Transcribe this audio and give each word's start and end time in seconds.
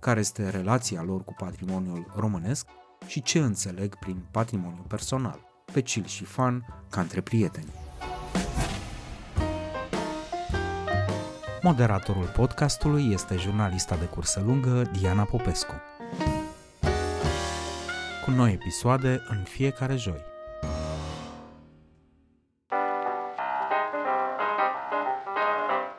care 0.00 0.20
este 0.20 0.48
relația 0.48 1.02
lor 1.02 1.24
cu 1.24 1.34
patrimoniul 1.38 2.12
românesc 2.16 2.66
și 3.06 3.22
ce 3.22 3.38
înțeleg 3.38 3.94
prin 3.94 4.24
patrimoniu 4.30 4.84
personal, 4.88 5.40
pe 5.72 5.80
chill 5.80 6.06
și 6.06 6.24
fan, 6.24 6.84
ca 6.90 7.00
între 7.00 7.20
prieteni. 7.20 7.72
Moderatorul 11.62 12.26
podcastului 12.26 13.12
este 13.12 13.36
jurnalista 13.36 13.96
de 13.96 14.04
cursă 14.04 14.42
lungă 14.46 14.82
Diana 14.82 15.24
Popescu. 15.24 15.74
Cu 18.24 18.30
noi 18.30 18.52
episoade 18.52 19.22
în 19.28 19.42
fiecare 19.42 19.96
joi. 19.96 20.20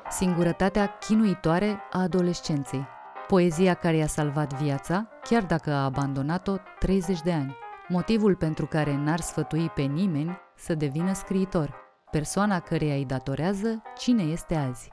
Singurătatea 0.10 0.98
chinuitoare 1.00 1.80
a 1.92 2.02
adolescenței. 2.02 2.98
Poezia 3.30 3.74
care 3.74 3.96
i-a 3.96 4.08
salvat 4.08 4.62
viața, 4.62 5.10
chiar 5.24 5.44
dacă 5.44 5.72
a 5.72 5.84
abandonat-o 5.84 6.56
30 6.80 7.22
de 7.22 7.32
ani. 7.32 7.56
Motivul 7.88 8.36
pentru 8.36 8.66
care 8.66 8.96
n-ar 8.96 9.20
sfătui 9.20 9.70
pe 9.70 9.82
nimeni 9.82 10.38
să 10.56 10.74
devină 10.74 11.14
scriitor. 11.14 11.76
Persoana 12.12 12.60
căreia 12.60 12.96
îi 12.96 13.06
datorează 13.06 13.82
cine 13.98 14.24
este 14.24 14.56
azi. 14.56 14.90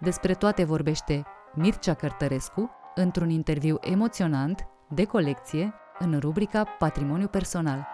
Despre 0.00 0.34
toate 0.34 0.64
vorbește 0.64 1.22
Mircea 1.54 1.94
Cărtărescu 1.94 2.70
într-un 2.94 3.30
interviu 3.30 3.78
emoționant, 3.80 4.66
de 4.94 5.04
colecție, 5.04 5.74
în 5.98 6.18
rubrica 6.18 6.64
Patrimoniu 6.78 7.26
personal. 7.26 7.86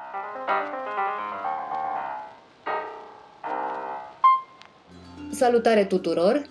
Salutare 5.30 5.84
tuturor! 5.84 6.42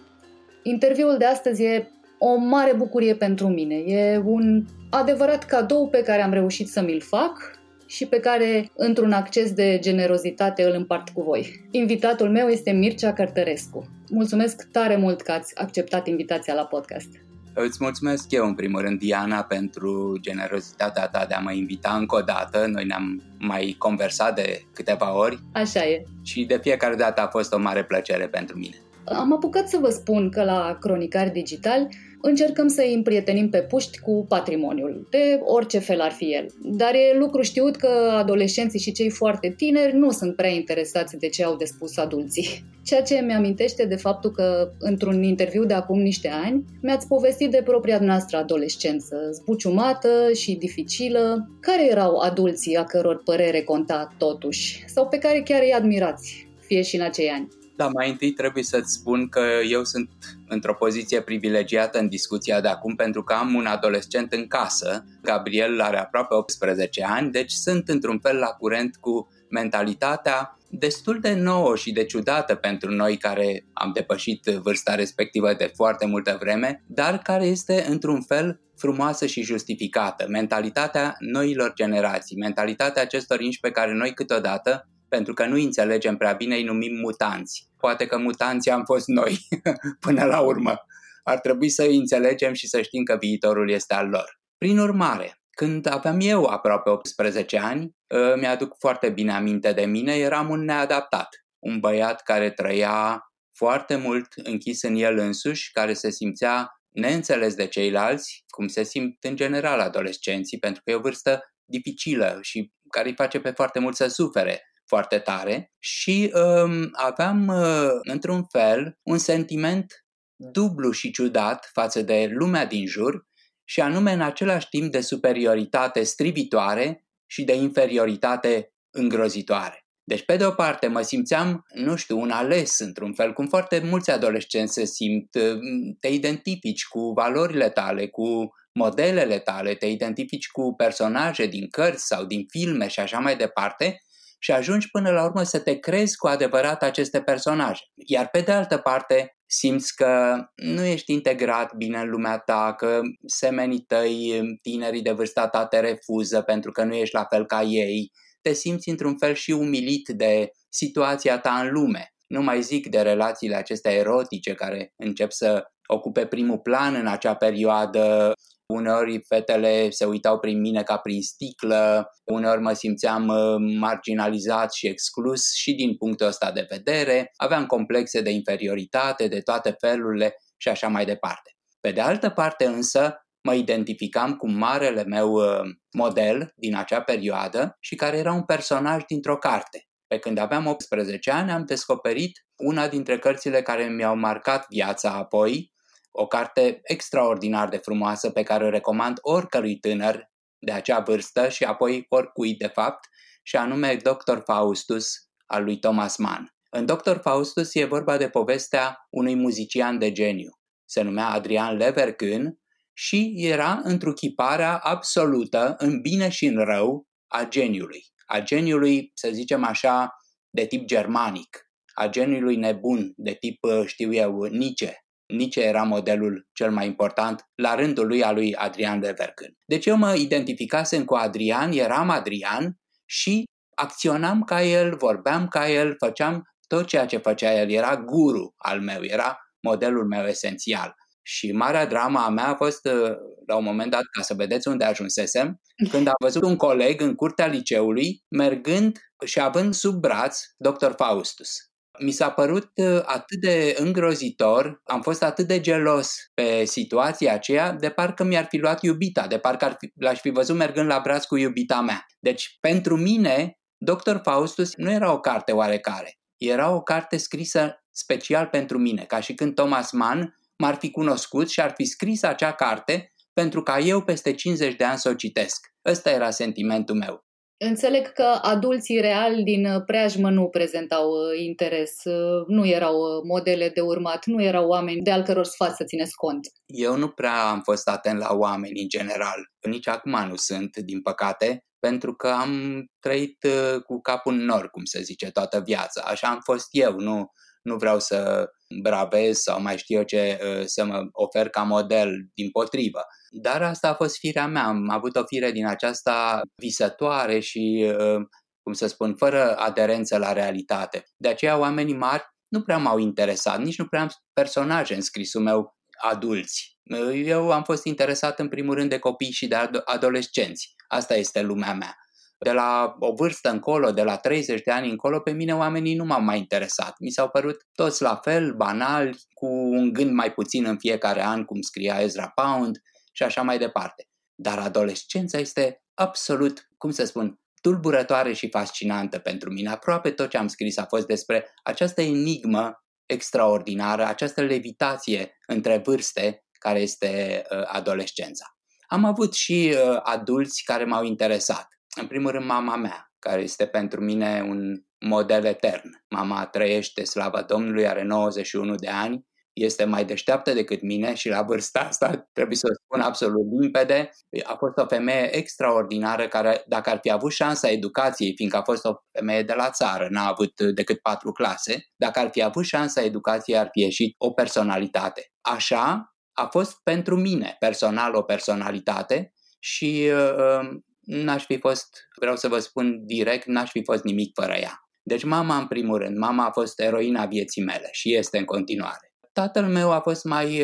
Interviul 0.64 1.18
de 1.18 1.26
astăzi 1.26 1.64
e 1.64 1.92
o 2.24 2.36
mare 2.36 2.74
bucurie 2.78 3.16
pentru 3.16 3.48
mine. 3.48 3.76
E 3.76 4.22
un 4.26 4.66
adevărat 4.90 5.46
cadou 5.46 5.88
pe 5.88 6.02
care 6.04 6.22
am 6.22 6.32
reușit 6.32 6.70
să 6.70 6.82
mi-l 6.82 7.02
fac 7.02 7.60
și 7.86 8.06
pe 8.06 8.20
care, 8.20 8.70
într-un 8.76 9.12
acces 9.12 9.52
de 9.52 9.78
generozitate, 9.82 10.64
îl 10.64 10.74
împart 10.78 11.10
cu 11.10 11.22
voi. 11.22 11.66
Invitatul 11.72 12.30
meu 12.30 12.48
este 12.48 12.72
Mircea 12.72 13.14
Cărtărescu. 13.14 13.90
Mulțumesc 14.10 14.68
tare 14.72 14.96
mult 14.96 15.22
că 15.22 15.32
ați 15.32 15.58
acceptat 15.58 16.08
invitația 16.08 16.54
la 16.54 16.66
podcast. 16.66 17.10
Îți 17.54 17.78
mulțumesc 17.82 18.32
eu, 18.32 18.46
în 18.46 18.56
primul 18.56 18.82
rând, 18.82 19.00
Diana, 19.00 19.44
pentru 19.44 20.18
generozitatea 20.20 21.08
ta 21.08 21.26
de 21.28 21.34
a 21.34 21.40
mă 21.40 21.52
invita 21.52 21.96
încă 22.00 22.16
o 22.16 22.22
dată. 22.22 22.68
Noi 22.68 22.86
ne-am 22.86 23.22
mai 23.40 23.76
conversat 23.78 24.36
de 24.36 24.62
câteva 24.74 25.18
ori. 25.18 25.40
Așa 25.52 25.86
e. 25.86 26.04
Și 26.24 26.46
de 26.46 26.60
fiecare 26.62 26.96
dată 26.96 27.22
a 27.22 27.28
fost 27.28 27.54
o 27.54 27.60
mare 27.60 27.84
plăcere 27.84 28.28
pentru 28.28 28.58
mine. 28.58 28.76
Am 29.06 29.34
apucat 29.34 29.70
să 29.70 29.78
vă 29.78 29.90
spun 29.90 30.30
că 30.30 30.44
la 30.44 30.78
Cronicar 30.80 31.30
Digital 31.30 31.88
încercăm 32.22 32.68
să 32.68 32.82
îi 32.86 32.94
împrietenim 32.94 33.50
pe 33.50 33.58
puști 33.58 34.00
cu 34.00 34.26
patrimoniul, 34.28 35.08
de 35.10 35.40
orice 35.44 35.80
fel 35.80 36.02
ar 36.02 36.12
fi 36.12 36.34
el. 36.34 36.46
Dar 36.62 36.94
e 36.94 37.18
lucru 37.18 37.42
știut 37.42 37.76
că 37.76 37.88
adolescenții 38.18 38.80
și 38.80 38.92
cei 38.92 39.10
foarte 39.10 39.54
tineri 39.58 39.96
nu 39.96 40.12
sunt 40.12 40.36
prea 40.36 40.50
interesați 40.50 41.18
de 41.18 41.28
ce 41.28 41.44
au 41.44 41.56
de 41.56 41.66
spus 41.66 41.98
adulții. 41.98 42.64
Ceea 42.84 43.02
ce 43.02 43.22
mi 43.22 43.34
amintește 43.34 43.86
de 43.86 43.96
faptul 43.96 44.32
că, 44.32 44.72
într-un 44.80 45.24
interviu 45.24 45.66
de 45.66 45.74
acum 45.74 46.02
niște 46.02 46.30
ani, 46.44 46.66
mi-ați 46.82 47.08
povestit 47.08 47.52
de 47.52 47.62
propria 47.66 48.00
noastră 48.00 48.38
adolescență, 48.38 49.16
zbuciumată 49.32 50.10
și 50.36 50.56
dificilă. 50.56 51.50
Care 51.60 51.90
erau 51.90 52.18
adulții 52.18 52.76
a 52.76 52.84
căror 52.84 53.22
părere 53.24 53.62
conta 53.62 54.16
totuși, 54.18 54.84
sau 54.88 55.08
pe 55.08 55.18
care 55.18 55.42
chiar 55.42 55.62
îi 55.62 55.74
admirați, 55.74 56.48
fie 56.60 56.82
și 56.82 56.96
în 56.96 57.02
acei 57.02 57.28
ani? 57.28 57.48
Da, 57.76 57.88
mai 57.88 58.10
întâi 58.10 58.32
trebuie 58.32 58.64
să-ți 58.64 58.94
spun 58.94 59.30
că 59.30 59.42
eu 59.70 59.84
sunt 59.84 60.10
într-o 60.48 60.74
poziție 60.74 61.22
privilegiată 61.22 62.00
în 62.00 62.08
discuția 62.08 62.62
de 62.62 62.68
acum 62.68 62.96
pentru 62.96 63.24
că 63.24 63.34
am 63.34 63.54
un 63.54 63.66
adolescent 63.66 64.34
în 64.34 64.48
casă. 64.48 65.06
Gabriel 65.22 65.82
are 65.82 65.98
aproape 65.98 66.34
18 66.36 67.04
ani, 67.04 67.32
deci 67.32 67.52
sunt 67.52 67.90
într-un 67.90 68.20
fel 68.20 68.38
la 68.38 68.48
curent 68.48 68.96
cu 68.96 69.28
mentalitatea 69.50 70.56
destul 70.72 71.20
de 71.20 71.34
nouă 71.34 71.76
și 71.76 71.92
de 71.92 72.06
ciudată 72.06 72.56
pentru 72.56 72.92
noi 72.92 73.18
care 73.18 73.66
am 73.74 73.92
depășit 73.94 74.44
vârsta 74.44 74.96
respectivă 74.96 75.54
de 75.54 75.72
foarte 75.76 76.06
multă 76.06 76.38
vreme, 76.40 76.84
dar 76.88 77.18
care 77.18 77.46
este 77.46 77.86
într-un 77.90 78.22
fel 78.22 78.60
frumoasă 78.78 79.26
și 79.26 79.42
justificată. 79.42 80.26
Mentalitatea 80.30 81.16
noilor 81.20 81.74
generații, 81.74 82.38
mentalitatea 82.38 83.02
acestor 83.02 83.42
inși 83.42 83.60
pe 83.60 83.72
care 83.72 83.94
noi 83.94 84.14
câteodată 84.14 84.90
pentru 85.12 85.34
că 85.34 85.46
nu 85.46 85.56
înțelegem 85.56 86.18
prea 86.18 86.34
bine, 86.34 86.56
îi 86.56 86.64
numim 86.64 86.96
mutanți. 86.96 87.68
Poate 87.78 88.06
că 88.06 88.18
mutanții 88.18 88.72
am 88.72 88.84
fost 88.86 89.08
noi 89.08 89.40
până 90.06 90.24
la 90.26 90.40
urmă. 90.40 90.86
Ar 91.24 91.40
trebui 91.40 91.70
să 91.70 91.84
îi 91.84 91.98
înțelegem 91.98 92.54
și 92.54 92.68
să 92.68 92.82
știm 92.82 93.04
că 93.04 93.18
viitorul 93.20 93.70
este 93.70 93.94
al 93.94 94.08
lor. 94.08 94.40
Prin 94.58 94.78
urmare, 94.78 95.40
când 95.50 95.94
aveam 95.94 96.18
eu 96.22 96.46
aproape 96.46 96.90
18 96.90 97.60
ani, 97.60 97.96
ă, 98.12 98.36
mi-aduc 98.36 98.76
foarte 98.80 99.10
bine 99.10 99.34
aminte 99.34 99.72
de 99.72 99.86
mine, 99.86 100.16
eram 100.16 100.50
un 100.50 100.64
neadaptat. 100.64 101.28
Un 101.60 101.80
băiat 101.80 102.22
care 102.22 102.50
trăia 102.50 103.22
foarte 103.58 103.96
mult 103.96 104.28
închis 104.36 104.82
în 104.82 104.96
el 104.96 105.18
însuși, 105.18 105.72
care 105.72 105.94
se 105.94 106.10
simțea 106.10 106.82
neînțeles 106.90 107.56
de 107.56 107.68
ceilalți, 107.68 108.44
cum 108.48 108.68
se 108.68 108.84
simt 108.84 109.24
în 109.24 109.36
general 109.36 109.80
adolescenții, 109.80 110.60
pentru 110.60 110.82
că 110.84 110.92
e 110.92 110.96
o 110.96 111.00
vârstă 111.00 111.42
dificilă 111.66 112.40
și 112.42 112.72
care 112.90 113.08
îi 113.08 113.16
face 113.16 113.40
pe 113.40 113.52
foarte 113.52 113.80
mult 113.80 113.96
să 113.96 114.08
sufere 114.08 114.71
foarte 114.92 115.20
tare 115.20 115.74
și 115.80 116.32
um, 116.34 116.90
aveam, 116.92 117.48
uh, 117.48 117.90
într-un 118.02 118.44
fel, 118.44 118.98
un 119.04 119.18
sentiment 119.18 120.06
dublu 120.36 120.92
și 120.92 121.12
ciudat 121.12 121.70
față 121.74 122.02
de 122.02 122.30
lumea 122.32 122.66
din 122.66 122.88
jur 122.88 123.26
și 123.64 123.82
anume 123.82 124.12
în 124.12 124.22
același 124.22 124.70
timp 124.70 124.92
de 124.92 125.02
superioritate 125.02 126.04
strivitoare 126.04 127.06
și 127.26 127.44
de 127.44 127.54
inferioritate 127.54 128.74
îngrozitoare. 128.90 129.86
Deci, 130.04 130.26
pe 130.26 130.36
de 130.36 130.46
o 130.46 130.52
parte, 130.52 130.88
mă 130.88 131.02
simțeam, 131.02 131.64
nu 131.74 131.96
știu, 131.96 132.20
un 132.20 132.32
ales 132.32 132.80
într-un 132.80 133.14
fel, 133.14 133.34
cum 133.34 133.48
foarte 133.48 133.80
mulți 133.80 134.12
adolescenți 134.12 134.74
se 134.74 134.86
simt, 134.86 135.36
uh, 135.36 135.60
te 136.00 136.08
identifici 136.08 136.86
cu 136.86 137.12
valorile 137.16 137.70
tale, 137.70 138.08
cu 138.08 138.50
modelele 138.74 139.40
tale, 139.40 139.76
te 139.76 139.86
identifici 139.86 140.48
cu 140.48 140.74
personaje 140.76 141.46
din 141.46 141.68
cărți 141.70 142.06
sau 142.06 142.26
din 142.26 142.46
filme 142.50 142.88
și 142.88 143.00
așa 143.00 143.20
mai 143.20 143.38
departe, 143.38 144.02
și 144.44 144.52
ajungi 144.52 144.90
până 144.90 145.12
la 145.12 145.24
urmă 145.24 145.44
să 145.44 145.60
te 145.60 145.80
crezi 145.80 146.18
cu 146.18 146.28
adevărat 146.28 146.84
aceste 146.84 147.22
personaje. 147.22 147.84
Iar 148.08 148.30
pe 148.30 148.42
de 148.42 148.52
altă 148.52 148.78
parte, 148.78 149.36
simți 149.46 149.96
că 149.96 150.36
nu 150.56 150.84
ești 150.84 151.12
integrat 151.12 151.76
bine 151.76 152.00
în 152.00 152.10
lumea 152.10 152.38
ta, 152.38 152.74
că 152.78 153.02
semenii 153.26 153.80
tăi, 153.80 154.42
tinerii 154.62 155.02
de 155.02 155.12
vârsta 155.12 155.48
ta 155.48 155.66
te 155.66 155.80
refuză 155.80 156.42
pentru 156.42 156.72
că 156.72 156.84
nu 156.84 156.94
ești 156.94 157.16
la 157.16 157.24
fel 157.30 157.46
ca 157.46 157.62
ei, 157.62 158.12
te 158.42 158.54
simți 158.54 158.90
într-un 158.90 159.18
fel 159.18 159.34
și 159.34 159.52
umilit 159.52 160.08
de 160.08 160.50
situația 160.70 161.40
ta 161.40 161.60
în 161.60 161.72
lume. 161.72 162.14
Nu 162.28 162.42
mai 162.42 162.62
zic 162.62 162.88
de 162.88 163.02
relațiile 163.02 163.56
acestea 163.56 163.92
erotice 163.92 164.54
care 164.54 164.94
încep 164.96 165.32
să 165.32 165.64
ocupe 165.88 166.26
primul 166.26 166.60
plan 166.60 166.96
în 166.96 167.08
acea 167.08 167.36
perioadă 167.36 168.34
Uneori 168.72 169.22
fetele 169.28 169.90
se 169.90 170.06
uitau 170.06 170.40
prin 170.40 170.60
mine 170.60 170.84
ca 170.84 170.98
prin 170.98 171.22
sticlă, 171.22 172.12
uneori 172.26 172.62
mă 172.62 172.74
simțeam 172.74 173.28
uh, 173.28 173.76
marginalizat 173.80 174.74
și 174.74 174.88
exclus 174.88 175.54
și 175.54 175.74
din 175.74 175.96
punctul 175.96 176.28
ăsta 176.28 176.52
de 176.52 176.66
vedere. 176.70 177.32
Aveam 177.36 177.66
complexe 177.66 178.22
de 178.22 178.30
inferioritate 178.30 179.28
de 179.28 179.40
toate 179.40 179.76
felurile 179.80 180.36
și 180.58 180.70
așa 180.70 180.88
mai 180.88 181.06
departe. 181.06 181.56
Pe 181.80 181.92
de 181.92 182.02
altă 182.02 182.30
parte 182.30 182.66
însă, 182.66 183.16
mă 183.44 183.54
identificam 183.54 184.36
cu 184.36 184.50
marele 184.50 185.04
meu 185.04 185.32
uh, 185.32 185.60
model 185.92 186.54
din 186.56 186.76
acea 186.76 187.02
perioadă 187.02 187.78
și 187.80 187.96
care 187.96 188.18
era 188.18 188.34
un 188.34 188.44
personaj 188.44 189.04
dintr-o 189.08 189.38
carte. 189.38 189.86
Pe 190.08 190.20
când 190.20 190.38
aveam 190.38 190.66
18 190.68 191.32
ani 191.32 191.52
am 191.52 191.66
descoperit 191.66 192.46
una 192.56 192.88
dintre 192.88 193.20
cărțile 193.20 193.62
care 193.62 193.84
mi-au 193.84 194.16
marcat 194.16 194.66
viața 194.70 195.12
apoi, 195.12 195.72
o 196.12 196.28
carte 196.28 196.80
extraordinar 196.84 197.70
de 197.70 197.78
frumoasă 197.78 198.30
pe 198.30 198.44
care 198.44 198.66
o 198.66 198.70
recomand 198.70 199.18
oricărui 199.22 199.80
tânăr 199.80 200.32
de 200.60 200.72
acea 200.72 201.00
vârstă 201.00 201.50
și 201.50 201.64
apoi 201.64 202.06
oricui 202.10 202.56
de 202.56 202.68
fapt, 202.68 203.08
și 203.44 203.56
anume 203.56 203.96
Dr. 203.96 204.38
Faustus 204.46 205.14
al 205.46 205.64
lui 205.64 205.80
Thomas 205.80 206.18
Mann. 206.18 206.54
În 206.70 206.86
Dr. 206.86 207.18
Faustus 207.22 207.76
e 207.76 207.86
vorba 207.86 208.18
de 208.18 208.30
povestea 208.30 208.98
unui 209.10 209.36
muzician 209.36 209.98
de 209.98 210.12
geniu. 210.12 210.50
Se 210.86 211.02
numea 211.02 211.28
Adrian 211.28 211.78
Leverkühn 211.82 212.60
și 212.94 213.34
era 213.36 213.80
întruchiparea 213.84 214.78
absolută 214.78 215.76
în 215.78 216.02
bine 216.02 216.30
și 216.30 216.46
în 216.46 216.64
rău 216.64 217.08
a 217.28 217.44
geniului. 217.44 218.06
A 218.26 218.40
geniului, 218.40 219.12
să 219.14 219.30
zicem 219.32 219.64
așa, 219.64 220.16
de 220.50 220.66
tip 220.66 220.86
germanic, 220.86 221.72
a 221.94 222.08
geniului 222.08 222.56
nebun, 222.56 223.14
de 223.16 223.34
tip, 223.40 223.64
uh, 223.64 223.84
știu 223.86 224.14
eu, 224.14 224.44
Nietzsche. 224.44 225.06
Nietzsche 225.32 225.64
era 225.64 225.84
modelul 225.84 226.48
cel 226.54 226.72
mai 226.72 226.86
important 226.86 227.50
la 227.56 227.76
rândul 227.76 228.08
lui 228.08 228.24
a 228.24 228.32
lui 228.32 228.56
Adrian 228.56 229.00
de 229.00 229.14
Vergân. 229.18 229.58
Deci 229.66 229.86
eu 229.86 229.96
mă 229.96 230.14
identificasem 230.14 231.06
cu 231.06 231.16
Adrian, 231.16 231.72
eram 231.72 232.10
Adrian 232.10 232.78
și 233.06 233.44
acționam 233.76 234.44
ca 234.44 234.64
el, 234.64 234.96
vorbeam 234.96 235.48
ca 235.48 235.70
el, 235.70 235.96
făceam 235.98 236.44
tot 236.68 236.86
ceea 236.86 237.06
ce 237.06 237.18
făcea 237.18 237.54
el. 237.54 237.70
Era 237.70 237.98
guru 237.98 238.54
al 238.58 238.82
meu, 238.82 239.04
era 239.04 239.38
modelul 239.62 240.08
meu 240.08 240.26
esențial. 240.26 240.96
Și 241.22 241.52
marea 241.52 241.86
drama 241.86 242.26
a 242.26 242.30
mea 242.30 242.48
a 242.48 242.56
fost, 242.56 242.86
uh, 242.86 243.12
la 243.46 243.56
un 243.56 243.64
moment 243.64 243.92
dat, 243.92 244.04
ca 244.12 244.22
să 244.22 244.34
vedeți 244.34 244.68
unde 244.68 244.84
ajunsesem, 244.84 245.62
când 245.90 246.08
a 246.08 246.14
văzut 246.24 246.44
un 246.44 246.56
coleg 246.56 247.02
în 247.02 247.16
curtea 247.16 247.48
liceului, 247.48 248.24
mergând 248.30 248.98
și 249.26 249.40
având 249.40 249.74
sub 249.74 249.96
braț 249.96 250.40
Dr. 250.58 250.92
Faustus. 250.96 251.71
Mi 252.04 252.12
s-a 252.12 252.30
părut 252.30 252.72
uh, 252.76 253.02
atât 253.06 253.40
de 253.40 253.76
îngrozitor, 253.78 254.82
am 254.84 255.02
fost 255.02 255.24
atât 255.24 255.48
de 255.48 255.60
gelos 255.60 256.16
pe 256.34 256.66
situația 256.66 257.34
aceea, 257.34 257.72
de 257.72 257.90
parcă 257.90 258.24
mi-ar 258.24 258.46
fi 258.46 258.58
luat 258.58 258.84
iubita, 258.84 259.28
de 259.28 259.38
parcă 259.38 259.66
ar 259.66 259.76
fi, 259.80 259.92
l-aș 259.96 260.20
fi 260.20 260.30
văzut 260.30 260.56
mergând 260.56 260.88
la 260.88 261.00
braț 261.04 261.26
cu 261.26 261.38
iubita 261.38 261.82
mea. 261.82 262.06
Deci, 262.20 262.58
pentru 262.60 262.98
mine, 262.98 263.60
Dr. 263.78 264.16
Faustus 264.24 264.76
nu 264.76 264.92
era 264.92 265.12
o 265.12 265.20
carte 265.20 265.52
oarecare. 265.52 266.20
Era 266.38 266.70
o 266.70 266.82
carte 266.82 267.18
scrisă 267.18 267.84
special 267.92 268.48
pentru 268.48 268.78
mine, 268.78 269.04
ca 269.04 269.20
și 269.20 269.34
când 269.34 269.56
Thomas 269.56 269.92
Mann 269.92 270.40
m-ar 270.58 270.76
fi 270.76 270.92
cunoscut 270.92 271.50
și 271.50 271.62
ar 271.62 271.74
fi 271.76 271.86
scris 271.86 272.24
acea 272.24 272.54
carte 272.54 273.14
pentru 273.34 273.64
ca 273.64 273.80
eu 273.80 274.02
peste 274.02 274.34
50 274.34 274.76
de 274.76 274.84
ani 274.84 274.98
să 274.98 275.10
o 275.10 275.14
citesc. 275.14 275.68
Ăsta 275.86 276.10
era 276.10 276.30
sentimentul 276.30 276.96
meu. 276.96 277.26
Înțeleg 277.64 278.08
că 278.08 278.40
adulții 278.42 279.02
reali 279.02 279.44
din 279.44 279.66
uh, 279.66 279.84
preajmă 279.86 280.30
nu 280.30 280.48
prezentau 280.48 281.10
uh, 281.10 281.40
interes, 281.44 282.04
uh, 282.04 282.46
nu 282.48 282.66
erau 282.66 283.22
modele 283.28 283.70
de 283.70 283.82
urmat, 283.82 284.26
nu 284.26 284.44
erau 284.44 284.68
oameni 284.68 285.02
de 285.02 285.12
al 285.12 285.24
căror 285.24 285.46
sfat 285.46 285.76
să 285.76 285.84
țineți 285.84 286.16
cont. 286.16 286.40
Eu 286.66 286.98
nu 286.98 287.08
prea 287.08 287.50
am 287.50 287.62
fost 287.62 287.88
atent 287.88 288.20
la 288.20 288.34
oameni 288.34 288.82
în 288.82 288.88
general. 288.88 289.40
Nici 289.60 289.88
acum 289.88 290.28
nu 290.28 290.36
sunt, 290.36 290.78
din 290.78 291.02
păcate, 291.02 291.64
pentru 291.80 292.14
că 292.16 292.28
am 292.28 292.84
trăit 293.00 293.38
cu 293.86 294.02
capul 294.02 294.34
în 294.34 294.46
nor, 294.46 294.70
cum 294.70 294.84
se 294.84 295.02
zice, 295.02 295.32
toată 295.32 295.62
viața. 295.66 296.02
Așa 296.06 296.28
am 296.28 296.40
fost 296.44 296.68
eu, 296.72 297.00
nu, 297.00 297.32
nu 297.62 297.76
vreau 297.76 298.00
să 298.00 298.50
bravez 298.82 299.38
sau 299.38 299.62
mai 299.62 299.78
știu 299.78 299.98
eu 299.98 300.04
ce 300.04 300.40
uh, 300.44 300.66
să 300.66 300.86
mă 300.86 301.08
ofer 301.12 301.50
ca 301.50 301.64
model, 301.64 302.30
din 302.34 302.50
potrivă. 302.50 303.02
Dar 303.30 303.62
asta 303.62 303.90
a 303.90 303.94
fost 303.94 304.18
firea 304.18 304.48
mea, 304.48 304.64
am 304.64 304.90
avut 304.90 305.16
o 305.16 305.24
fire 305.26 305.52
din 305.52 305.66
aceasta 305.66 306.42
visătoare 306.56 307.40
și, 307.40 307.94
uh, 307.98 308.22
cum 308.62 308.74
să 308.74 308.88
spun, 308.88 309.16
fără 309.16 309.56
aderență 309.58 310.18
la 310.18 310.34
realitate. 310.34 311.04
De 311.18 311.28
aceea 311.28 311.58
oamenii 311.58 311.96
mari 311.96 312.24
nu 312.48 312.62
prea 312.62 312.78
m-au 312.78 312.98
interesat, 312.98 313.60
nici 313.60 313.78
nu 313.78 313.86
prea 313.86 314.02
am 314.02 314.10
personaje 314.34 314.96
în 314.96 315.02
scrisul 315.02 315.42
meu 315.42 315.76
adulți. 316.02 316.80
Uh, 316.84 317.22
eu 317.26 317.52
am 317.52 317.64
fost 317.64 317.86
interesat 317.86 318.40
în 318.40 318.48
primul 318.48 318.76
rând 318.76 318.90
de 318.90 319.00
copii 319.00 319.32
și 319.32 319.48
de 319.48 319.56
adolescenți. 319.86 320.74
Asta 320.88 321.16
este 321.16 321.42
lumea 321.42 321.74
mea 321.74 321.96
de 322.44 322.52
la 322.52 322.96
o 323.00 323.14
vârstă 323.14 323.50
încolo, 323.50 323.92
de 323.92 324.04
la 324.04 324.18
30 324.18 324.62
de 324.62 324.72
ani 324.72 324.90
încolo, 324.90 325.20
pe 325.20 325.32
mine 325.32 325.56
oamenii 325.56 325.96
nu 325.96 326.06
m-au 326.06 326.22
mai 326.22 326.38
interesat. 326.38 326.96
Mi 327.00 327.10
s-au 327.10 327.30
părut 327.30 327.68
toți 327.74 328.02
la 328.02 328.16
fel, 328.24 328.54
banali, 328.54 329.18
cu 329.34 329.46
un 329.48 329.94
gând 329.94 330.12
mai 330.12 330.34
puțin 330.34 330.66
în 330.66 330.78
fiecare 330.78 331.26
an, 331.26 331.44
cum 331.44 331.62
scria 331.62 332.02
Ezra 332.02 332.28
Pound 332.28 332.82
și 333.12 333.24
așa 333.24 333.42
mai 333.42 333.58
departe. 333.58 334.08
Dar 334.36 334.60
adolescența 334.60 335.38
este 335.38 335.84
absolut, 335.94 336.70
cum 336.78 336.92
să 336.92 337.06
spun, 337.06 337.40
tulburătoare 337.62 338.34
și 338.34 338.50
fascinantă 338.50 339.20
pentru 339.20 339.52
mine. 339.52 339.70
Aproape 339.70 340.12
tot 340.12 340.30
ce 340.30 340.38
am 340.38 340.48
scris 340.48 340.78
a 340.78 340.86
fost 340.86 341.06
despre 341.06 341.54
această 341.64 342.02
enigmă 342.02 342.84
extraordinară, 343.06 344.06
această 344.06 344.42
levitație 344.42 345.38
între 345.48 345.82
vârste 345.86 346.46
care 346.60 346.80
este 346.80 347.42
uh, 347.50 347.64
adolescența. 347.66 348.46
Am 348.88 349.06
avut 349.06 349.34
și 349.34 349.76
uh, 349.76 350.00
adulți 350.04 350.64
care 350.64 350.84
m-au 350.84 351.04
interesat. 351.04 351.68
În 352.00 352.08
primul 352.08 352.32
rând, 352.32 352.46
mama 352.46 352.76
mea, 352.76 353.14
care 353.20 353.42
este 353.42 353.66
pentru 353.66 354.02
mine 354.02 354.46
un 354.48 354.84
model 355.00 355.46
etern. 355.46 356.04
Mama 356.10 356.46
trăiește, 356.46 357.04
slava 357.04 357.42
Domnului, 357.42 357.88
are 357.88 358.04
91 358.04 358.76
de 358.76 358.88
ani, 358.88 359.26
este 359.54 359.84
mai 359.84 360.06
deșteaptă 360.06 360.54
decât 360.54 360.82
mine 360.82 361.14
și 361.14 361.30
la 361.30 361.42
vârsta 361.42 361.80
asta, 361.80 362.30
trebuie 362.34 362.58
să 362.58 362.68
spun 362.84 363.02
absolut 363.02 363.60
limpede, 363.60 364.10
a 364.44 364.56
fost 364.56 364.78
o 364.78 364.86
femeie 364.86 365.36
extraordinară 365.36 366.28
care, 366.28 366.64
dacă 366.68 366.90
ar 366.90 367.00
fi 367.02 367.12
avut 367.12 367.32
șansa 367.32 367.70
educației, 367.70 368.34
fiindcă 368.36 368.58
a 368.58 368.64
fost 368.64 368.86
o 368.86 368.94
femeie 369.12 369.44
de 369.44 369.54
la 369.54 369.70
țară, 369.70 370.08
n-a 370.10 370.28
avut 370.28 370.62
decât 370.62 371.00
patru 371.00 371.32
clase, 371.32 371.86
dacă 371.96 372.20
ar 372.20 372.30
fi 372.32 372.44
avut 372.44 372.64
șansa 372.64 373.02
educației, 373.02 373.58
ar 373.58 373.70
fi 373.72 373.80
ieșit 373.80 374.16
o 374.18 374.32
personalitate. 374.32 375.32
Așa 375.42 376.16
a 376.34 376.46
fost 376.46 376.80
pentru 376.84 377.16
mine 377.16 377.56
personal 377.60 378.16
o 378.16 378.22
personalitate 378.22 379.34
și 379.60 380.10
uh, 380.14 380.70
n-aș 381.02 381.46
fi 381.46 381.60
fost, 381.60 382.08
vreau 382.20 382.36
să 382.36 382.48
vă 382.48 382.60
spun 382.60 383.06
direct, 383.06 383.46
n-aș 383.46 383.70
fi 383.70 383.84
fost 383.84 384.04
nimic 384.04 384.32
fără 384.34 384.54
ea. 384.54 384.86
Deci 385.04 385.24
mama 385.24 385.58
în 385.58 385.68
primul 385.68 385.98
rând, 385.98 386.18
mama 386.18 386.46
a 386.46 386.52
fost 386.52 386.80
eroina 386.80 387.26
vieții 387.26 387.64
mele 387.64 387.90
și 387.92 388.16
este 388.16 388.38
în 388.38 388.46
continuare. 388.46 389.14
Tatăl 389.34 389.68
meu 389.68 389.92
a 389.92 390.00
fost 390.00 390.24
mai, 390.24 390.64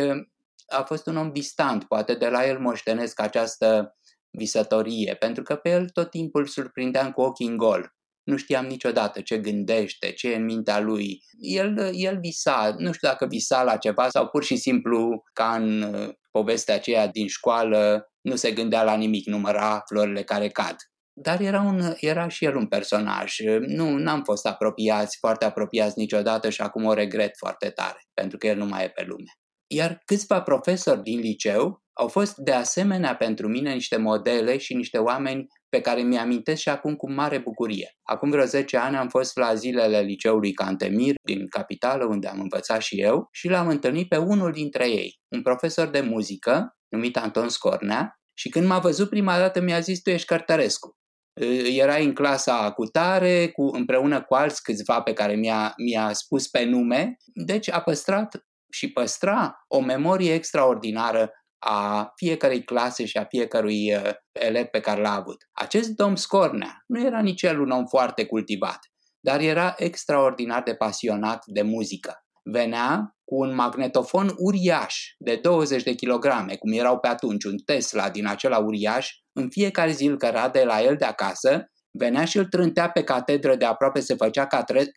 a 0.68 0.81
fost 0.81 1.07
un 1.07 1.18
om 1.18 1.31
distant, 1.31 1.84
poate 1.84 2.13
de 2.13 2.28
la 2.30 2.48
el 2.48 2.60
moștenesc 2.60 3.22
această 3.22 3.98
visătorie, 4.30 5.16
pentru 5.19 5.44
că 5.44 5.56
pe 5.56 5.69
el 5.69 5.89
tot 5.89 6.10
timpul 6.10 6.45
surprindeam 6.45 7.12
cu 7.12 7.22
ochii 7.22 7.48
în 7.48 7.57
gol. 7.57 7.96
Nu 8.27 8.38
știam 8.38 8.65
niciodată 8.65 9.21
ce 9.21 9.38
gândește, 9.38 10.12
ce 10.12 10.31
e 10.31 10.35
în 10.35 10.44
mintea 10.44 10.79
lui. 10.79 11.21
El, 11.39 11.91
el 11.94 12.19
visa, 12.19 12.75
nu 12.77 12.91
știu 12.91 13.07
dacă 13.07 13.25
visa 13.25 13.63
la 13.63 13.77
ceva 13.77 14.09
sau 14.09 14.27
pur 14.27 14.44
și 14.44 14.56
simplu 14.56 15.24
ca 15.33 15.56
în 15.56 15.81
uh, 15.81 16.09
povestea 16.31 16.75
aceea 16.75 17.07
din 17.07 17.27
școală, 17.27 18.12
nu 18.21 18.35
se 18.35 18.51
gândea 18.51 18.83
la 18.83 18.95
nimic, 18.95 19.25
număra 19.25 19.83
florile 19.85 20.24
care 20.24 20.47
cad. 20.47 20.75
Dar 21.13 21.41
era, 21.41 21.62
un, 21.62 21.94
era 22.00 22.27
și 22.27 22.45
el 22.45 22.56
un 22.56 22.68
personaj. 22.68 23.35
Nu 23.59 23.97
n-am 23.97 24.24
fost 24.24 24.45
apropiați, 24.45 25.18
foarte 25.18 25.45
apropiați 25.45 26.00
niciodată 26.00 26.50
și 26.50 26.62
acum 26.62 26.85
o 26.85 26.94
regret 26.94 27.38
foarte 27.38 27.69
tare, 27.69 28.00
pentru 28.13 28.38
că 28.38 28.47
el 28.47 28.57
nu 28.57 28.65
mai 28.65 28.83
e 28.83 28.89
pe 28.89 29.03
lume. 29.07 29.31
Iar 29.68 30.01
câțiva 30.06 30.41
profesori 30.41 31.01
din 31.01 31.19
liceu 31.19 31.84
au 31.93 32.07
fost 32.07 32.36
de 32.36 32.51
asemenea 32.51 33.15
pentru 33.15 33.48
mine 33.48 33.74
niște 33.74 33.98
modele 33.98 34.57
și 34.57 34.74
niște 34.74 34.98
oameni 34.98 35.48
pe 35.77 35.84
care 35.84 36.01
mi-amintesc 36.01 36.62
și 36.62 36.69
acum 36.69 36.96
cu 36.96 37.12
mare 37.12 37.38
bucurie. 37.38 37.96
Acum 38.03 38.29
vreo 38.29 38.46
10 38.46 38.77
ani 38.77 38.96
am 38.96 39.07
fost 39.07 39.38
la 39.38 39.53
zilele 39.53 40.00
liceului 40.00 40.53
Cantemir 40.53 41.15
din 41.24 41.48
capitală, 41.48 42.05
unde 42.05 42.27
am 42.27 42.39
învățat 42.39 42.81
și 42.81 43.01
eu, 43.01 43.27
și 43.31 43.48
l-am 43.48 43.67
întâlnit 43.67 44.07
pe 44.07 44.17
unul 44.17 44.51
dintre 44.51 44.89
ei, 44.89 45.19
un 45.36 45.41
profesor 45.41 45.88
de 45.88 46.01
muzică, 46.01 46.77
numit 46.88 47.17
Anton 47.17 47.50
Scornea, 47.50 48.19
și 48.38 48.50
când 48.50 48.67
m-a 48.67 48.79
văzut 48.79 49.10
prima 49.10 49.38
dată 49.38 49.62
mi-a 49.62 49.79
zis, 49.79 50.01
tu 50.01 50.10
ești 50.10 50.27
Cărtărescu. 50.27 50.96
Erai 51.77 52.05
în 52.05 52.13
clasa 52.13 52.72
cu 52.72 52.86
tare, 52.86 53.48
cu, 53.48 53.62
împreună 53.63 54.24
cu 54.24 54.34
alți 54.34 54.62
câțiva 54.62 55.01
pe 55.01 55.13
care 55.13 55.36
mi-a, 55.36 55.74
mi-a 55.77 56.13
spus 56.13 56.48
pe 56.48 56.63
nume, 56.63 57.15
deci 57.34 57.72
a 57.72 57.81
păstrat 57.81 58.46
și 58.72 58.91
păstra 58.91 59.55
o 59.67 59.79
memorie 59.79 60.34
extraordinară 60.34 61.31
a 61.59 62.11
fiecărei 62.15 62.63
clase 62.63 63.05
și 63.05 63.17
a 63.17 63.25
fiecărui 63.25 63.95
uh, 63.95 64.11
elev 64.31 64.65
pe 64.65 64.79
care 64.79 65.01
l-a 65.01 65.15
avut. 65.15 65.49
Acest 65.51 65.89
domn 65.89 66.15
Scornea 66.15 66.83
nu 66.87 67.05
era 67.05 67.21
nici 67.21 67.41
el 67.41 67.59
un 67.59 67.69
om 67.69 67.85
foarte 67.85 68.25
cultivat, 68.25 68.79
dar 69.19 69.39
era 69.39 69.75
extraordinar 69.77 70.63
de 70.63 70.75
pasionat 70.75 71.43
de 71.45 71.61
muzică. 71.61 72.25
Venea 72.43 73.15
cu 73.23 73.35
un 73.35 73.55
magnetofon 73.55 74.33
uriaș 74.37 74.95
de 75.17 75.35
20 75.35 75.83
de 75.83 75.93
kilograme, 75.93 76.55
cum 76.55 76.71
erau 76.71 76.99
pe 76.99 77.07
atunci 77.07 77.43
un 77.43 77.57
Tesla 77.57 78.09
din 78.09 78.27
acela 78.27 78.57
uriaș, 78.57 79.11
în 79.33 79.49
fiecare 79.49 79.91
zi 79.91 80.05
îl 80.05 80.17
căra 80.17 80.49
de 80.49 80.63
la 80.63 80.81
el 80.81 80.95
de 80.95 81.05
acasă, 81.05 81.71
venea 81.91 82.25
și 82.25 82.37
îl 82.37 82.45
trântea 82.45 82.89
pe 82.89 83.03
catedră 83.03 83.55
de 83.55 83.65
aproape 83.65 83.99
se 83.99 84.15
făcea 84.15 84.47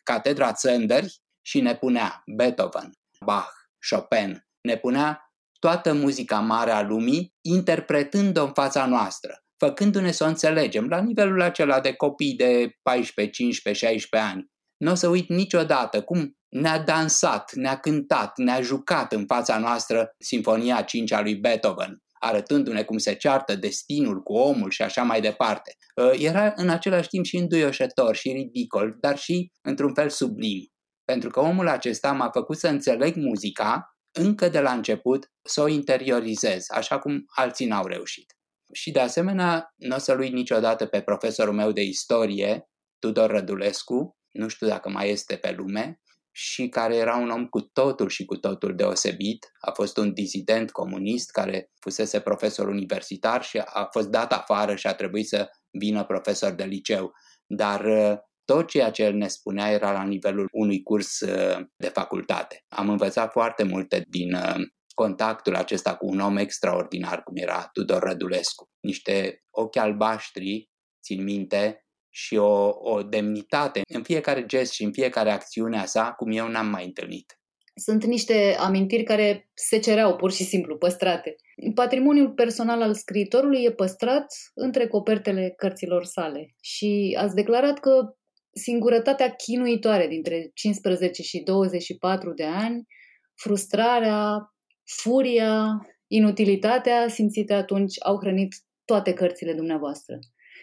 catedra 0.03 0.53
țăndări 0.53 1.21
și 1.43 1.61
ne 1.61 1.77
punea 1.77 2.23
Beethoven, 2.37 2.93
Bach, 3.25 3.53
Chopin, 3.91 4.47
ne 4.61 4.77
punea 4.77 5.30
toată 5.61 5.93
muzica 5.93 6.39
mare 6.39 6.71
a 6.71 6.83
lumii, 6.83 7.35
interpretând-o 7.41 8.45
în 8.45 8.53
fața 8.53 8.87
noastră, 8.87 9.43
făcându-ne 9.57 10.11
să 10.11 10.25
o 10.25 10.27
înțelegem 10.27 10.87
la 10.89 11.01
nivelul 11.01 11.43
acela 11.43 11.81
de 11.81 11.93
copii 11.93 12.35
de 12.35 12.71
14, 12.83 13.35
15, 13.35 13.87
16 13.87 14.31
ani. 14.31 14.51
Nu 14.77 14.91
o 14.91 14.95
să 14.95 15.09
uit 15.09 15.29
niciodată 15.29 16.03
cum 16.03 16.37
ne-a 16.49 16.79
dansat, 16.79 17.53
ne-a 17.55 17.77
cântat, 17.77 18.39
ne-a 18.39 18.61
jucat 18.61 19.13
în 19.13 19.27
fața 19.27 19.59
noastră 19.59 20.15
Sinfonia 20.19 20.83
5 20.83 21.13
a 21.13 21.21
lui 21.21 21.35
Beethoven, 21.35 22.03
arătându-ne 22.21 22.83
cum 22.83 22.99
se 22.99 23.15
ceartă 23.15 23.55
destinul 23.55 24.23
cu 24.23 24.33
omul 24.33 24.71
și 24.71 24.83
așa 24.83 25.03
mai 25.03 25.21
departe. 25.21 25.77
Ă, 25.97 26.13
era 26.19 26.53
în 26.57 26.69
același 26.69 27.09
timp 27.09 27.25
și 27.25 27.37
înduioșător 27.37 28.17
și 28.17 28.33
ridicol, 28.33 28.97
dar 29.01 29.19
și 29.19 29.51
într-un 29.63 29.95
fel 29.95 30.09
sublim. 30.09 30.67
Pentru 31.05 31.31
că 31.31 31.41
omul 31.41 31.69
acesta 31.69 32.13
m-a 32.13 32.31
făcut 32.33 32.57
să 32.57 32.69
înțeleg 32.69 33.15
muzica 33.17 33.90
încă 34.13 34.49
de 34.49 34.61
la 34.61 34.73
început 34.73 35.31
să 35.43 35.63
o 35.63 35.69
interiorizez, 35.69 36.65
așa 36.69 36.99
cum 36.99 37.25
alții 37.27 37.67
n-au 37.67 37.87
reușit. 37.87 38.35
Și 38.73 38.91
de 38.91 39.01
asemenea, 39.01 39.73
nu 39.77 39.97
o 39.97 39.99
să-l 39.99 40.19
uit 40.19 40.33
niciodată 40.33 40.87
pe 40.87 41.01
profesorul 41.01 41.55
meu 41.55 41.73
de 41.73 41.83
istorie, 41.83 42.69
Tudor 42.99 43.31
Rădulescu, 43.31 44.17
nu 44.31 44.49
știu 44.49 44.67
dacă 44.67 44.89
mai 44.89 45.11
este 45.11 45.37
pe 45.37 45.51
lume, 45.51 46.01
și 46.33 46.69
care 46.69 46.97
era 46.97 47.17
un 47.17 47.31
om 47.31 47.47
cu 47.47 47.61
totul 47.61 48.09
și 48.09 48.25
cu 48.25 48.37
totul 48.37 48.77
deosebit. 48.77 49.53
A 49.61 49.71
fost 49.71 49.97
un 49.97 50.13
dizident 50.13 50.71
comunist 50.71 51.31
care 51.31 51.71
fusese 51.81 52.21
profesor 52.21 52.69
universitar 52.69 53.43
și 53.43 53.59
a 53.59 53.89
fost 53.91 54.09
dat 54.09 54.33
afară 54.33 54.75
și 54.75 54.87
a 54.87 54.95
trebuit 54.95 55.29
să 55.29 55.49
vină 55.71 56.05
profesor 56.05 56.53
de 56.53 56.65
liceu. 56.65 57.13
Dar 57.47 57.85
uh, 57.85 58.19
tot 58.51 58.69
ceea 58.69 58.91
ce 58.91 59.03
el 59.03 59.15
ne 59.15 59.29
spunea 59.29 59.71
era 59.71 59.93
la 59.93 60.03
nivelul 60.03 60.49
unui 60.53 60.83
curs 60.83 61.21
uh, 61.21 61.67
de 61.77 61.89
facultate. 61.89 62.65
Am 62.69 62.89
învățat 62.89 63.31
foarte 63.31 63.63
multe 63.63 64.05
din 64.09 64.35
uh, 64.35 64.61
contactul 64.95 65.55
acesta 65.55 65.97
cu 65.97 66.07
un 66.07 66.21
om 66.21 66.37
extraordinar 66.37 67.23
cum 67.23 67.37
era 67.37 67.69
Tudor 67.73 68.03
Rădulescu. 68.03 68.65
Niște 68.81 69.43
ochi 69.51 69.77
albaștri, 69.77 70.71
țin 71.03 71.23
minte, 71.23 71.85
și 72.13 72.37
o, 72.37 72.69
o 72.69 73.03
demnitate 73.03 73.81
în 73.95 74.03
fiecare 74.03 74.47
gest 74.47 74.73
și 74.73 74.85
în 74.85 74.93
fiecare 74.93 75.31
acțiune 75.31 75.79
a 75.79 75.85
sa, 75.85 76.13
cum 76.13 76.31
eu 76.31 76.49
n-am 76.49 76.67
mai 76.67 76.85
întâlnit. 76.85 77.35
Sunt 77.75 78.05
niște 78.05 78.57
amintiri 78.59 79.03
care 79.03 79.51
se 79.55 79.79
cereau 79.79 80.17
pur 80.17 80.33
și 80.33 80.45
simplu 80.45 80.77
păstrate. 80.77 81.35
Patrimoniul 81.75 82.33
personal 82.33 82.83
al 82.83 82.95
scriitorului 82.95 83.65
e 83.65 83.73
păstrat 83.73 84.27
între 84.55 84.87
copertele 84.87 85.53
cărților 85.57 86.05
sale 86.05 86.55
și 86.63 87.17
ați 87.21 87.35
declarat 87.35 87.79
că 87.79 88.15
singurătatea 88.53 89.31
chinuitoare 89.31 90.07
dintre 90.07 90.51
15 90.55 91.23
și 91.23 91.43
24 91.43 92.33
de 92.33 92.45
ani, 92.45 92.87
frustrarea, 93.35 94.53
furia, 94.85 95.87
inutilitatea 96.07 97.09
simțite 97.09 97.55
atunci 97.55 97.95
au 98.05 98.19
hrănit 98.21 98.55
toate 98.85 99.13
cărțile 99.13 99.55
dumneavoastră 99.55 100.19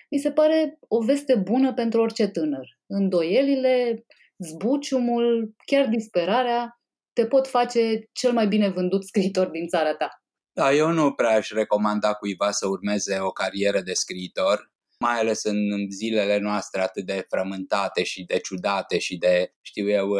mi 0.10 0.20
se 0.20 0.32
pare 0.32 0.77
o 0.88 1.03
veste 1.03 1.36
bună 1.36 1.74
pentru 1.74 2.01
orice 2.01 2.27
tânăr. 2.27 2.67
Îndoielile, 2.86 4.06
zbuciumul, 4.38 5.56
chiar 5.65 5.88
disperarea 5.88 6.79
te 7.13 7.25
pot 7.25 7.48
face 7.48 8.10
cel 8.12 8.32
mai 8.32 8.48
bine 8.48 8.70
vândut 8.70 9.03
scriitor 9.03 9.48
din 9.48 9.67
țara 9.67 9.96
ta. 9.96 10.10
Da, 10.51 10.74
eu 10.74 10.91
nu 10.91 11.13
prea 11.13 11.36
aș 11.36 11.50
recomanda 11.50 12.13
cuiva 12.13 12.51
să 12.51 12.67
urmeze 12.67 13.20
o 13.20 13.32
carieră 13.32 13.82
de 13.82 13.94
scriitor, 13.94 14.72
mai 14.99 15.19
ales 15.19 15.43
în 15.43 15.91
zilele 15.91 16.37
noastre 16.37 16.81
atât 16.81 17.05
de 17.05 17.25
frământate 17.29 18.03
și 18.03 18.23
de 18.23 18.39
ciudate 18.39 18.97
și 18.97 19.17
de, 19.17 19.53
știu 19.61 19.89
eu, 19.89 20.17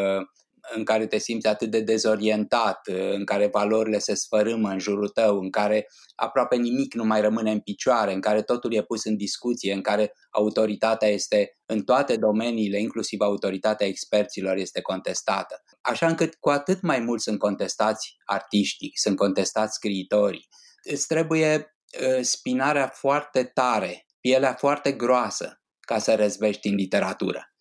în 0.76 0.84
care 0.84 1.08
te 1.08 1.18
simți 1.18 1.48
atât 1.48 1.72
de 1.72 1.82
dezorientat, 1.82 2.88
în 3.12 3.26
care 3.26 3.48
valorile 3.48 3.98
se 3.98 4.14
sfărâmă 4.14 4.70
în 4.70 4.80
jurul 4.80 5.10
tău, 5.10 5.40
în 5.40 5.50
care 5.50 5.88
aproape 6.16 6.56
nimic 6.56 6.94
nu 6.94 7.04
mai 7.04 7.22
rămâne 7.22 7.52
în 7.52 7.60
picioare, 7.60 8.14
în 8.14 8.22
care 8.22 8.42
totul 8.42 8.74
e 8.74 8.84
pus 8.84 9.04
în 9.04 9.18
discuție, 9.18 9.74
în 9.74 9.82
care 9.82 10.14
autoritatea 10.30 11.08
este 11.08 11.58
în 11.66 11.84
toate 11.84 12.16
domeniile, 12.16 12.80
inclusiv 12.80 13.22
autoritatea 13.22 13.88
experților, 13.88 14.56
este 14.56 14.82
contestată. 14.82 15.64
Așa 15.82 16.08
încât 16.08 16.36
cu 16.36 16.50
atât 16.50 16.82
mai 16.82 17.00
mult 17.00 17.22
sunt 17.22 17.40
contestați 17.40 18.16
artiștii, 18.26 18.92
sunt 18.96 19.18
contestați 19.18 19.74
scriitorii. 19.74 20.48
Îți 20.84 21.08
trebuie 21.08 21.76
uh, 22.02 22.22
spinarea 22.22 22.88
foarte 22.88 23.44
tare, 23.44 24.07
pielea 24.28 24.54
foarte 24.54 24.92
groasă 24.92 25.62
ca 25.80 26.00
să 26.00 26.16
răzvești 26.16 26.68
în 26.68 26.76
literatură. 26.76 27.54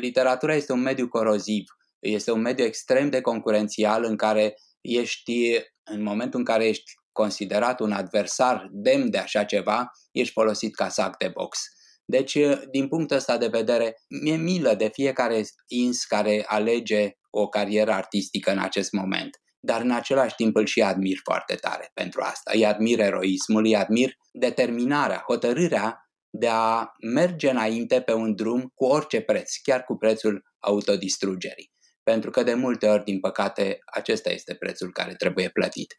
Literatura 0.00 0.54
este 0.54 0.72
un 0.72 0.80
mediu 0.80 1.08
coroziv 1.08 1.64
este 2.00 2.30
un 2.30 2.40
mediu 2.40 2.64
extrem 2.64 3.10
de 3.10 3.20
concurențial 3.20 4.04
în 4.04 4.16
care 4.16 4.54
ești, 4.80 5.60
în 5.84 6.02
momentul 6.02 6.38
în 6.38 6.44
care 6.44 6.68
ești 6.68 6.92
considerat 7.12 7.80
un 7.80 7.92
adversar 7.92 8.68
demn 8.70 9.10
de 9.10 9.18
așa 9.18 9.44
ceva, 9.44 9.90
ești 10.12 10.32
folosit 10.32 10.74
ca 10.74 10.88
sac 10.88 11.16
de 11.16 11.28
box. 11.28 11.58
Deci, 12.04 12.38
din 12.70 12.88
punctul 12.88 13.16
ăsta 13.16 13.38
de 13.38 13.46
vedere, 13.46 13.96
mi-e 14.22 14.36
milă 14.36 14.74
de 14.74 14.90
fiecare 14.92 15.42
ins 15.66 16.04
care 16.04 16.44
alege 16.46 17.10
o 17.30 17.48
carieră 17.48 17.92
artistică 17.92 18.50
în 18.50 18.58
acest 18.58 18.92
moment. 18.92 19.40
Dar 19.60 19.80
în 19.80 19.90
același 19.90 20.34
timp 20.34 20.56
îl 20.56 20.66
și 20.66 20.82
admir 20.82 21.16
foarte 21.24 21.54
tare 21.54 21.90
pentru 21.94 22.20
asta. 22.22 22.50
Îi 22.54 22.66
admir 22.66 23.00
eroismul, 23.00 23.64
îi 23.64 23.76
admir 23.76 24.12
determinarea, 24.32 25.24
hotărârea 25.26 26.10
de 26.30 26.48
a 26.50 26.86
merge 27.12 27.50
înainte 27.50 28.00
pe 28.00 28.12
un 28.12 28.34
drum 28.34 28.70
cu 28.74 28.84
orice 28.84 29.20
preț, 29.20 29.56
chiar 29.62 29.84
cu 29.84 29.96
prețul 29.96 30.42
autodistrugerii 30.58 31.76
pentru 32.10 32.30
că 32.30 32.42
de 32.42 32.54
multe 32.54 32.86
ori, 32.86 33.04
din 33.04 33.20
păcate, 33.20 33.78
acesta 33.84 34.30
este 34.30 34.54
prețul 34.54 34.92
care 34.92 35.14
trebuie 35.14 35.48
plătit. 35.48 35.96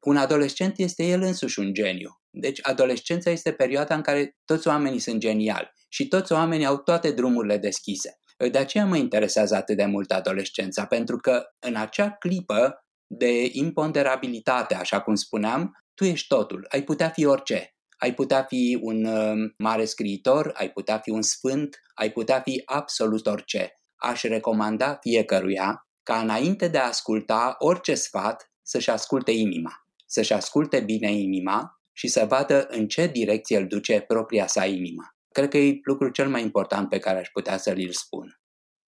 Un 0.00 0.16
adolescent 0.16 0.78
este 0.78 1.04
el 1.04 1.22
însuși 1.22 1.58
un 1.58 1.74
geniu. 1.74 2.10
Deci 2.30 2.58
adolescența 2.62 3.30
este 3.30 3.52
perioada 3.52 3.94
în 3.94 4.00
care 4.00 4.36
toți 4.44 4.68
oamenii 4.68 4.98
sunt 4.98 5.20
geniali 5.20 5.72
și 5.88 6.08
toți 6.08 6.32
oamenii 6.32 6.66
au 6.66 6.76
toate 6.76 7.10
drumurile 7.10 7.58
deschise. 7.58 8.18
De 8.50 8.58
aceea 8.58 8.86
mă 8.86 8.96
interesează 8.96 9.54
atât 9.54 9.76
de 9.76 9.84
mult 9.84 10.10
adolescența, 10.10 10.86
pentru 10.86 11.16
că 11.16 11.42
în 11.58 11.76
acea 11.76 12.10
clipă 12.10 12.84
de 13.10 13.48
imponderabilitate, 13.52 14.74
așa 14.74 15.00
cum 15.00 15.14
spuneam, 15.14 15.84
tu 15.94 16.04
ești 16.04 16.26
totul, 16.26 16.66
ai 16.68 16.82
putea 16.82 17.08
fi 17.08 17.24
orice. 17.24 17.74
Ai 17.96 18.14
putea 18.14 18.42
fi 18.42 18.78
un 18.82 19.04
uh, 19.04 19.52
mare 19.58 19.84
scriitor, 19.84 20.52
ai 20.54 20.70
putea 20.70 20.98
fi 20.98 21.10
un 21.10 21.22
sfânt, 21.22 21.80
ai 21.94 22.10
putea 22.10 22.40
fi 22.40 22.62
absolut 22.64 23.26
orice 23.26 23.80
aș 24.00 24.22
recomanda 24.22 24.98
fiecăruia 25.00 25.86
ca 26.02 26.20
înainte 26.20 26.68
de 26.68 26.78
a 26.78 26.86
asculta 26.86 27.54
orice 27.58 27.94
sfat 27.94 28.50
să-și 28.62 28.90
asculte 28.90 29.30
inima, 29.30 29.72
să-și 30.06 30.32
asculte 30.32 30.80
bine 30.80 31.12
inima 31.12 31.80
și 31.92 32.08
să 32.08 32.24
vadă 32.28 32.66
în 32.70 32.88
ce 32.88 33.06
direcție 33.06 33.58
îl 33.58 33.66
duce 33.66 34.00
propria 34.00 34.46
sa 34.46 34.66
inimă. 34.66 35.02
Cred 35.28 35.48
că 35.48 35.58
e 35.58 35.78
lucrul 35.82 36.10
cel 36.10 36.28
mai 36.28 36.42
important 36.42 36.88
pe 36.88 36.98
care 36.98 37.18
aș 37.18 37.28
putea 37.28 37.56
să-l 37.56 37.90
spun. 37.90 38.40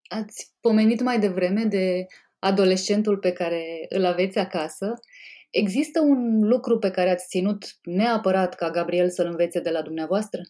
Ați 0.09 0.53
pomenit 0.61 1.01
mai 1.01 1.19
devreme 1.19 1.65
de 1.65 2.07
adolescentul 2.43 3.19
pe 3.19 3.33
care 3.33 3.87
îl 3.89 4.05
aveți 4.05 4.39
acasă. 4.39 4.93
Există 5.51 6.01
un 6.01 6.39
lucru 6.41 6.79
pe 6.79 6.91
care 6.91 7.11
ați 7.11 7.27
ținut 7.29 7.65
neapărat 7.83 8.55
ca 8.55 8.71
Gabriel 8.71 9.11
să-l 9.11 9.27
învețe 9.27 9.61
de 9.61 9.71
la 9.71 9.83
dumneavoastră? 9.83 10.41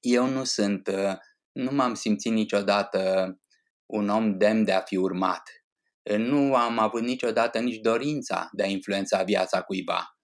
Eu 0.00 0.26
nu 0.26 0.44
sunt, 0.44 0.86
uh, 0.88 1.16
nu 1.52 1.70
m-am 1.70 1.94
simțit 1.94 2.32
niciodată 2.32 3.00
un 3.86 4.08
om 4.08 4.38
demn 4.38 4.64
de 4.64 4.72
a 4.72 4.80
fi 4.80 4.96
urmat. 4.96 5.42
Nu 6.16 6.54
am 6.54 6.78
avut 6.78 7.02
niciodată 7.02 7.58
nici 7.58 7.80
dorința 7.80 8.48
de 8.52 8.62
a 8.62 8.66
influența 8.66 9.22
viața 9.22 9.62
cuiva. 9.62 10.16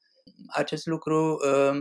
Acest 0.47 0.87
lucru 0.87 1.37
uh, 1.47 1.79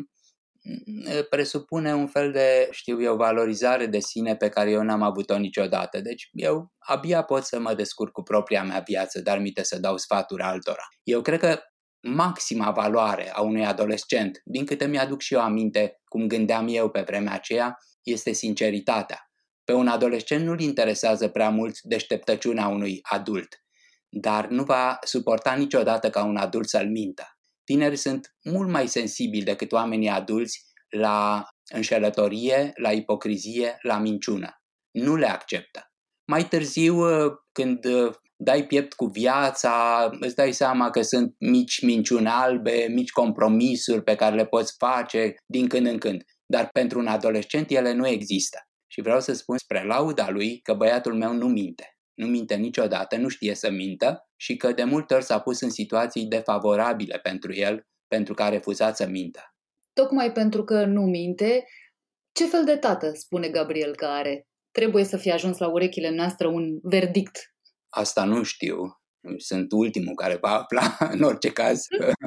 presupune 1.29 1.93
un 1.93 2.07
fel 2.07 2.31
de, 2.31 2.67
știu 2.71 3.01
eu, 3.01 3.15
valorizare 3.15 3.85
de 3.85 3.99
sine 3.99 4.35
pe 4.35 4.49
care 4.49 4.69
eu 4.69 4.83
n-am 4.83 5.01
avut-o 5.01 5.37
niciodată. 5.37 6.01
Deci 6.01 6.29
eu 6.31 6.71
abia 6.77 7.23
pot 7.23 7.43
să 7.43 7.59
mă 7.59 7.73
descurc 7.73 8.11
cu 8.11 8.23
propria 8.23 8.63
mea 8.63 8.83
viață, 8.85 9.21
dar 9.21 9.39
mite 9.39 9.63
să 9.63 9.79
dau 9.79 9.97
sfaturi 9.97 10.41
altora. 10.41 10.83
Eu 11.03 11.21
cred 11.21 11.39
că 11.39 11.59
maxima 12.01 12.71
valoare 12.71 13.31
a 13.33 13.41
unui 13.41 13.65
adolescent, 13.65 14.41
din 14.43 14.65
câte 14.65 14.85
mi-aduc 14.85 15.21
și 15.21 15.33
eu 15.33 15.41
aminte 15.41 16.01
cum 16.05 16.27
gândeam 16.27 16.67
eu 16.69 16.89
pe 16.89 17.01
vremea 17.01 17.33
aceea, 17.33 17.77
este 18.03 18.31
sinceritatea. 18.31 19.19
Pe 19.63 19.73
un 19.73 19.87
adolescent 19.87 20.45
nu-l 20.45 20.59
interesează 20.59 21.27
prea 21.27 21.49
mult 21.49 21.81
deșteptăciunea 21.81 22.67
unui 22.67 22.99
adult, 23.01 23.63
dar 24.09 24.47
nu 24.47 24.63
va 24.63 24.97
suporta 25.03 25.53
niciodată 25.53 26.09
ca 26.09 26.23
un 26.23 26.37
adult 26.37 26.67
să-l 26.67 26.89
mintă. 26.89 27.23
Tinerii 27.71 27.97
sunt 27.97 28.35
mult 28.43 28.69
mai 28.69 28.87
sensibili 28.87 29.43
decât 29.43 29.71
oamenii 29.71 30.09
adulți 30.09 30.65
la 30.89 31.47
înșelătorie, 31.73 32.71
la 32.75 32.91
ipocrizie, 32.91 33.77
la 33.81 33.97
minciună. 33.97 34.61
Nu 34.91 35.15
le 35.15 35.29
acceptă. 35.29 35.91
Mai 36.31 36.47
târziu, 36.47 36.95
când 37.51 37.79
dai 38.35 38.65
piept 38.65 38.93
cu 38.93 39.05
viața, 39.05 40.09
îți 40.19 40.35
dai 40.35 40.51
seama 40.51 40.89
că 40.89 41.01
sunt 41.01 41.35
mici 41.39 41.81
minciuni 41.81 42.27
albe, 42.27 42.87
mici 42.89 43.11
compromisuri 43.11 44.03
pe 44.03 44.15
care 44.15 44.35
le 44.35 44.45
poți 44.45 44.75
face 44.77 45.35
din 45.45 45.67
când 45.67 45.87
în 45.87 45.97
când. 45.97 46.23
Dar 46.45 46.69
pentru 46.71 46.99
un 46.99 47.07
adolescent 47.07 47.69
ele 47.69 47.93
nu 47.93 48.07
există. 48.07 48.57
Și 48.87 49.01
vreau 49.01 49.19
să 49.19 49.33
spun 49.33 49.57
spre 49.57 49.85
lauda 49.85 50.29
lui 50.29 50.59
că 50.61 50.73
băiatul 50.73 51.13
meu 51.13 51.33
nu 51.33 51.47
minte. 51.47 51.90
Nu 52.13 52.27
minte 52.27 52.55
niciodată, 52.55 53.17
nu 53.17 53.27
știe 53.27 53.55
să 53.55 53.71
mintă 53.71 54.29
și 54.35 54.57
că 54.57 54.71
de 54.71 54.83
multe 54.83 55.13
ori 55.13 55.23
s-a 55.23 55.39
pus 55.39 55.61
în 55.61 55.69
situații 55.69 56.25
defavorabile 56.25 57.19
pentru 57.19 57.53
el, 57.53 57.87
pentru 58.07 58.33
că 58.33 58.43
a 58.43 58.49
refuzat 58.49 58.95
să 58.95 59.07
mintă. 59.07 59.55
Tocmai 59.93 60.31
pentru 60.31 60.63
că 60.63 60.85
nu 60.85 61.01
minte, 61.01 61.65
ce 62.31 62.45
fel 62.45 62.65
de 62.65 62.77
tată 62.77 63.11
spune 63.13 63.49
Gabriel 63.49 63.95
că 63.95 64.05
are? 64.05 64.47
Trebuie 64.71 65.03
să 65.03 65.17
fie 65.17 65.31
ajuns 65.31 65.57
la 65.57 65.67
urechile 65.67 66.09
noastre 66.09 66.47
un 66.47 66.79
verdict. 66.81 67.37
Asta 67.89 68.23
nu 68.23 68.43
știu. 68.43 69.01
Sunt 69.37 69.71
ultimul 69.71 70.15
care 70.15 70.37
va 70.41 70.49
afla, 70.49 70.97
în 71.15 71.21
orice 71.21 71.51
caz. 71.51 71.81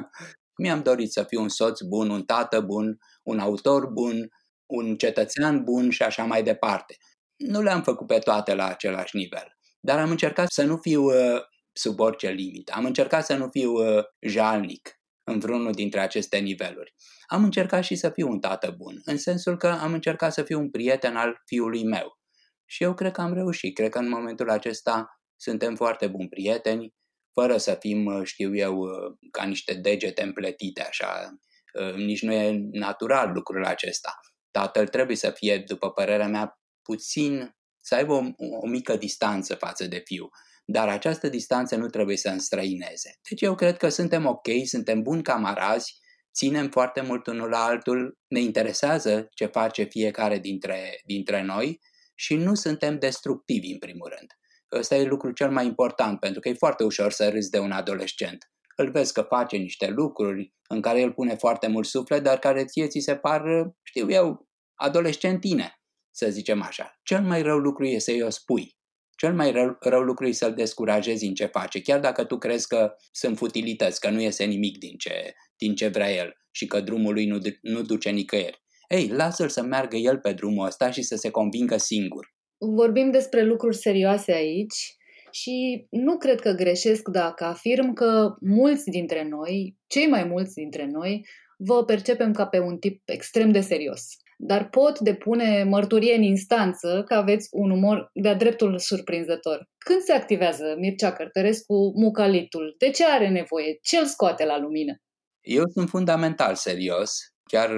Mi-am 0.63 0.83
dorit 0.83 1.13
să 1.13 1.23
fiu 1.23 1.41
un 1.41 1.49
soț 1.49 1.81
bun, 1.81 2.11
un 2.11 2.25
tată 2.25 2.61
bun, 2.61 2.99
un 3.23 3.39
autor 3.39 3.87
bun, 3.87 4.29
un 4.67 4.97
cetățean 4.97 5.65
bun 5.65 5.91
și 5.91 6.03
așa 6.03 6.25
mai 6.25 6.43
departe. 6.43 6.97
Nu 7.37 7.63
le-am 7.63 7.83
făcut 7.83 8.07
pe 8.07 8.19
toate 8.19 8.55
la 8.55 8.67
același 8.67 9.17
nivel, 9.17 9.54
dar 9.85 9.99
am 9.99 10.11
încercat 10.11 10.53
să 10.53 10.65
nu 10.65 10.77
fiu 10.77 11.03
uh, 11.03 11.41
sub 11.73 12.01
orice 12.01 12.31
limită. 12.31 12.73
Am 12.77 12.85
încercat 12.85 13.25
să 13.25 13.37
nu 13.37 13.49
fiu 13.51 13.73
uh, 13.73 14.05
jalnic 14.21 15.01
în 15.25 15.39
vreunul 15.39 15.73
dintre 15.73 16.01
aceste 16.01 16.39
niveluri. 16.39 16.95
Am 17.27 17.45
încercat 17.45 17.85
și 17.85 17.95
să 17.95 18.11
fiu 18.11 18.29
un 18.29 18.41
tată 18.41 18.75
bun, 18.77 19.01
în 19.05 19.19
sensul 19.19 19.57
că 19.57 19.69
am 19.69 19.93
încercat 19.93 20.33
să 20.33 20.43
fiu 20.43 20.59
un 20.59 20.71
prieten 20.71 21.17
al 21.17 21.43
fiului 21.47 21.85
meu. 21.85 22.19
Și 22.67 22.83
eu 22.83 22.95
cred 22.95 23.13
că 23.13 23.21
am 23.21 23.35
reușit. 23.35 23.75
Cred 23.75 23.91
că 23.91 23.99
în 23.99 24.09
momentul 24.09 24.51
acesta 24.51 25.21
suntem 25.37 25.75
foarte 25.75 26.07
buni 26.07 26.29
prieteni, 26.29 26.95
fără 27.33 27.57
să 27.57 27.77
fim, 27.81 28.05
uh, 28.05 28.21
știu 28.25 28.57
eu, 28.57 28.79
uh, 28.79 29.17
ca 29.31 29.45
niște 29.45 29.75
degete 29.75 30.23
împletite, 30.23 30.83
așa. 30.83 31.39
Uh, 31.81 31.95
nici 31.95 32.23
nu 32.23 32.33
e 32.33 32.69
natural 32.73 33.33
lucrul 33.33 33.65
acesta. 33.65 34.21
Tatăl 34.51 34.89
trebuie 34.89 35.17
să 35.17 35.31
fie, 35.31 35.59
după 35.59 35.91
părerea 35.91 36.29
mea, 36.29 36.61
puțin, 36.83 37.57
să 37.85 37.95
aibă 37.95 38.13
o, 38.13 38.23
o 38.63 38.67
mică 38.67 38.97
distanță 38.97 39.55
față 39.55 39.87
de 39.87 40.03
fiu. 40.05 40.29
Dar 40.65 40.89
această 40.89 41.29
distanță 41.29 41.77
nu 41.77 41.87
trebuie 41.87 42.17
să 42.17 42.29
înstrăineze. 42.29 43.19
Deci 43.29 43.43
eu 43.43 43.55
cred 43.55 43.77
că 43.77 43.89
suntem 43.89 44.27
ok, 44.27 44.47
suntem 44.65 45.03
buni 45.03 45.23
camarazi, 45.23 46.01
ținem 46.35 46.71
foarte 46.71 47.01
mult 47.01 47.27
unul 47.27 47.49
la 47.49 47.65
altul, 47.65 48.19
ne 48.29 48.41
interesează 48.41 49.29
ce 49.35 49.47
face 49.47 49.83
fiecare 49.83 50.39
dintre, 50.39 51.01
dintre 51.05 51.43
noi 51.43 51.81
și 52.15 52.35
nu 52.35 52.55
suntem 52.55 52.99
destructivi 52.99 53.73
în 53.73 53.79
primul 53.79 54.15
rând. 54.17 54.31
Ăsta 54.73 54.97
e 54.97 55.05
lucrul 55.05 55.33
cel 55.33 55.51
mai 55.51 55.67
important, 55.67 56.21
pentru 56.21 56.41
că 56.41 56.49
e 56.49 56.55
foarte 56.55 56.85
ușor 56.85 57.13
să 57.13 57.29
râzi 57.29 57.51
de 57.51 57.59
un 57.59 57.71
adolescent. 57.71 58.51
Îl 58.77 58.91
vezi 58.91 59.13
că 59.13 59.23
face 59.23 59.57
niște 59.57 59.89
lucruri 59.89 60.55
în 60.69 60.81
care 60.81 61.01
el 61.01 61.13
pune 61.13 61.35
foarte 61.35 61.67
mult 61.67 61.87
suflet, 61.87 62.23
dar 62.23 62.39
care 62.39 62.65
ție 62.65 62.87
ți 62.87 62.99
se 62.99 63.17
par, 63.17 63.43
știu 63.83 64.11
eu, 64.11 64.49
adolescentine, 64.75 65.84
să 66.15 66.31
zicem 66.31 66.63
așa. 66.63 67.01
Cel 67.03 67.23
mai 67.23 67.43
rău 67.43 67.59
lucru 67.59 67.85
e 67.85 67.99
să-i 67.99 68.23
o 68.23 68.31
spui. 68.31 68.77
Cel 69.17 69.35
mai 69.35 69.53
rău, 69.53 69.77
rău 69.81 70.01
lucru 70.01 70.27
e 70.27 70.33
să-l 70.33 70.55
descurajezi 70.55 71.27
în 71.27 71.35
ce 71.35 71.47
face, 71.47 71.83
chiar 71.83 72.01
dacă 72.01 72.25
tu 72.25 72.39
crezi 72.39 72.67
că 72.67 72.95
sunt 73.13 73.37
futilități, 73.37 74.01
că 74.01 74.11
nu 74.11 74.21
iese 74.21 74.45
nimic 74.45 74.79
din 74.79 74.97
ce, 74.97 75.35
din 75.57 75.75
ce 75.75 75.89
vrea 75.89 76.13
el 76.13 76.37
și 76.51 76.67
că 76.67 76.81
drumul 76.81 77.13
lui 77.13 77.27
nu, 77.27 77.39
nu 77.61 77.83
duce 77.83 78.11
nicăieri. 78.11 78.63
Ei, 78.89 79.09
lasă-l 79.09 79.49
să 79.49 79.63
meargă 79.63 79.97
el 79.97 80.19
pe 80.19 80.33
drumul 80.33 80.67
ăsta 80.67 80.91
și 80.91 81.03
să 81.03 81.17
se 81.17 81.31
convingă 81.31 81.77
singur. 81.77 82.35
Vorbim 82.59 83.11
despre 83.11 83.43
lucruri 83.43 83.77
serioase 83.77 84.33
aici 84.33 84.97
și 85.31 85.87
nu 85.91 86.17
cred 86.17 86.41
că 86.41 86.51
greșesc 86.51 87.09
dacă 87.09 87.45
afirm 87.45 87.93
că 87.93 88.35
mulți 88.41 88.91
dintre 88.91 89.29
noi, 89.29 89.77
cei 89.87 90.07
mai 90.07 90.25
mulți 90.25 90.55
dintre 90.55 90.87
noi, 90.87 91.27
vă 91.57 91.85
percepem 91.85 92.33
ca 92.33 92.47
pe 92.47 92.59
un 92.59 92.79
tip 92.79 93.03
extrem 93.05 93.51
de 93.53 93.61
serios. 93.61 94.03
Dar 94.39 94.69
pot 94.69 94.99
depune 94.99 95.65
mărturie 95.65 96.15
în 96.15 96.23
instanță 96.23 97.05
că 97.07 97.15
aveți 97.15 97.49
un 97.51 97.71
umor 97.71 98.11
de-a 98.13 98.35
dreptul 98.35 98.79
surprinzător. 98.79 99.69
Când 99.79 100.01
se 100.01 100.13
activează 100.13 100.75
Mircea 100.79 101.13
Cărtărescu 101.13 101.93
mucalitul? 101.97 102.75
De 102.79 102.91
ce 102.91 103.05
are 103.05 103.29
nevoie? 103.29 103.79
Ce 103.83 103.97
îl 103.99 104.07
scoate 104.07 104.45
la 104.45 104.59
lumină? 104.59 104.93
Eu 105.41 105.63
sunt 105.73 105.89
fundamental 105.89 106.55
serios, 106.55 107.11
chiar 107.51 107.71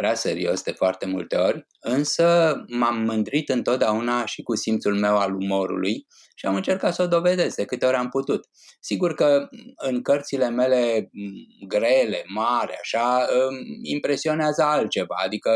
prea 0.00 0.14
serios 0.14 0.62
de 0.62 0.70
foarte 0.70 1.06
multe 1.06 1.36
ori, 1.36 1.66
însă 1.80 2.54
m-am 2.68 3.02
mândrit 3.02 3.48
întotdeauna 3.48 4.24
și 4.24 4.42
cu 4.42 4.56
simțul 4.56 4.98
meu 4.98 5.16
al 5.16 5.34
umorului 5.34 6.06
și 6.34 6.46
am 6.46 6.54
încercat 6.54 6.94
să 6.94 7.02
o 7.02 7.06
dovedesc 7.06 7.56
de 7.56 7.64
câte 7.64 7.86
ori 7.86 7.96
am 7.96 8.08
putut. 8.08 8.48
Sigur 8.80 9.14
că 9.14 9.48
în 9.76 10.02
cărțile 10.02 10.48
mele 10.48 11.10
grele, 11.68 12.24
mari, 12.26 12.72
așa, 12.82 13.26
impresionează 13.82 14.62
altceva, 14.62 15.14
adică 15.24 15.50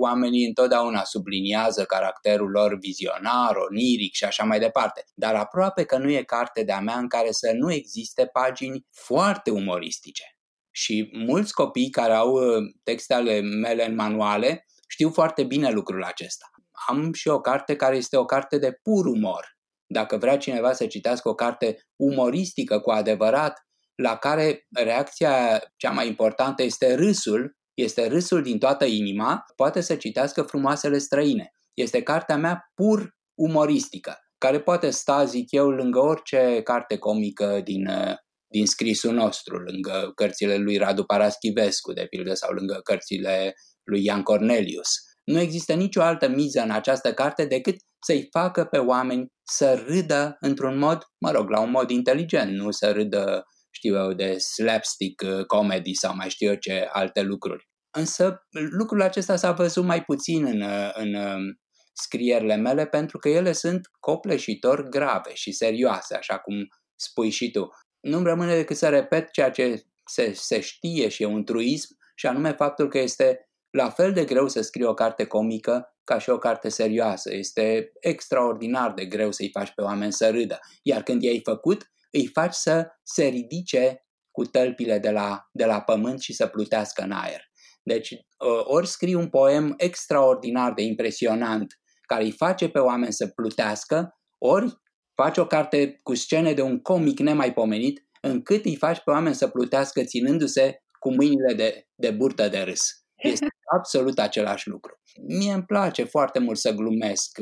oamenii 0.00 0.46
întotdeauna 0.46 1.04
subliniază 1.04 1.84
caracterul 1.84 2.50
lor 2.50 2.78
vizionar, 2.78 3.56
oniric 3.70 4.14
și 4.14 4.24
așa 4.24 4.44
mai 4.44 4.58
departe, 4.58 5.04
dar 5.14 5.34
aproape 5.34 5.84
că 5.84 5.98
nu 5.98 6.10
e 6.10 6.22
carte 6.22 6.62
de-a 6.62 6.80
mea 6.80 6.98
în 6.98 7.08
care 7.08 7.28
să 7.30 7.50
nu 7.54 7.72
existe 7.72 8.26
pagini 8.32 8.86
foarte 8.90 9.50
umoristice. 9.50 10.35
Și 10.76 11.10
mulți 11.12 11.52
copii 11.52 11.90
care 11.90 12.12
au 12.12 12.32
uh, 12.32 12.62
textele 12.82 13.40
mele 13.40 13.86
în 13.86 13.94
manuale 13.94 14.64
știu 14.88 15.10
foarte 15.10 15.44
bine 15.44 15.70
lucrul 15.70 16.04
acesta. 16.04 16.46
Am 16.88 17.12
și 17.12 17.28
o 17.28 17.40
carte 17.40 17.76
care 17.76 17.96
este 17.96 18.16
o 18.16 18.24
carte 18.24 18.58
de 18.58 18.78
pur 18.82 19.06
umor. 19.06 19.56
Dacă 19.86 20.16
vrea 20.16 20.36
cineva 20.36 20.72
să 20.72 20.86
citească 20.86 21.28
o 21.28 21.34
carte 21.34 21.76
umoristică 21.96 22.78
cu 22.78 22.90
adevărat, 22.90 23.66
la 23.94 24.16
care 24.16 24.66
reacția 24.70 25.62
cea 25.76 25.90
mai 25.90 26.06
importantă 26.06 26.62
este 26.62 26.94
râsul, 26.94 27.56
este 27.74 28.06
râsul 28.06 28.42
din 28.42 28.58
toată 28.58 28.84
inima, 28.84 29.44
poate 29.56 29.80
să 29.80 29.96
citească 29.96 30.42
frumoasele 30.42 30.98
străine. 30.98 31.50
Este 31.74 32.02
cartea 32.02 32.36
mea 32.36 32.70
pur 32.74 33.16
umoristică, 33.34 34.18
care 34.38 34.60
poate 34.60 34.90
sta, 34.90 35.24
zic 35.24 35.50
eu, 35.50 35.68
lângă 35.68 35.98
orice 35.98 36.60
carte 36.64 36.98
comică 36.98 37.60
din, 37.64 37.86
uh, 37.86 38.14
din 38.48 38.66
scrisul 38.66 39.14
nostru, 39.14 39.56
lângă 39.56 40.12
cărțile 40.14 40.56
lui 40.56 40.76
Radu 40.76 41.04
Paraschivescu, 41.04 41.92
de 41.92 42.06
pildă, 42.10 42.34
sau 42.34 42.52
lângă 42.52 42.80
cărțile 42.84 43.54
lui 43.84 44.04
Ian 44.04 44.22
Cornelius. 44.22 44.88
Nu 45.24 45.40
există 45.40 45.74
nicio 45.74 46.02
altă 46.02 46.28
miză 46.28 46.60
în 46.60 46.70
această 46.70 47.12
carte 47.12 47.44
decât 47.44 47.76
să-i 48.06 48.28
facă 48.30 48.64
pe 48.64 48.78
oameni 48.78 49.26
să 49.42 49.84
râdă 49.86 50.36
într-un 50.40 50.78
mod, 50.78 51.02
mă 51.18 51.30
rog, 51.30 51.48
la 51.50 51.60
un 51.60 51.70
mod 51.70 51.90
inteligent, 51.90 52.52
nu 52.52 52.70
să 52.70 52.92
râdă, 52.92 53.44
știu 53.70 53.94
eu, 53.94 54.12
de 54.12 54.38
slapstick 54.38 55.22
uh, 55.22 55.44
comedy 55.44 55.94
sau 55.94 56.14
mai 56.14 56.30
știu 56.30 56.48
eu 56.48 56.54
ce 56.54 56.88
alte 56.92 57.22
lucruri. 57.22 57.68
Însă 57.90 58.46
lucrul 58.50 59.02
acesta 59.02 59.36
s-a 59.36 59.52
văzut 59.52 59.84
mai 59.84 60.04
puțin 60.04 60.44
în, 60.44 60.60
uh, 60.60 60.90
în 60.92 61.14
uh, 61.14 61.54
scrierile 61.92 62.56
mele 62.56 62.86
pentru 62.86 63.18
că 63.18 63.28
ele 63.28 63.52
sunt 63.52 63.80
copleșitor 64.00 64.88
grave 64.88 65.34
și 65.34 65.52
serioase, 65.52 66.14
așa 66.14 66.38
cum 66.38 66.54
spui 66.94 67.30
și 67.30 67.50
tu 67.50 67.68
nu-mi 68.00 68.24
rămâne 68.24 68.54
decât 68.54 68.76
să 68.76 68.88
repet 68.88 69.30
ceea 69.30 69.50
ce 69.50 69.84
se, 70.04 70.32
se 70.32 70.60
știe 70.60 71.08
și 71.08 71.22
e 71.22 71.26
un 71.26 71.44
truism, 71.44 71.96
și 72.14 72.26
anume 72.26 72.52
faptul 72.52 72.88
că 72.88 72.98
este 72.98 73.50
la 73.70 73.90
fel 73.90 74.12
de 74.12 74.24
greu 74.24 74.48
să 74.48 74.60
scrii 74.60 74.84
o 74.84 74.94
carte 74.94 75.24
comică 75.24 75.96
ca 76.04 76.18
și 76.18 76.30
o 76.30 76.38
carte 76.38 76.68
serioasă. 76.68 77.34
Este 77.34 77.92
extraordinar 78.00 78.92
de 78.92 79.06
greu 79.06 79.32
să-i 79.32 79.50
faci 79.50 79.70
pe 79.74 79.82
oameni 79.82 80.12
să 80.12 80.30
râdă. 80.30 80.58
Iar 80.82 81.02
când 81.02 81.22
i-ai 81.22 81.40
făcut, 81.44 81.90
îi 82.10 82.26
faci 82.26 82.54
să 82.54 82.86
se 83.02 83.24
ridice 83.24 84.06
cu 84.30 84.44
tălpile 84.44 84.98
de 84.98 85.10
la, 85.10 85.48
de 85.52 85.64
la 85.64 85.80
pământ 85.80 86.20
și 86.20 86.32
să 86.32 86.46
plutească 86.46 87.02
în 87.02 87.10
aer. 87.10 87.50
Deci, 87.82 88.12
ă, 88.40 88.62
ori 88.66 88.86
scrii 88.86 89.14
un 89.14 89.28
poem 89.28 89.74
extraordinar 89.76 90.72
de 90.72 90.82
impresionant 90.82 91.80
care 92.02 92.24
îi 92.24 92.32
face 92.32 92.68
pe 92.68 92.78
oameni 92.78 93.12
să 93.12 93.26
plutească, 93.26 94.18
ori 94.38 94.74
Faci 95.22 95.36
o 95.36 95.46
carte 95.46 96.00
cu 96.02 96.14
scene 96.14 96.52
de 96.52 96.62
un 96.62 96.80
comic 96.80 97.18
nemaipomenit, 97.18 98.06
încât 98.20 98.64
îi 98.64 98.76
faci 98.76 99.00
pe 99.04 99.10
oameni 99.10 99.34
să 99.34 99.48
plutească 99.48 100.04
ținându-se 100.04 100.82
cu 100.98 101.14
mâinile 101.14 101.54
de, 101.54 101.86
de 101.94 102.10
burtă 102.10 102.48
de 102.48 102.58
râs. 102.58 102.82
Este 103.16 103.46
absolut 103.76 104.18
același 104.18 104.68
lucru. 104.68 105.00
Mie 105.26 105.52
îmi 105.52 105.64
place 105.64 106.04
foarte 106.04 106.38
mult 106.38 106.58
să 106.58 106.72
glumesc. 106.72 107.38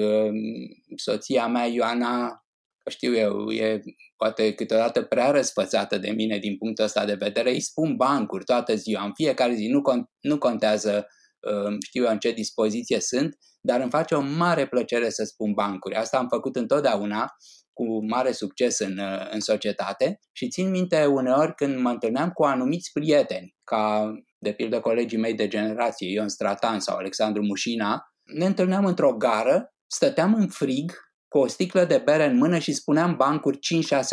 Soția 0.96 1.46
mea, 1.46 1.66
Ioana, 1.66 2.44
știu 2.90 3.14
eu, 3.14 3.50
e 3.50 3.80
poate 4.16 4.52
câteodată 4.52 5.02
prea 5.02 5.30
răsfățată 5.30 5.98
de 5.98 6.10
mine 6.10 6.38
din 6.38 6.56
punctul 6.56 6.84
ăsta 6.84 7.04
de 7.04 7.14
vedere. 7.14 7.50
Îi 7.50 7.60
spun 7.60 7.96
bancuri 7.96 8.44
toată 8.44 8.74
ziua, 8.74 9.04
în 9.04 9.12
fiecare 9.14 9.54
zi, 9.54 9.66
nu, 9.66 9.80
con- 9.80 10.10
nu 10.20 10.38
contează 10.38 11.06
uh, 11.40 11.76
știu 11.87 12.04
eu 12.04 12.10
în 12.10 12.18
ce 12.18 12.32
dispoziție 12.32 13.00
sunt, 13.00 13.37
dar 13.60 13.80
îmi 13.80 13.90
face 13.90 14.14
o 14.14 14.20
mare 14.20 14.66
plăcere 14.66 15.10
să 15.10 15.24
spun 15.24 15.52
bancuri. 15.52 15.94
Asta 15.94 16.18
am 16.18 16.28
făcut 16.28 16.56
întotdeauna 16.56 17.34
cu 17.74 18.06
mare 18.06 18.32
succes 18.32 18.78
în, 18.78 19.00
în 19.30 19.40
societate 19.40 20.18
și 20.32 20.48
țin 20.48 20.70
minte 20.70 21.04
uneori 21.04 21.54
când 21.54 21.78
mă 21.78 21.90
întâlneam 21.90 22.30
cu 22.30 22.44
anumiți 22.44 22.92
prieteni, 22.92 23.54
ca 23.64 24.12
de 24.38 24.52
pildă 24.52 24.80
colegii 24.80 25.18
mei 25.18 25.34
de 25.34 25.48
generație, 25.48 26.10
Ion 26.10 26.28
Stratan 26.28 26.80
sau 26.80 26.96
Alexandru 26.96 27.42
Mușina, 27.42 28.02
ne 28.22 28.46
întâlneam 28.46 28.84
într-o 28.84 29.16
gară, 29.16 29.74
stăteam 29.87 30.34
în 30.34 30.48
frig 30.48 30.92
cu 31.28 31.38
o 31.38 31.46
sticlă 31.46 31.84
de 31.84 32.02
bere 32.04 32.24
în 32.24 32.37
mână 32.37 32.58
și 32.58 32.72
spuneam 32.72 33.16
bancuri 33.16 33.58
5-6 33.58 33.60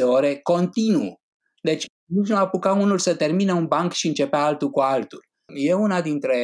ore 0.03 0.39
continuu. 0.43 1.21
Deci 1.61 1.85
nici 2.05 2.27
nu 2.27 2.37
apuca 2.37 2.73
unul 2.73 2.97
să 2.97 3.15
termine 3.15 3.53
un 3.53 3.65
banc 3.65 3.91
și 3.91 4.07
începea 4.07 4.43
altul 4.43 4.69
cu 4.69 4.79
altul. 4.79 5.19
E 5.55 5.73
una 5.73 6.01
dintre 6.01 6.35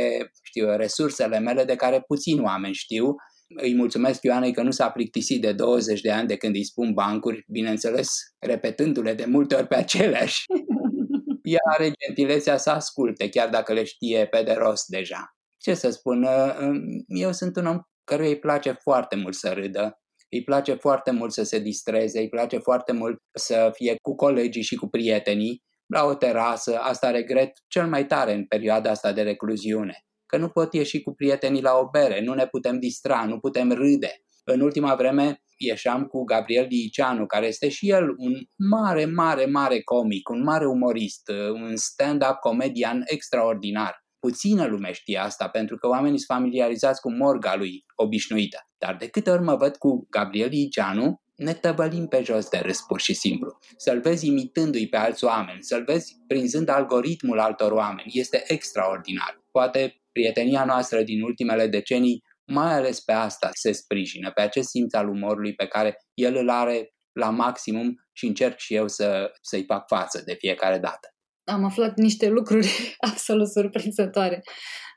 știu, 0.44 0.76
resursele 0.76 1.40
mele 1.40 1.64
de 1.64 1.76
care 1.76 2.04
puțini 2.08 2.42
oameni 2.42 2.74
știu 2.74 3.16
îi 3.56 3.76
mulțumesc 3.76 4.24
Ioanei 4.24 4.54
că 4.54 4.62
nu 4.62 4.72
s-a 4.72 4.90
plictisit 4.90 5.42
de 5.42 5.52
20 5.52 6.02
de 6.02 6.12
ani 6.12 6.28
de 6.28 6.36
când 6.36 6.56
îi 6.56 6.64
spun 6.64 6.94
bancuri, 6.94 7.46
bineînțeles, 7.48 8.10
repetându-le 8.40 9.14
de 9.14 9.26
multe 9.26 9.56
ori 9.56 9.68
pe 9.68 9.76
aceleași. 9.76 10.46
Ea 11.44 11.60
are 11.64 11.92
gentilețea 12.08 12.58
să 12.58 12.70
asculte, 12.70 13.30
chiar 13.30 13.50
dacă 13.50 13.74
le 13.74 13.84
știe 13.84 14.28
pe 14.28 14.44
de 14.44 14.54
rost 14.54 14.88
deja. 14.88 15.36
Ce 15.58 15.74
să 15.74 15.90
spun, 15.90 16.24
ă, 16.24 16.56
ă, 16.62 16.74
eu 17.08 17.32
sunt 17.32 17.56
un 17.56 17.66
om 17.66 17.80
căruia 18.04 18.30
îi 18.30 18.40
place 18.40 18.72
foarte 18.72 19.16
mult 19.16 19.34
să 19.34 19.50
râdă, 19.50 20.02
îi 20.30 20.44
place 20.44 20.74
foarte 20.74 21.12
mult 21.12 21.32
să 21.32 21.44
se 21.44 21.60
distreze, 21.60 22.20
îi 22.20 22.30
place 22.30 22.58
foarte 22.58 22.92
mult 22.92 23.18
să 23.34 23.70
fie 23.74 23.96
cu 24.02 24.16
colegii 24.16 24.62
și 24.62 24.76
cu 24.76 24.88
prietenii, 24.88 25.64
la 25.94 26.04
o 26.04 26.14
terasă, 26.14 26.78
asta 26.78 27.12
regret 27.12 27.52
cel 27.68 27.88
mai 27.88 28.06
tare 28.06 28.34
în 28.34 28.46
perioada 28.46 28.90
asta 28.90 29.12
de 29.12 29.22
recluziune 29.22 30.08
că 30.28 30.38
nu 30.38 30.50
pot 30.50 30.74
ieși 30.74 31.02
cu 31.02 31.14
prietenii 31.14 31.62
la 31.62 31.74
o 31.74 31.90
bere, 31.90 32.22
nu 32.22 32.34
ne 32.34 32.48
putem 32.48 32.80
distra, 32.80 33.26
nu 33.26 33.40
putem 33.40 33.72
râde. 33.72 34.22
În 34.44 34.62
ultima 34.62 34.96
vreme 34.96 35.42
ieșeam 35.58 36.04
cu 36.04 36.24
Gabriel 36.24 36.68
Diceanu, 36.68 37.26
care 37.26 37.48
este 37.48 37.70
și 37.70 37.90
el 37.90 38.04
un 38.18 38.34
mare, 38.56 39.06
mare, 39.06 39.46
mare 39.46 39.82
comic, 39.82 40.30
un 40.30 40.44
mare 40.44 40.66
umorist, 40.66 41.30
un 41.54 41.76
stand-up 41.76 42.36
comedian 42.40 43.04
extraordinar. 43.06 44.06
Puțină 44.20 44.66
lume 44.66 44.92
știe 44.92 45.18
asta, 45.18 45.48
pentru 45.48 45.78
că 45.78 45.88
oamenii 45.88 46.20
sunt 46.20 46.38
familiarizați 46.40 47.02
cu 47.02 47.12
morga 47.12 47.56
lui 47.56 47.86
obișnuită. 47.96 48.58
Dar 48.78 48.96
de 48.96 49.08
câte 49.08 49.30
ori 49.30 49.44
mă 49.44 49.56
văd 49.56 49.76
cu 49.76 50.08
Gabriel 50.10 50.54
Iceanu, 50.54 51.22
ne 51.36 51.54
tăbălim 51.54 52.08
pe 52.08 52.22
jos 52.24 52.50
de 52.50 52.58
râs 52.58 52.82
pur 52.88 53.00
și 53.00 53.14
simplu. 53.14 53.58
Să-l 53.78 54.00
vezi 54.00 54.28
imitându-i 54.28 54.88
pe 54.88 54.98
alți 54.98 55.24
oameni, 55.24 55.64
să-l 55.64 55.84
vezi 55.84 56.16
prinzând 56.28 56.70
algoritmul 56.70 57.40
altor 57.40 57.72
oameni, 57.72 58.12
este 58.14 58.44
extraordinar. 58.48 59.42
Poate 59.52 60.02
prietenia 60.18 60.66
noastră 60.66 61.02
din 61.04 61.22
ultimele 61.22 61.68
decenii, 61.68 62.22
mai 62.52 62.74
ales 62.74 63.00
pe 63.00 63.12
asta 63.12 63.50
se 63.54 63.72
sprijină, 63.72 64.32
pe 64.32 64.42
acest 64.42 64.70
simț 64.70 64.94
al 64.94 65.10
umorului 65.10 65.54
pe 65.54 65.68
care 65.68 65.98
el 66.14 66.36
îl 66.36 66.50
are 66.50 66.90
la 67.20 67.30
maximum 67.30 67.96
și 68.14 68.26
încerc 68.26 68.58
și 68.58 68.76
eu 68.76 68.88
să, 68.88 69.32
să-i 69.42 69.64
fac 69.68 69.88
față 69.88 70.22
de 70.26 70.34
fiecare 70.34 70.80
dată 70.80 71.08
am 71.52 71.64
aflat 71.64 71.98
niște 71.98 72.30
lucruri 72.30 72.70
absolut 73.12 73.48
surprinzătoare. 73.48 74.42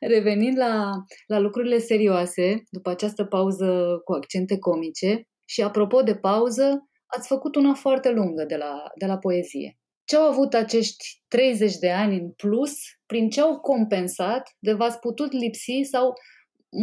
Revenind 0.01 0.57
la, 0.57 0.91
la 1.27 1.39
lucrurile 1.39 1.79
serioase, 1.79 2.63
după 2.71 2.91
această 2.91 3.25
pauză 3.25 4.01
cu 4.05 4.13
accente 4.13 4.59
comice, 4.59 5.23
și 5.45 5.63
apropo 5.63 6.03
de 6.03 6.17
pauză, 6.17 6.65
ați 7.07 7.29
făcut 7.29 7.55
una 7.55 7.75
foarte 7.75 8.11
lungă 8.11 8.45
de 8.45 8.57
la, 8.57 8.73
de 8.99 9.07
la 9.07 9.19
poezie. 9.19 9.80
Ce 10.11 10.17
au 10.17 10.23
avut 10.23 10.55
acești 10.55 11.23
30 11.29 11.77
de 11.77 11.91
ani 11.91 12.19
în 12.19 12.31
plus, 12.31 12.73
prin 13.07 13.29
ce 13.29 13.41
au 13.41 13.61
compensat 13.61 14.57
de 14.59 14.73
v-ați 14.73 14.99
putut 14.99 15.33
lipsi 15.33 15.83
sau 15.91 16.13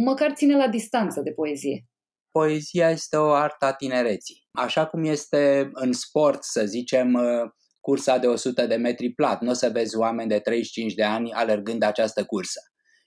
măcar 0.04 0.32
ține 0.34 0.56
la 0.56 0.68
distanță 0.68 1.20
de 1.20 1.32
poezie? 1.32 1.86
Poezia 2.30 2.90
este 2.90 3.16
o 3.16 3.30
artă 3.30 3.64
a 3.64 3.72
tinereții. 3.72 4.46
Așa 4.52 4.86
cum 4.86 5.04
este 5.04 5.70
în 5.72 5.92
sport, 5.92 6.44
să 6.44 6.64
zicem, 6.64 7.18
cursa 7.80 8.18
de 8.18 8.26
100 8.26 8.66
de 8.66 8.76
metri 8.76 9.12
plat. 9.12 9.40
Nu 9.40 9.50
o 9.50 9.52
să 9.52 9.68
vezi 9.68 9.96
oameni 9.96 10.28
de 10.28 10.38
35 10.38 10.94
de 10.94 11.04
ani 11.04 11.32
alergând 11.32 11.82
această 11.82 12.24
cursă. 12.24 12.60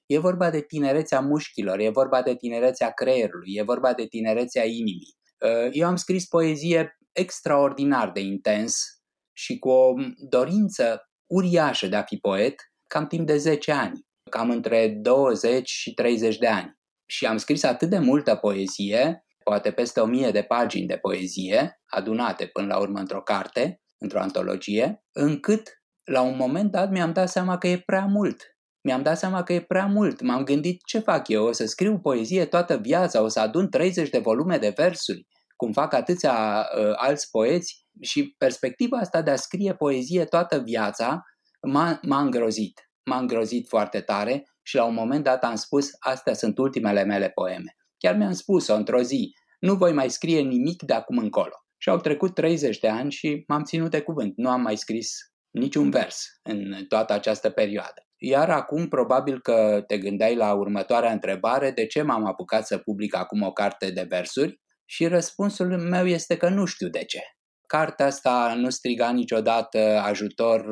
E 0.06 0.20
vorba 0.20 0.50
de 0.50 0.62
tinerețea 0.62 1.20
mușchilor, 1.20 1.80
e 1.80 1.90
vorba 1.90 2.22
de 2.22 2.36
tinerețea 2.36 2.90
creierului, 2.90 3.54
e 3.56 3.64
vorba 3.64 3.94
de 3.94 4.06
tinerețea 4.06 4.66
inimii. 4.66 5.16
Uh, 5.38 5.70
eu 5.72 5.88
am 5.88 5.96
scris 5.96 6.26
poezie 6.26 6.98
extraordinar 7.12 8.12
de 8.12 8.20
intens 8.20 9.01
și 9.42 9.60
cu 9.60 9.70
o 9.70 9.94
dorință 10.30 11.10
uriașă 11.30 11.88
de 11.88 11.96
a 11.96 12.04
fi 12.04 12.18
poet, 12.18 12.56
cam 12.88 13.08
timp 13.08 13.28
de 13.28 13.38
10 13.38 13.72
ani, 13.72 14.00
cam 14.30 14.50
între 14.50 14.88
20 15.02 15.70
și 15.70 15.94
30 15.94 16.38
de 16.38 16.48
ani. 16.48 16.80
Și 17.06 17.26
am 17.26 17.38
scris 17.38 17.64
atât 17.64 17.90
de 17.90 18.00
multă 18.00 18.36
poezie, 18.36 19.26
poate 19.44 19.72
peste 19.72 20.00
o 20.00 20.06
mie 20.06 20.32
de 20.32 20.42
pagini 20.42 20.88
de 20.88 20.98
poezie, 20.98 21.82
adunate 21.86 22.46
până 22.46 22.68
la 22.68 22.80
urmă 22.80 23.00
într-o 23.00 23.22
carte, 23.22 23.82
într-o 23.98 24.20
antologie, 24.20 25.04
încât 25.12 25.82
la 26.04 26.22
un 26.22 26.36
moment 26.36 26.72
dat 26.72 26.90
mi-am 26.90 27.14
dat 27.14 27.30
seama 27.30 27.58
că 27.58 27.68
e 27.68 27.80
prea 27.86 28.06
mult. 28.06 28.42
Mi-am 28.84 29.02
dat 29.02 29.18
seama 29.18 29.44
că 29.44 29.54
e 29.54 29.62
prea 29.62 29.86
mult. 29.86 30.22
M-am 30.22 30.44
gândit 30.44 30.82
ce 30.86 31.00
fac 31.00 31.28
eu, 31.28 31.46
o 31.46 31.52
să 31.52 31.66
scriu 31.66 32.00
poezie 32.00 32.46
toată 32.46 32.78
viața, 32.78 33.22
o 33.22 33.28
să 33.28 33.40
adun 33.40 33.70
30 33.70 34.10
de 34.10 34.20
volume 34.20 34.58
de 34.58 34.74
versuri, 34.76 35.28
cum 35.62 35.72
fac 35.72 35.94
atâția 35.94 36.68
uh, 36.78 36.92
alți 36.96 37.30
poeți 37.30 37.86
și 38.00 38.36
perspectiva 38.38 38.98
asta 38.98 39.22
de 39.22 39.32
a 39.32 39.36
scrie 39.36 39.74
poezie 39.74 40.26
toată 40.26 40.60
viața 40.60 41.24
m-a, 41.68 42.00
m-a 42.02 42.22
îngrozit. 42.22 42.90
M-a 43.10 43.18
îngrozit 43.18 43.68
foarte 43.68 44.00
tare 44.00 44.44
și 44.62 44.76
la 44.76 44.84
un 44.84 44.94
moment 44.94 45.24
dat 45.24 45.44
am 45.44 45.56
spus, 45.56 45.90
astea 46.00 46.34
sunt 46.34 46.58
ultimele 46.58 47.04
mele 47.04 47.30
poeme. 47.30 47.76
Chiar 47.98 48.16
mi-am 48.16 48.34
spus-o 48.34 48.76
într-o 48.76 49.02
zi, 49.02 49.34
nu 49.60 49.76
voi 49.76 49.94
mai 49.94 50.10
scrie 50.10 50.40
nimic 50.40 50.84
de 50.84 50.94
acum 50.94 51.18
încolo. 51.18 51.56
Și 51.78 51.90
au 51.90 51.98
trecut 51.98 52.34
30 52.34 52.80
de 52.80 52.90
ani 52.90 53.12
și 53.12 53.44
m-am 53.48 53.64
ținut 53.64 53.92
de 53.92 54.02
cuvânt. 54.02 54.34
Nu 54.36 54.50
am 54.50 54.62
mai 54.62 54.76
scris 54.78 55.18
niciun 55.50 55.90
vers 55.90 56.26
în 56.44 56.86
toată 56.88 57.14
această 57.14 57.50
perioadă. 57.50 58.08
Iar 58.18 58.50
acum 58.50 58.88
probabil 58.88 59.42
că 59.42 59.84
te 59.88 59.98
gândeai 59.98 60.36
la 60.36 60.54
următoarea 60.54 61.12
întrebare, 61.12 61.72
de 61.72 61.86
ce 61.86 62.02
m-am 62.02 62.26
apucat 62.26 62.66
să 62.66 62.78
public 62.78 63.16
acum 63.16 63.42
o 63.42 63.52
carte 63.52 63.92
de 63.92 64.06
versuri? 64.10 64.61
Și 64.92 65.08
răspunsul 65.08 65.78
meu 65.78 66.08
este 66.08 66.38
că 66.38 66.50
nu 66.50 66.66
știu 66.66 66.88
de 66.90 67.04
ce. 67.04 67.22
Cartea 67.68 68.06
asta 68.06 68.54
nu 68.58 68.70
striga 68.70 69.12
niciodată 69.12 69.80
ajutor, 70.04 70.66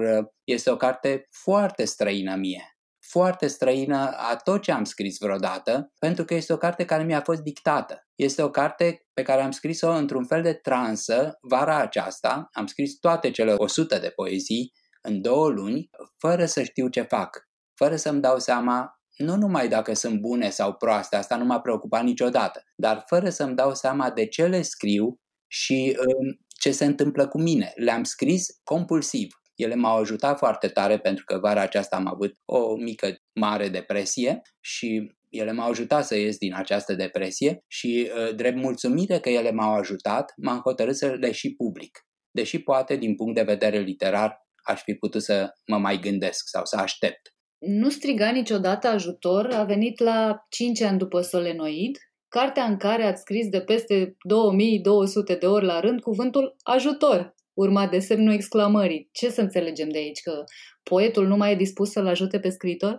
este 0.43 0.69
o 0.69 0.77
carte 0.77 1.27
foarte 1.29 1.85
străină 1.85 2.35
mie 2.35 2.73
foarte 3.09 3.47
străină 3.47 4.11
a 4.17 4.35
tot 4.35 4.61
ce 4.61 4.71
am 4.71 4.83
scris 4.83 5.17
vreodată, 5.19 5.93
pentru 5.99 6.25
că 6.25 6.33
este 6.33 6.53
o 6.53 6.57
carte 6.57 6.85
care 6.85 7.03
mi-a 7.03 7.21
fost 7.21 7.41
dictată. 7.41 8.07
Este 8.15 8.41
o 8.41 8.49
carte 8.49 9.05
pe 9.13 9.21
care 9.21 9.41
am 9.41 9.51
scris-o 9.51 9.89
într-un 9.89 10.25
fel 10.25 10.41
de 10.41 10.53
transă 10.53 11.37
vara 11.41 11.77
aceasta. 11.77 12.49
Am 12.51 12.65
scris 12.65 12.99
toate 12.99 13.31
cele 13.31 13.53
100 13.57 13.99
de 13.99 14.09
poezii 14.09 14.71
în 15.01 15.21
două 15.21 15.49
luni, 15.49 15.89
fără 16.17 16.45
să 16.45 16.63
știu 16.63 16.87
ce 16.87 17.01
fac, 17.01 17.47
fără 17.75 17.95
să-mi 17.95 18.21
dau 18.21 18.39
seama 18.39 18.98
nu 19.19 19.35
numai 19.35 19.67
dacă 19.67 19.93
sunt 19.93 20.19
bune 20.19 20.49
sau 20.49 20.73
proaste, 20.73 21.15
asta 21.15 21.35
nu 21.35 21.45
m-a 21.45 21.59
preocupat 21.59 22.03
niciodată, 22.03 22.63
dar 22.75 23.03
fără 23.07 23.29
să-mi 23.29 23.55
dau 23.55 23.75
seama 23.75 24.11
de 24.11 24.25
ce 24.25 24.45
le 24.45 24.61
scriu 24.61 25.19
și 25.47 25.97
um, 25.99 26.37
ce 26.59 26.71
se 26.71 26.85
întâmplă 26.85 27.27
cu 27.27 27.41
mine. 27.41 27.71
Le-am 27.75 28.03
scris 28.03 28.45
compulsiv. 28.63 29.27
Ele 29.55 29.75
m-au 29.75 29.97
ajutat 29.97 30.37
foarte 30.37 30.67
tare 30.67 30.99
pentru 30.99 31.25
că 31.25 31.37
vara 31.37 31.61
aceasta 31.61 31.95
am 31.95 32.07
avut 32.07 32.33
o 32.45 32.75
mică 32.75 33.15
mare 33.39 33.69
depresie 33.69 34.41
și 34.59 35.17
ele 35.29 35.51
m-au 35.51 35.69
ajutat 35.69 36.05
să 36.05 36.15
ies 36.17 36.37
din 36.37 36.53
această 36.53 36.93
depresie 36.93 37.63
și, 37.67 38.11
ă, 38.17 38.31
drept 38.31 38.57
mulțumire 38.57 39.19
că 39.19 39.29
ele 39.29 39.51
m-au 39.51 39.73
ajutat, 39.73 40.33
m-am 40.37 40.59
hotărât 40.59 40.95
să 40.95 41.07
le 41.07 41.31
și 41.31 41.55
public. 41.55 41.99
Deși 42.31 42.59
poate, 42.59 42.95
din 42.95 43.15
punct 43.15 43.35
de 43.35 43.41
vedere 43.41 43.79
literar, 43.79 44.37
aș 44.63 44.81
fi 44.81 44.93
putut 44.93 45.23
să 45.23 45.49
mă 45.65 45.77
mai 45.77 45.99
gândesc 45.99 46.47
sau 46.47 46.65
să 46.65 46.75
aștept. 46.75 47.33
Nu 47.59 47.89
striga 47.89 48.29
niciodată 48.29 48.87
ajutor 48.87 49.49
a 49.53 49.63
venit 49.63 49.99
la 49.99 50.45
5 50.49 50.81
ani 50.81 50.97
după 50.97 51.21
Solenoid, 51.21 51.97
cartea 52.27 52.63
în 52.63 52.77
care 52.77 53.03
ați 53.03 53.21
scris 53.21 53.47
de 53.47 53.61
peste 53.61 54.15
2200 54.21 55.35
de 55.35 55.45
ori 55.45 55.65
la 55.65 55.79
rând 55.79 56.01
cuvântul 56.01 56.55
ajutor 56.63 57.35
urmat 57.53 57.89
de 57.89 57.99
semnul 57.99 58.33
exclamării. 58.33 59.09
Ce 59.11 59.29
să 59.29 59.41
înțelegem 59.41 59.89
de 59.89 59.97
aici? 59.97 60.21
Că 60.21 60.43
poetul 60.83 61.27
nu 61.27 61.35
mai 61.35 61.51
e 61.51 61.55
dispus 61.55 61.91
să-l 61.91 62.07
ajute 62.07 62.39
pe 62.39 62.49
scriitor? 62.49 62.97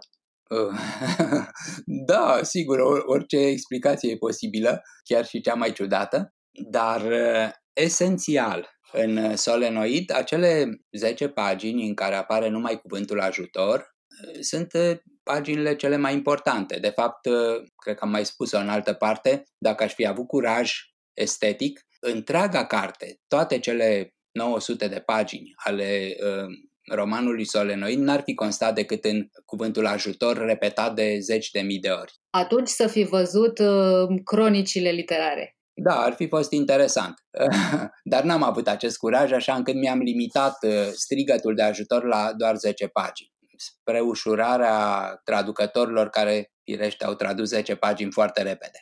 da, 2.06 2.38
sigur, 2.42 2.78
orice 3.06 3.36
explicație 3.36 4.10
e 4.10 4.16
posibilă, 4.16 4.82
chiar 5.04 5.26
și 5.26 5.40
cea 5.40 5.54
mai 5.54 5.72
ciudată, 5.72 6.34
dar 6.70 7.00
uh, 7.00 7.50
esențial 7.72 8.68
în 8.92 9.36
solenoid, 9.36 10.12
acele 10.14 10.68
10 10.92 11.28
pagini 11.28 11.86
în 11.86 11.94
care 11.94 12.14
apare 12.14 12.48
numai 12.48 12.80
cuvântul 12.80 13.20
ajutor 13.20 13.78
uh, 13.78 13.99
sunt 14.40 14.72
uh, 14.72 14.96
paginile 15.22 15.76
cele 15.76 15.96
mai 15.96 16.12
importante. 16.12 16.78
De 16.78 16.88
fapt, 16.88 17.28
cred 17.76 17.96
că 17.96 18.04
am 18.04 18.10
mai 18.10 18.24
spus-o 18.24 18.58
în 18.58 18.68
altă 18.68 18.92
parte, 18.92 19.42
dacă 19.58 19.82
aș 19.82 19.94
fi 19.94 20.06
avut 20.06 20.26
curaj 20.26 20.72
estetic, 21.14 21.80
întreaga 22.00 22.66
carte, 22.66 23.20
toate 23.28 23.58
cele 23.58 24.14
900 24.32 24.88
de 24.88 25.00
pagini 25.00 25.52
ale 25.54 26.16
uh, 26.24 26.46
romanului 26.94 27.44
Solenoid 27.44 27.98
n-ar 27.98 28.22
fi 28.24 28.34
constat 28.34 28.74
decât 28.74 29.04
în 29.04 29.28
cuvântul 29.44 29.86
ajutor 29.86 30.36
repetat 30.36 30.94
de 30.94 31.18
zeci 31.18 31.50
de 31.50 31.60
mii 31.60 31.78
de 31.78 31.88
ori. 31.88 32.12
Atunci 32.30 32.68
să 32.68 32.86
fi 32.86 33.02
văzut 33.02 33.58
uh, 33.58 34.20
cronicile 34.24 34.90
literare. 34.90 35.54
Da, 35.74 36.00
ar 36.00 36.12
fi 36.12 36.28
fost 36.28 36.52
interesant. 36.52 37.14
Dar 38.12 38.22
n-am 38.22 38.42
avut 38.42 38.68
acest 38.68 38.96
curaj, 38.96 39.32
așa 39.32 39.54
încât 39.54 39.74
mi-am 39.74 39.98
limitat 39.98 40.56
uh, 40.62 40.72
strigătul 40.92 41.54
de 41.54 41.62
ajutor 41.62 42.04
la 42.04 42.32
doar 42.36 42.56
10 42.56 42.86
pagini. 42.86 43.30
Spre 43.60 44.00
ușurarea 44.00 45.14
traducătorilor 45.24 46.08
care, 46.08 46.52
firește, 46.64 47.04
au 47.04 47.14
tradus 47.14 47.48
10 47.48 47.74
pagini 47.74 48.12
foarte 48.12 48.42
repede. 48.42 48.78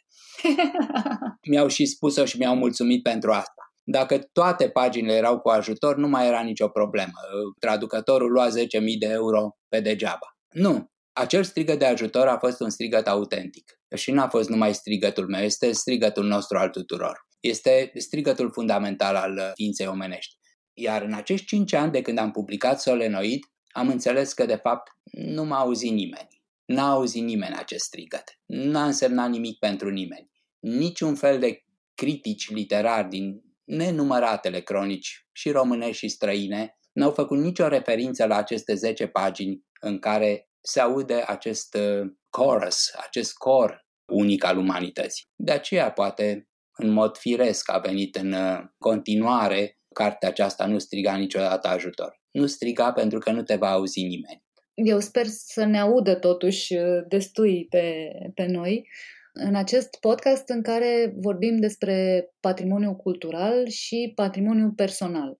mi-au 1.50 1.68
și 1.68 1.86
spus-o 1.86 2.24
și 2.24 2.38
mi-au 2.38 2.54
mulțumit 2.54 3.02
pentru 3.02 3.32
asta. 3.32 3.72
Dacă 3.84 4.18
toate 4.32 4.68
paginile 4.68 5.14
erau 5.14 5.40
cu 5.40 5.48
ajutor, 5.48 5.96
nu 5.96 6.08
mai 6.08 6.26
era 6.26 6.40
nicio 6.40 6.68
problemă. 6.68 7.12
Traducătorul 7.58 8.30
lua 8.30 8.48
10.000 8.48 8.54
de 8.98 9.06
euro 9.06 9.56
pe 9.68 9.80
degeaba. 9.80 10.36
Nu. 10.48 10.86
Acel 11.12 11.42
strigăt 11.42 11.78
de 11.78 11.84
ajutor 11.84 12.26
a 12.26 12.38
fost 12.38 12.60
un 12.60 12.70
strigăt 12.70 13.06
autentic. 13.06 13.72
Și 13.94 14.10
nu 14.10 14.22
a 14.22 14.28
fost 14.28 14.48
numai 14.48 14.74
strigătul 14.74 15.28
meu, 15.28 15.42
este 15.42 15.72
strigătul 15.72 16.24
nostru 16.24 16.58
al 16.58 16.68
tuturor. 16.68 17.26
Este 17.40 17.90
strigătul 17.94 18.50
fundamental 18.52 19.14
al 19.16 19.52
ființei 19.54 19.86
omenești. 19.86 20.36
Iar 20.72 21.02
în 21.02 21.12
acești 21.12 21.46
5 21.46 21.72
ani 21.72 21.92
de 21.92 22.02
când 22.02 22.18
am 22.18 22.30
publicat 22.30 22.80
Solenoid, 22.80 23.40
am 23.68 23.88
înțeles 23.88 24.32
că 24.32 24.46
de 24.46 24.56
fapt 24.56 24.90
nu 25.12 25.44
m-a 25.44 25.58
auzit 25.58 25.92
nimeni. 25.92 26.42
N-a 26.64 26.90
auzit 26.90 27.22
nimeni 27.22 27.54
acest 27.54 27.84
strigăt. 27.84 28.38
N-a 28.46 28.84
însemnat 28.84 29.30
nimic 29.30 29.58
pentru 29.58 29.90
nimeni. 29.90 30.30
Niciun 30.58 31.14
fel 31.14 31.38
de 31.38 31.64
critici 31.94 32.50
literari 32.50 33.08
din 33.08 33.42
nenumăratele 33.64 34.60
cronici, 34.60 35.26
și 35.32 35.50
românești 35.50 35.96
și 35.96 36.08
străine, 36.08 36.78
n-au 36.92 37.10
făcut 37.10 37.38
nicio 37.38 37.68
referință 37.68 38.26
la 38.26 38.36
aceste 38.36 38.74
10 38.74 39.06
pagini 39.06 39.64
în 39.80 39.98
care 39.98 40.48
se 40.60 40.80
aude 40.80 41.24
acest 41.26 41.74
uh, 41.74 42.06
chorus, 42.30 42.90
acest 43.06 43.32
cor 43.32 43.86
unic 44.12 44.44
al 44.44 44.58
umanității. 44.58 45.24
De 45.36 45.52
aceea, 45.52 45.92
poate, 45.92 46.48
în 46.72 46.90
mod 46.90 47.16
firesc 47.16 47.70
a 47.70 47.78
venit 47.78 48.16
în 48.16 48.32
uh, 48.32 48.58
continuare 48.78 49.77
cartea 49.98 50.28
aceasta 50.28 50.66
Nu 50.66 50.78
striga 50.78 51.16
niciodată 51.16 51.68
ajutor. 51.68 52.20
Nu 52.30 52.46
striga 52.46 52.92
pentru 52.92 53.18
că 53.18 53.30
nu 53.30 53.42
te 53.42 53.54
va 53.54 53.70
auzi 53.70 54.02
nimeni. 54.02 54.42
Eu 54.74 55.00
sper 55.00 55.26
să 55.26 55.64
ne 55.64 55.80
audă 55.80 56.14
totuși 56.14 56.74
uh, 56.74 57.04
destui 57.08 57.66
pe, 57.70 58.10
pe 58.34 58.46
noi 58.46 58.88
în 59.32 59.54
acest 59.54 59.96
podcast 60.00 60.48
în 60.48 60.62
care 60.62 61.12
vorbim 61.16 61.56
despre 61.56 62.26
patrimoniu 62.40 62.94
cultural 62.94 63.68
și 63.68 64.12
patrimoniu 64.14 64.72
personal. 64.72 65.38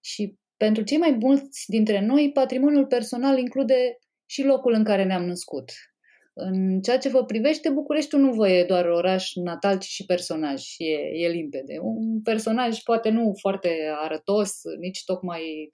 Și 0.00 0.38
pentru 0.56 0.82
cei 0.82 0.98
mai 0.98 1.16
mulți 1.20 1.64
dintre 1.66 2.00
noi, 2.00 2.30
patrimoniul 2.32 2.86
personal 2.86 3.38
include 3.38 3.98
și 4.26 4.42
locul 4.42 4.72
în 4.72 4.84
care 4.84 5.04
ne-am 5.04 5.24
născut. 5.24 5.72
În 6.36 6.80
ceea 6.80 6.98
ce 6.98 7.08
vă 7.08 7.24
privește, 7.24 7.70
Bucureștiul 7.70 8.20
nu 8.20 8.32
vă 8.32 8.48
e 8.48 8.64
doar 8.64 8.86
oraș 8.86 9.34
natal, 9.34 9.78
ci 9.78 9.84
și 9.84 10.04
personaj. 10.04 10.60
Și 10.60 10.82
e, 10.82 11.24
e 11.24 11.28
limpede. 11.28 11.78
Un 11.80 12.22
personaj 12.22 12.78
poate 12.78 13.08
nu 13.10 13.32
foarte 13.40 13.92
arătos, 14.02 14.60
nici 14.78 15.04
tocmai 15.04 15.68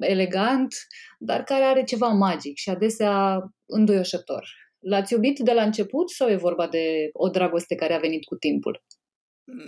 elegant, 0.00 0.74
dar 1.18 1.42
care 1.42 1.64
are 1.64 1.84
ceva 1.84 2.08
magic 2.08 2.56
și 2.56 2.70
adesea 2.70 3.42
înduioșător. 3.66 4.48
L-ați 4.78 5.12
iubit 5.12 5.38
de 5.38 5.52
la 5.52 5.62
început 5.62 6.10
sau 6.10 6.28
e 6.28 6.36
vorba 6.36 6.68
de 6.68 7.08
o 7.12 7.28
dragoste 7.28 7.74
care 7.74 7.94
a 7.94 7.98
venit 7.98 8.24
cu 8.24 8.34
timpul? 8.34 8.82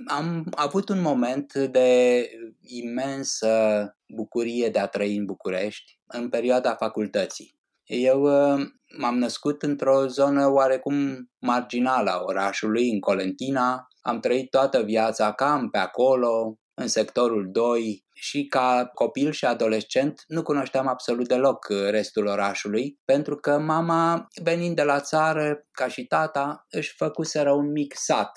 Am 0.07 0.47
avut 0.51 0.89
un 0.89 1.01
moment 1.01 1.53
de 1.53 2.31
imensă 2.61 3.49
bucurie 4.15 4.69
de 4.69 4.79
a 4.79 4.87
trăi 4.87 5.17
în 5.17 5.25
București 5.25 5.99
în 6.07 6.29
perioada 6.29 6.75
facultății. 6.75 7.60
Eu 7.93 8.23
uh, 8.23 8.67
m-am 8.99 9.19
născut 9.19 9.63
într-o 9.63 10.07
zonă 10.07 10.47
oarecum 10.47 11.31
marginală 11.39 12.11
a 12.11 12.23
orașului, 12.23 12.91
în 12.91 13.01
Colentina. 13.01 13.89
Am 14.01 14.21
trăit 14.21 14.51
toată 14.51 14.83
viața 14.83 15.33
cam 15.33 15.71
pe 15.71 15.79
acolo, 15.79 16.59
în 16.75 16.89
sectorul 16.89 17.49
2 17.51 18.05
și 18.15 18.47
ca 18.47 18.91
copil 18.95 19.31
și 19.31 19.45
adolescent 19.45 20.25
nu 20.27 20.43
cunoșteam 20.43 20.87
absolut 20.87 21.29
deloc 21.29 21.67
restul 21.69 22.27
orașului, 22.27 22.99
pentru 23.05 23.37
că 23.37 23.59
mama, 23.59 24.27
venind 24.43 24.77
de 24.77 24.83
la 24.83 25.01
țară, 25.01 25.67
ca 25.71 25.89
și 25.89 26.05
tata, 26.05 26.67
își 26.69 26.95
făcuseră 26.97 27.53
un 27.53 27.71
mic 27.71 27.95
sat. 27.97 28.31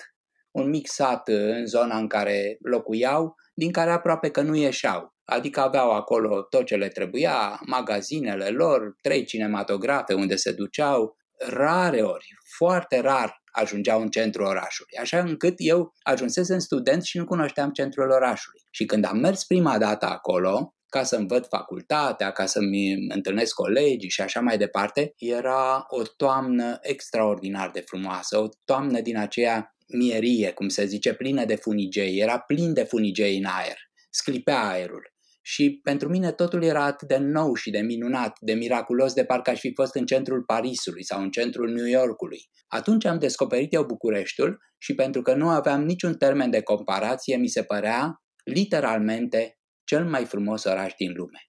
Un 0.50 0.68
mic 0.68 0.88
sat 0.88 1.28
în 1.28 1.66
zona 1.66 1.96
în 1.96 2.06
care 2.06 2.56
locuiau, 2.60 3.34
din 3.54 3.72
care 3.72 3.90
aproape 3.90 4.30
că 4.30 4.42
nu 4.42 4.54
ieșeau. 4.54 5.13
Adică 5.24 5.60
aveau 5.60 5.90
acolo 5.90 6.42
tot 6.42 6.64
ce 6.64 6.76
le 6.76 6.88
trebuia, 6.88 7.60
magazinele 7.66 8.48
lor, 8.48 8.96
trei 9.00 9.24
cinematografe 9.24 10.14
unde 10.14 10.36
se 10.36 10.52
duceau, 10.52 11.16
rare 11.38 12.00
ori, 12.02 12.26
foarte 12.56 13.00
rar 13.00 13.42
ajungeau 13.52 14.00
în 14.00 14.08
centrul 14.08 14.46
orașului, 14.46 14.96
așa 15.00 15.18
încât 15.18 15.54
eu 15.56 15.94
ajunsesem 16.02 16.58
student 16.58 17.02
și 17.02 17.18
nu 17.18 17.24
cunoșteam 17.24 17.70
centrul 17.70 18.10
orașului. 18.10 18.60
Și 18.70 18.84
când 18.84 19.04
am 19.04 19.18
mers 19.18 19.44
prima 19.44 19.78
dată 19.78 20.06
acolo, 20.06 20.74
ca 20.88 21.02
să-mi 21.02 21.26
văd 21.26 21.46
facultatea, 21.46 22.30
ca 22.30 22.46
să-mi 22.46 23.06
întâlnesc 23.08 23.54
colegii 23.54 24.10
și 24.10 24.20
așa 24.20 24.40
mai 24.40 24.58
departe, 24.58 25.12
era 25.16 25.84
o 25.88 26.02
toamnă 26.16 26.78
extraordinar 26.80 27.70
de 27.70 27.80
frumoasă, 27.80 28.38
o 28.38 28.48
toamnă 28.64 29.00
din 29.00 29.18
aceea 29.18 29.76
mierie, 29.88 30.52
cum 30.52 30.68
se 30.68 30.84
zice, 30.84 31.14
plină 31.14 31.44
de 31.44 31.54
funigei, 31.54 32.18
era 32.18 32.38
plin 32.38 32.72
de 32.72 32.82
funigei 32.82 33.38
în 33.38 33.44
aer, 33.44 33.78
sclipea 34.10 34.68
aerul. 34.68 35.13
Și 35.46 35.80
pentru 35.82 36.08
mine 36.08 36.32
totul 36.32 36.62
era 36.62 36.84
atât 36.84 37.08
de 37.08 37.16
nou 37.16 37.54
și 37.54 37.70
de 37.70 37.80
minunat, 37.80 38.36
de 38.40 38.52
miraculos, 38.52 39.12
de 39.12 39.24
parcă 39.24 39.50
aș 39.50 39.60
fi 39.60 39.72
fost 39.74 39.94
în 39.94 40.06
centrul 40.06 40.42
Parisului 40.42 41.04
sau 41.04 41.22
în 41.22 41.30
centrul 41.30 41.70
New 41.70 41.86
Yorkului. 41.86 42.38
Atunci 42.68 43.04
am 43.04 43.18
descoperit 43.18 43.72
eu 43.72 43.84
Bucureștiul 43.84 44.58
și 44.78 44.94
pentru 44.94 45.22
că 45.22 45.34
nu 45.34 45.48
aveam 45.48 45.84
niciun 45.84 46.14
termen 46.14 46.50
de 46.50 46.60
comparație, 46.60 47.36
mi 47.36 47.48
se 47.48 47.62
părea 47.62 48.22
literalmente 48.44 49.58
cel 49.84 50.04
mai 50.04 50.24
frumos 50.24 50.64
oraș 50.64 50.92
din 50.98 51.12
lume. 51.14 51.40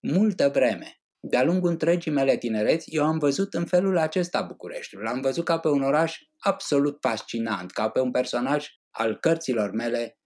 Multă 0.00 0.48
vreme, 0.52 1.00
de-a 1.20 1.44
lungul 1.44 1.70
întregii 1.70 2.12
mele 2.12 2.36
tinereți, 2.36 2.94
eu 2.94 3.04
am 3.04 3.18
văzut 3.18 3.54
în 3.54 3.64
felul 3.64 3.98
acesta 3.98 4.42
Bucureștiul. 4.42 5.02
L-am 5.02 5.20
văzut 5.20 5.44
ca 5.44 5.58
pe 5.58 5.68
un 5.68 5.82
oraș 5.82 6.18
absolut 6.38 6.96
fascinant, 7.00 7.70
ca 7.70 7.88
pe 7.88 8.00
un 8.00 8.10
personaj 8.10 8.66
al 8.90 9.18
cărților 9.20 9.70
mele 9.70 10.16
uh, 10.16 10.21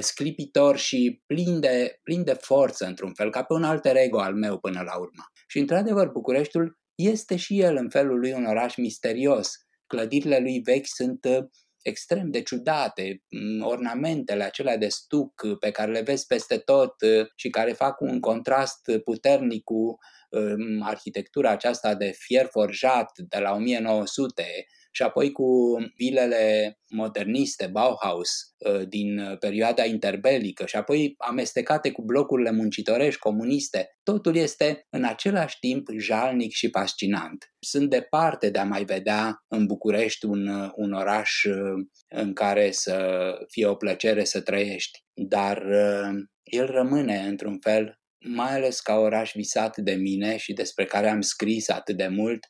sclipitor 0.00 0.76
și 0.76 1.22
plin 1.26 1.60
de, 1.60 1.98
plin 2.02 2.24
de 2.24 2.36
forță, 2.40 2.86
într-un 2.86 3.14
fel, 3.14 3.30
ca 3.30 3.42
pe 3.42 3.52
un 3.52 3.64
alter 3.64 3.96
ego 3.96 4.18
al 4.18 4.34
meu 4.34 4.58
până 4.58 4.82
la 4.82 4.98
urmă. 4.98 5.22
Și, 5.46 5.58
într-adevăr, 5.58 6.08
Bucureștiul 6.08 6.78
este 6.94 7.36
și 7.36 7.60
el, 7.60 7.76
în 7.76 7.90
felul 7.90 8.18
lui, 8.18 8.32
un 8.32 8.44
oraș 8.44 8.76
misterios. 8.76 9.52
Clădirile 9.86 10.38
lui 10.38 10.60
vechi 10.60 10.86
sunt 10.86 11.24
uh, 11.24 11.44
extrem 11.82 12.30
de 12.30 12.42
ciudate, 12.42 13.22
mm, 13.28 13.62
ornamentele 13.64 14.44
acelea 14.44 14.76
de 14.76 14.88
stuc 14.88 15.42
uh, 15.42 15.58
pe 15.58 15.70
care 15.70 15.92
le 15.92 16.00
vezi 16.00 16.26
peste 16.26 16.58
tot 16.58 16.94
uh, 17.00 17.26
și 17.36 17.48
care 17.48 17.72
fac 17.72 18.00
un 18.00 18.20
contrast 18.20 18.80
puternic 19.04 19.64
cu 19.64 19.98
um, 20.30 20.82
arhitectura 20.82 21.50
aceasta 21.50 21.94
de 21.94 22.12
fier 22.18 22.46
forjat 22.46 23.18
de 23.18 23.38
la 23.38 23.52
1900, 23.52 24.44
și 24.90 25.02
apoi 25.02 25.32
cu 25.32 25.76
vilele 25.96 26.74
moderniste, 26.88 27.66
Bauhaus, 27.66 28.30
uh, 28.58 28.88
din 28.88 29.36
perioada 29.40 29.84
interbelică 29.84 30.66
și 30.66 30.76
apoi 30.76 31.14
amestecate 31.18 31.90
cu 31.90 32.02
blocurile 32.02 32.50
muncitorești 32.50 33.20
comuniste, 33.20 33.88
totul 34.02 34.36
este 34.36 34.86
în 34.90 35.04
același 35.04 35.58
timp 35.58 35.88
jalnic 35.98 36.52
și 36.52 36.70
fascinant. 36.70 37.44
Sunt 37.58 37.90
departe 37.90 38.50
de 38.50 38.58
a 38.58 38.64
mai 38.64 38.84
vedea 38.84 39.44
în 39.48 39.66
București 39.66 40.24
un, 40.24 40.70
un 40.74 40.92
oraș 40.92 41.44
uh, 41.44 41.86
în 42.08 42.32
care 42.32 42.70
să 42.70 43.32
fie 43.48 43.66
o 43.66 43.74
plăcere 43.74 44.24
să 44.24 44.40
trăiești, 44.40 44.98
dar 45.14 45.56
uh, 45.56 46.22
el 46.42 46.66
rămâne 46.66 47.18
într-un 47.18 47.58
fel 47.60 48.00
mai 48.28 48.54
ales 48.54 48.80
ca 48.80 48.94
oraș 48.94 49.32
visat 49.34 49.76
de 49.76 49.92
mine 49.92 50.36
și 50.36 50.52
despre 50.52 50.84
care 50.84 51.08
am 51.08 51.20
scris 51.20 51.68
atât 51.68 51.96
de 51.96 52.08
mult, 52.08 52.46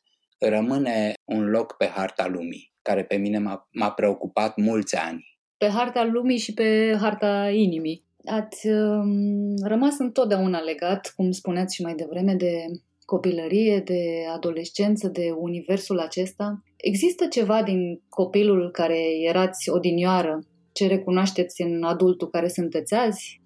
rămâne 0.49 1.13
un 1.25 1.49
loc 1.49 1.75
pe 1.77 1.85
harta 1.85 2.27
lumii, 2.27 2.73
care 2.81 3.03
pe 3.03 3.15
mine 3.15 3.37
m-a, 3.37 3.67
m-a 3.71 3.91
preocupat 3.91 4.57
mulți 4.57 4.95
ani. 4.95 5.37
Pe 5.57 5.67
harta 5.67 6.03
lumii 6.03 6.37
și 6.37 6.53
pe 6.53 6.97
harta 6.99 7.49
inimii. 7.53 8.05
Ați 8.25 8.67
um, 8.67 9.55
rămas 9.63 9.97
întotdeauna 9.97 10.59
legat, 10.59 11.13
cum 11.15 11.31
spuneați 11.31 11.75
și 11.75 11.81
mai 11.81 11.95
devreme, 11.95 12.35
de 12.35 12.65
copilărie, 13.05 13.79
de 13.79 14.25
adolescență, 14.33 15.07
de 15.07 15.31
universul 15.37 15.99
acesta. 15.99 16.63
Există 16.75 17.25
ceva 17.27 17.63
din 17.63 18.01
copilul 18.09 18.71
care 18.71 18.99
erați 19.27 19.69
odinioară, 19.69 20.39
ce 20.71 20.87
recunoașteți 20.87 21.61
în 21.61 21.83
adultul 21.83 22.29
care 22.29 22.47
sunteți 22.47 22.93
azi? 22.93 23.41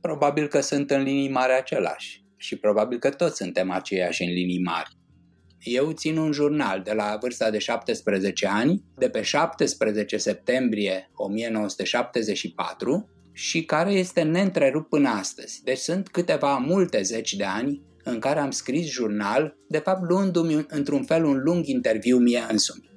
Probabil 0.00 0.46
că 0.46 0.60
sunt 0.60 0.90
în 0.90 1.02
linii 1.02 1.30
mari 1.30 1.52
același 1.52 2.24
și 2.36 2.58
probabil 2.58 2.98
că 2.98 3.10
toți 3.10 3.36
suntem 3.36 3.70
aceiași 3.70 4.22
în 4.22 4.32
linii 4.32 4.62
mari. 4.62 4.97
Eu 5.62 5.92
țin 5.92 6.16
un 6.16 6.32
jurnal 6.32 6.82
de 6.84 6.92
la 6.92 7.18
vârsta 7.20 7.50
de 7.50 7.58
17 7.58 8.46
ani, 8.46 8.82
de 8.96 9.08
pe 9.08 9.22
17 9.22 10.16
septembrie 10.16 11.10
1974 11.14 13.08
și 13.32 13.64
care 13.64 13.92
este 13.92 14.22
neîntrerupt 14.22 14.88
până 14.88 15.08
astăzi. 15.08 15.62
Deci 15.64 15.78
sunt 15.78 16.08
câteva 16.08 16.56
multe 16.56 17.02
zeci 17.02 17.34
de 17.34 17.44
ani 17.44 17.82
în 18.04 18.18
care 18.18 18.40
am 18.40 18.50
scris 18.50 18.90
jurnal, 18.90 19.56
de 19.68 19.78
fapt 19.78 20.08
luându-mi 20.08 20.66
într-un 20.68 21.04
fel 21.04 21.24
un 21.24 21.40
lung 21.44 21.66
interviu 21.66 22.16
mie 22.16 22.44
însumi. 22.50 22.90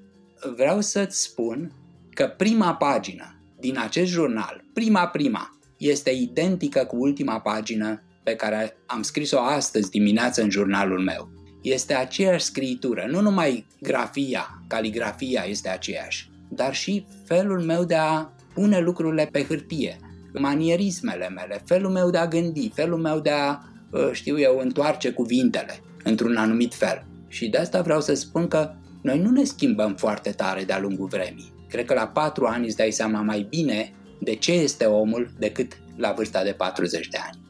Vreau 0.55 0.81
să-ți 0.81 1.21
spun 1.21 1.71
că 2.13 2.33
prima 2.37 2.75
pagină 2.75 3.41
din 3.59 3.77
acest 3.77 4.11
jurnal, 4.11 4.63
prima 4.73 5.07
prima, 5.07 5.59
este 5.77 6.09
identică 6.09 6.85
cu 6.85 6.95
ultima 6.95 7.39
pagină 7.39 8.03
pe 8.23 8.35
care 8.35 8.77
am 8.85 9.01
scris-o 9.01 9.39
astăzi 9.39 9.89
dimineață 9.89 10.41
în 10.41 10.49
jurnalul 10.49 10.99
meu 10.99 11.40
este 11.61 11.93
aceeași 11.93 12.45
scritură, 12.45 13.07
nu 13.09 13.21
numai 13.21 13.65
grafia, 13.81 14.63
caligrafia 14.67 15.43
este 15.47 15.69
aceeași, 15.69 16.29
dar 16.49 16.75
și 16.75 17.05
felul 17.25 17.61
meu 17.61 17.83
de 17.83 17.95
a 17.95 18.29
pune 18.53 18.79
lucrurile 18.79 19.29
pe 19.31 19.43
hârtie, 19.43 19.97
manierismele 20.33 21.29
mele, 21.29 21.61
felul 21.65 21.91
meu 21.91 22.09
de 22.09 22.17
a 22.17 22.27
gândi, 22.27 22.71
felul 22.73 22.97
meu 22.97 23.19
de 23.19 23.29
a, 23.29 23.59
ă, 23.93 24.13
știu 24.13 24.39
eu, 24.39 24.57
întoarce 24.57 25.11
cuvintele 25.11 25.79
într-un 26.03 26.35
anumit 26.35 26.73
fel. 26.73 27.05
Și 27.27 27.49
de 27.49 27.57
asta 27.57 27.81
vreau 27.81 28.01
să 28.01 28.13
spun 28.13 28.47
că 28.47 28.73
noi 29.01 29.19
nu 29.19 29.29
ne 29.29 29.43
schimbăm 29.43 29.95
foarte 29.95 30.31
tare 30.31 30.63
de-a 30.63 30.79
lungul 30.79 31.07
vremii. 31.07 31.53
Cred 31.69 31.85
că 31.85 31.93
la 31.93 32.07
patru 32.07 32.45
ani 32.45 32.65
îți 32.65 32.75
dai 32.75 32.91
seama 32.91 33.21
mai 33.21 33.47
bine 33.49 33.93
de 34.19 34.35
ce 34.35 34.51
este 34.51 34.85
omul 34.85 35.31
decât 35.39 35.77
la 35.95 36.11
vârsta 36.11 36.43
de 36.43 36.51
40 36.51 37.07
de 37.07 37.17
ani. 37.25 37.40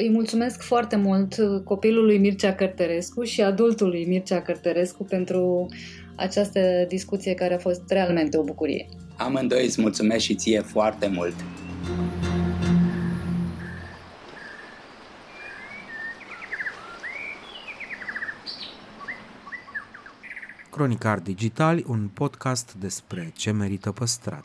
Îi 0.00 0.10
mulțumesc 0.10 0.62
foarte 0.62 0.96
mult 0.96 1.34
copilului 1.64 2.18
Mircea 2.18 2.54
Cărtărescu 2.54 3.22
și 3.22 3.42
adultului 3.42 4.04
Mircea 4.06 4.42
Cărtărescu 4.42 5.04
pentru 5.04 5.66
această 6.16 6.60
discuție 6.88 7.34
care 7.34 7.54
a 7.54 7.58
fost 7.58 7.82
realmente 7.88 8.38
o 8.38 8.42
bucurie. 8.42 8.88
Amândoi 9.16 9.64
îți 9.64 9.80
mulțumesc 9.80 10.24
și 10.24 10.34
ție 10.34 10.60
foarte 10.60 11.06
mult. 11.06 11.34
Cronicar 20.70 21.18
Digital, 21.18 21.84
un 21.86 22.08
podcast 22.14 22.74
despre 22.74 23.32
ce 23.36 23.50
merită 23.50 23.92
păstrat. 23.92 24.44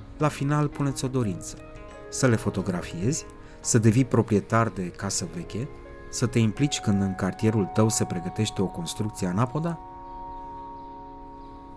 La 0.21 0.27
final 0.27 0.67
puneți 0.67 1.05
o 1.05 1.07
dorință. 1.07 1.57
Să 2.09 2.27
le 2.27 2.35
fotografiezi, 2.35 3.25
să 3.59 3.77
devii 3.77 4.05
proprietar 4.05 4.69
de 4.69 4.87
casă 4.89 5.27
veche, 5.35 5.69
să 6.09 6.27
te 6.27 6.39
implici 6.39 6.79
când 6.79 7.01
în 7.01 7.15
cartierul 7.15 7.65
tău 7.65 7.89
se 7.89 8.05
pregătește 8.05 8.61
o 8.61 8.65
construcție 8.65 9.27
anapoda? 9.27 9.79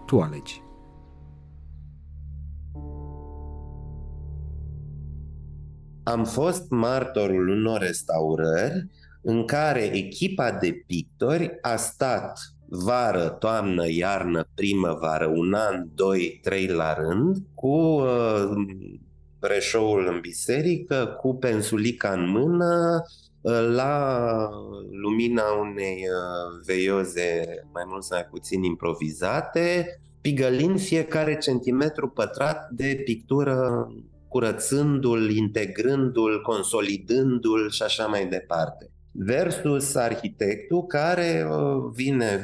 Tu 0.07 0.20
alegi. 0.20 0.62
Am 6.02 6.24
fost 6.24 6.70
martorul 6.70 7.48
unor 7.48 7.80
restaurări 7.80 8.87
în 9.22 9.46
care 9.46 9.83
echipa 9.83 10.50
de 10.50 10.85
pictori 10.87 11.59
a 11.61 11.76
stat 11.76 12.40
vară, 12.82 13.28
toamnă, 13.28 13.88
iarnă, 13.88 14.48
primăvară, 14.54 15.26
un 15.26 15.54
an, 15.54 15.88
doi, 15.94 16.38
trei 16.42 16.66
la 16.66 16.94
rând, 16.94 17.37
cu 17.54 17.68
uh, 17.68 18.50
reșoul 19.40 20.06
în 20.06 20.20
biserică, 20.20 21.16
cu 21.20 21.34
pensulica 21.34 22.10
în 22.10 22.28
mână, 22.28 23.02
uh, 23.40 23.68
la 23.74 24.48
lumina 24.90 25.44
unei 25.60 25.96
uh, 26.08 26.64
veioze 26.66 27.44
mai 27.72 27.82
mult 27.87 28.04
sau 28.04 28.18
mai 28.18 28.28
puțin 28.30 28.62
improvizate, 28.62 29.98
pigălind 30.20 30.80
fiecare 30.80 31.38
centimetru 31.38 32.08
pătrat 32.08 32.70
de 32.70 33.02
pictură, 33.04 33.88
curățându-l, 34.28 35.30
integrându-l, 35.30 36.42
consolidându-l 36.42 37.70
și 37.70 37.82
așa 37.82 38.06
mai 38.06 38.26
departe 38.26 38.93
versus 39.14 39.94
arhitectul 39.94 40.87
care 40.87 41.46
uh, 41.50 41.90
vine 41.92 42.42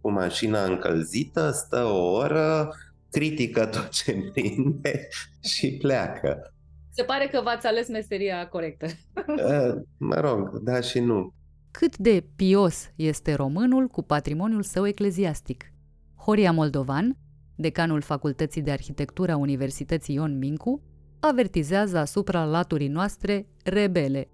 cu 0.00 0.10
mașina 0.10 0.64
încălzită, 0.64 1.50
stă 1.50 1.84
o 1.84 2.12
oră, 2.12 2.74
critică 3.10 3.66
tot 3.66 3.88
ce 3.88 4.30
prinde 4.32 5.08
și 5.54 5.76
pleacă. 5.80 6.52
Se 6.90 7.02
pare 7.02 7.28
că 7.32 7.40
v-ați 7.44 7.66
ales 7.66 7.88
meseria 7.88 8.48
corectă. 8.48 8.86
Uh, 9.26 9.74
mă 9.96 10.14
rog, 10.14 10.58
da 10.58 10.80
și 10.80 11.00
nu. 11.00 11.32
Cât 11.70 11.96
de 11.96 12.24
pios 12.36 12.90
este 12.96 13.34
românul 13.34 13.86
cu 13.86 14.02
patrimoniul 14.02 14.62
său 14.62 14.86
ecleziastic? 14.86 15.72
Horia 16.14 16.52
Moldovan, 16.52 17.16
decanul 17.56 18.00
Facultății 18.00 18.62
de 18.62 18.70
Arhitectură 18.70 19.32
a 19.32 19.36
Universității 19.36 20.14
Ion 20.14 20.38
Mincu, 20.38 20.82
avertizează 21.20 21.98
asupra 21.98 22.44
laturii 22.44 22.88
noastre 22.88 23.46
rebele 23.64 24.28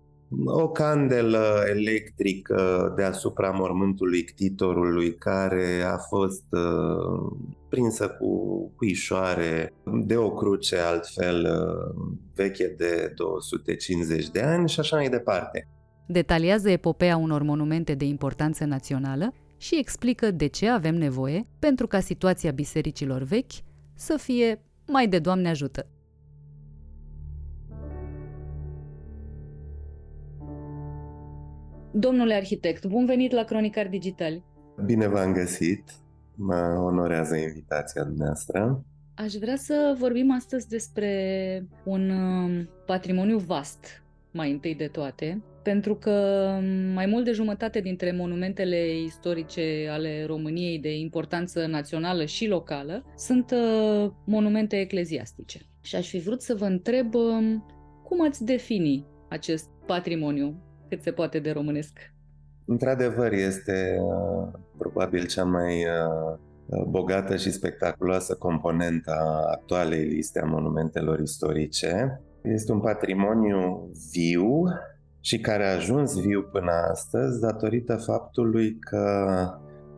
o 0.45 0.69
candelă 0.69 1.65
electrică 1.71 2.93
deasupra 2.97 3.51
mormântului 3.51 4.23
ctitorului 4.25 5.15
care 5.15 5.83
a 5.87 5.97
fost 5.97 6.45
uh, 6.51 7.33
prinsă 7.69 8.09
cu 8.09 8.73
cuișoare 8.77 9.73
de 10.05 10.17
o 10.17 10.31
cruce 10.31 10.77
altfel 10.77 11.45
uh, 11.45 12.15
veche 12.35 12.75
de 12.79 13.13
250 13.17 14.29
de 14.29 14.41
ani 14.41 14.69
și 14.69 14.81
așa 14.81 14.97
mai 14.97 15.09
departe. 15.09 15.69
Detaliază 16.07 16.71
epopeea 16.71 17.17
unor 17.17 17.43
monumente 17.43 17.95
de 17.95 18.05
importanță 18.05 18.65
națională 18.65 19.35
și 19.57 19.79
explică 19.79 20.31
de 20.31 20.47
ce 20.47 20.69
avem 20.69 20.95
nevoie 20.95 21.47
pentru 21.59 21.87
ca 21.87 22.01
situația 22.01 22.51
bisericilor 22.51 23.23
vechi 23.23 23.53
să 23.95 24.17
fie 24.17 24.63
mai 24.87 25.09
de 25.09 25.19
Doamne 25.19 25.49
ajută. 25.49 25.87
Domnule 31.95 32.35
arhitect, 32.35 32.87
bun 32.87 33.07
venit 33.07 33.33
la 33.33 33.43
Cronicar 33.43 33.89
Digitali. 33.89 34.45
Bine 34.85 35.09
v-am 35.09 35.33
găsit. 35.33 35.93
Mă 36.35 36.83
onorează 36.85 37.37
invitația 37.37 38.05
dumneavoastră. 38.05 38.85
Aș 39.15 39.33
vrea 39.33 39.57
să 39.57 39.97
vorbim 39.99 40.33
astăzi 40.33 40.69
despre 40.69 41.67
un 41.85 42.11
um, 42.11 42.69
patrimoniu 42.87 43.39
vast, 43.39 44.05
mai 44.31 44.51
întâi 44.51 44.75
de 44.75 44.87
toate, 44.87 45.43
pentru 45.63 45.95
că 45.95 46.11
mai 46.95 47.07
mult 47.07 47.25
de 47.25 47.33
jumătate 47.33 47.81
dintre 47.81 48.13
monumentele 48.13 49.03
istorice 49.05 49.89
ale 49.91 50.25
României 50.27 50.79
de 50.79 50.99
importanță 50.99 51.67
națională 51.67 52.25
și 52.25 52.47
locală 52.47 53.05
sunt 53.17 53.51
uh, 53.51 54.11
monumente 54.25 54.81
ecleziastice. 54.81 55.61
Și 55.81 55.97
aș 55.97 56.09
fi 56.09 56.19
vrut 56.19 56.43
să 56.43 56.55
vă 56.55 56.65
întreb 56.65 57.15
um, 57.15 57.67
cum 58.05 58.23
ați 58.23 58.45
defini 58.45 59.07
acest 59.29 59.69
patrimoniu 59.87 60.72
cât 60.93 61.03
se 61.03 61.13
poate 61.13 61.39
de 61.39 61.51
românesc. 61.51 61.99
Într-adevăr, 62.65 63.33
este 63.33 63.97
uh, 64.01 64.49
probabil 64.79 65.27
cea 65.27 65.45
mai 65.45 65.75
uh, 65.75 66.83
bogată 66.89 67.37
și 67.37 67.51
spectaculoasă 67.51 68.35
componentă 68.35 69.11
a 69.11 69.51
actualei 69.51 70.05
liste 70.05 70.41
a 70.41 70.45
monumentelor 70.45 71.21
istorice. 71.21 72.21
Este 72.43 72.73
un 72.73 72.81
patrimoniu 72.81 73.91
viu 74.13 74.65
și 75.21 75.39
care 75.41 75.65
a 75.65 75.75
ajuns 75.75 76.21
viu 76.21 76.43
până 76.43 76.71
astăzi 76.91 77.41
datorită 77.41 77.97
faptului 77.97 78.79
că 78.79 79.37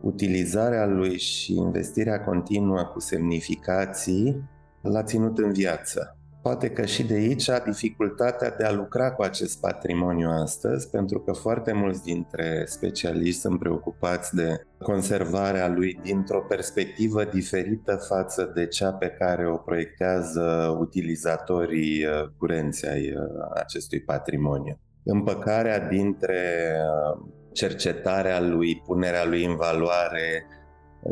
utilizarea 0.01 0.85
lui 0.85 1.17
și 1.17 1.53
investirea 1.55 2.23
continuă 2.23 2.83
cu 2.93 2.99
semnificații 2.99 4.49
l-a 4.81 5.03
ținut 5.03 5.37
în 5.37 5.53
viață. 5.53 6.14
Poate 6.45 6.69
că 6.69 6.85
și 6.85 7.03
de 7.03 7.13
aici 7.13 7.49
dificultatea 7.65 8.49
de 8.49 8.63
a 8.63 8.71
lucra 8.71 9.11
cu 9.11 9.21
acest 9.21 9.59
patrimoniu 9.59 10.29
astăzi, 10.29 10.89
pentru 10.89 11.19
că 11.19 11.31
foarte 11.31 11.71
mulți 11.71 12.03
dintre 12.03 12.63
specialiști 12.65 13.39
sunt 13.39 13.59
preocupați 13.59 14.35
de 14.35 14.61
conservarea 14.83 15.67
lui 15.67 15.99
dintr-o 16.03 16.41
perspectivă 16.41 17.23
diferită 17.23 17.95
față 17.95 18.51
de 18.55 18.67
cea 18.67 18.91
pe 18.91 19.07
care 19.07 19.47
o 19.49 19.55
proiectează 19.55 20.75
utilizatorii 20.79 22.05
uh, 22.05 22.29
curenți 22.37 22.87
ai 22.87 23.11
uh, 23.11 23.21
acestui 23.53 24.01
patrimoniu. 24.01 24.79
Împăcarea 25.03 25.79
dintre 25.79 26.71
uh, 26.73 27.25
cercetarea 27.53 28.41
lui, 28.41 28.81
punerea 28.85 29.25
lui 29.25 29.45
în 29.45 29.55
valoare, 29.55 30.45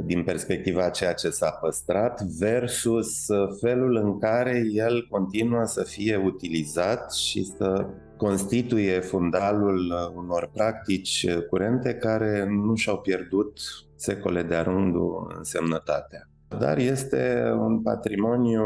din 0.01 0.23
perspectiva 0.23 0.89
ceea 0.89 1.13
ce 1.13 1.29
s-a 1.29 1.49
păstrat 1.49 2.21
versus 2.21 3.27
uh, 3.27 3.57
felul 3.61 3.95
în 3.95 4.19
care 4.19 4.63
el 4.71 5.07
continuă 5.09 5.65
să 5.65 5.83
fie 5.83 6.15
utilizat 6.15 7.13
și 7.13 7.43
să 7.43 7.85
constituie 8.17 8.99
fundalul 8.99 9.77
uh, 9.77 10.15
unor 10.15 10.49
practici 10.53 11.25
uh, 11.29 11.45
curente 11.49 11.93
care 11.93 12.45
nu 12.49 12.75
și-au 12.75 12.97
pierdut 12.97 13.59
secole 13.95 14.43
de-a 14.43 14.61
rândul 14.61 15.33
însemnătatea. 15.37 16.27
Dar 16.59 16.77
este 16.77 17.53
un 17.57 17.81
patrimoniu, 17.81 18.63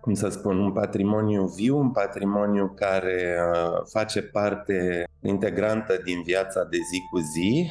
cum 0.00 0.14
să 0.14 0.28
spun, 0.28 0.58
un 0.58 0.72
patrimoniu 0.72 1.44
viu, 1.44 1.78
un 1.78 1.90
patrimoniu 1.90 2.72
care 2.74 3.38
face 3.84 4.22
parte 4.22 5.04
integrantă 5.22 6.00
din 6.04 6.22
viața 6.22 6.64
de 6.64 6.76
zi 6.76 7.00
cu 7.10 7.18
zi 7.18 7.70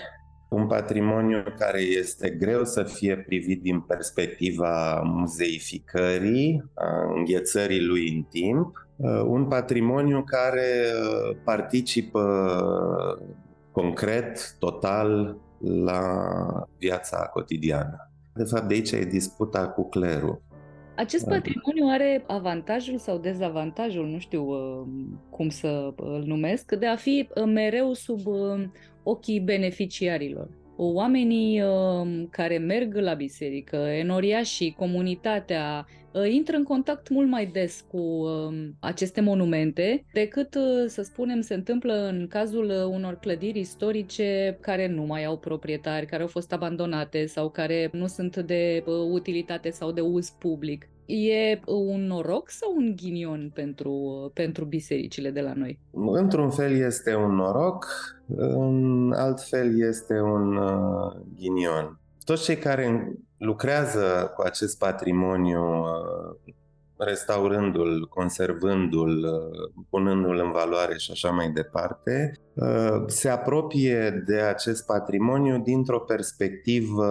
un 0.50 0.68
patrimoniu 0.68 1.44
care 1.58 1.82
este 1.82 2.30
greu 2.30 2.64
să 2.64 2.84
fie 2.84 3.18
privit 3.18 3.62
din 3.62 3.80
perspectiva 3.80 5.02
muzeificării, 5.04 6.64
a 6.74 7.14
înghețării 7.16 7.86
lui 7.86 8.16
în 8.16 8.24
timp, 8.24 8.88
uh, 8.96 9.22
un 9.26 9.46
patrimoniu 9.46 10.24
care 10.24 10.92
uh, 10.94 11.38
participă 11.44 12.22
concret, 13.72 14.56
total, 14.60 15.38
la 15.60 16.28
viața 16.78 17.30
cotidiană. 17.34 18.10
De 18.34 18.44
fapt, 18.44 18.68
de 18.68 18.74
aici 18.74 18.92
e 18.92 19.04
disputa 19.04 19.68
cu 19.68 19.90
clerul. 19.90 20.42
Acest 20.96 21.26
patrimoniu 21.26 21.88
are 21.90 22.24
avantajul 22.28 22.98
sau 22.98 23.18
dezavantajul, 23.18 24.06
nu 24.08 24.20
știu 24.20 24.44
uh, 24.44 24.88
cum 25.30 25.50
să 25.50 25.94
îl 25.96 26.24
numesc, 26.26 26.72
de 26.76 26.88
a 26.88 26.96
fi 26.96 27.30
mereu 27.46 27.94
sub 27.94 28.20
ochii 29.06 29.40
beneficiarilor. 29.40 30.50
Oamenii 30.78 31.62
uh, 31.62 32.28
care 32.30 32.58
merg 32.58 32.96
la 32.96 33.14
biserică, 33.14 33.76
enoriașii, 33.76 34.76
comunitatea, 34.78 35.88
uh, 36.12 36.32
intră 36.32 36.56
în 36.56 36.64
contact 36.64 37.10
mult 37.10 37.28
mai 37.30 37.46
des 37.46 37.86
cu 37.92 37.98
uh, 37.98 38.70
aceste 38.80 39.22
monumente 39.22 40.06
decât, 40.14 40.56
uh, 40.56 40.86
să 40.88 41.02
spunem, 41.02 41.42
se 41.42 41.54
întâmplă 41.54 42.08
în 42.08 42.28
cazul 42.28 42.66
uh, 42.66 42.84
unor 42.96 43.18
clădiri 43.20 43.60
istorice 43.60 44.58
care 44.62 44.88
nu 44.88 45.04
mai 45.04 45.26
au 45.26 45.38
proprietari, 45.38 46.06
care 46.06 46.22
au 46.22 46.28
fost 46.28 46.54
abandonate 46.54 47.26
sau 47.26 47.50
care 47.50 47.90
nu 47.92 48.08
sunt 48.08 48.38
de 48.38 48.84
uh, 48.86 48.94
utilitate 49.12 49.70
sau 49.70 49.92
de 49.92 50.02
uz 50.02 50.30
public. 50.30 50.90
E 51.06 51.60
un 51.66 52.06
noroc 52.08 52.50
sau 52.50 52.74
un 52.78 52.96
ghinion 52.96 53.52
pentru, 53.54 54.32
pentru 54.34 54.66
bisericile 54.66 55.30
de 55.30 55.42
la 55.42 55.54
noi? 55.54 55.80
Într-un 55.92 56.50
fel 56.50 56.76
este 56.76 57.16
un 57.16 57.36
noroc, 57.36 57.88
în 58.36 59.12
alt 59.12 59.42
fel 59.42 59.82
este 59.82 60.20
un 60.20 60.56
uh, 60.56 61.14
ghinion. 61.36 62.00
Toți 62.24 62.44
cei 62.44 62.58
care 62.58 63.14
lucrează 63.38 64.32
cu 64.36 64.42
acest 64.42 64.78
patrimoniu, 64.78 65.80
uh, 65.80 66.54
restaurându-l, 66.98 68.08
conservându-l, 68.10 69.24
uh, 69.24 69.84
punându-l 69.90 70.40
în 70.44 70.52
valoare 70.52 70.98
și 70.98 71.12
așa 71.12 71.30
mai 71.30 71.50
departe, 71.52 72.40
uh, 72.54 73.04
se 73.08 73.30
apropie 73.30 74.24
de 74.26 74.40
acest 74.40 74.86
patrimoniu 74.86 75.58
dintr-o 75.58 76.00
perspectivă 76.00 77.06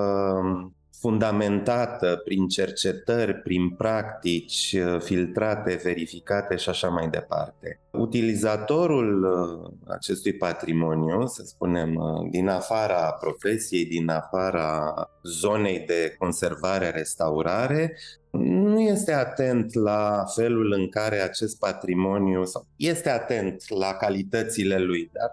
fundamentată 1.04 2.20
prin 2.24 2.48
cercetări, 2.48 3.34
prin 3.34 3.70
practici 3.70 4.76
uh, 4.78 5.00
filtrate, 5.00 5.80
verificate 5.82 6.56
și 6.56 6.68
așa 6.68 6.88
mai 6.88 7.08
departe. 7.08 7.80
Utilizatorul 7.90 9.24
uh, 9.24 9.72
acestui 9.94 10.32
patrimoniu, 10.32 11.26
să 11.26 11.42
spunem, 11.46 11.94
uh, 11.94 12.30
din 12.30 12.48
afara 12.48 13.12
profesiei, 13.20 13.84
din 13.84 14.08
afara 14.08 14.94
zonei 15.22 15.84
de 15.86 16.14
conservare, 16.18 16.90
restaurare, 16.90 17.96
nu 18.30 18.80
este 18.80 19.12
atent 19.12 19.74
la 19.74 20.24
felul 20.34 20.72
în 20.72 20.88
care 20.88 21.20
acest 21.20 21.58
patrimoniu, 21.58 22.44
sau 22.44 22.66
este 22.76 23.10
atent 23.10 23.64
la 23.68 23.92
calitățile 23.92 24.78
lui, 24.78 25.10
dar 25.12 25.30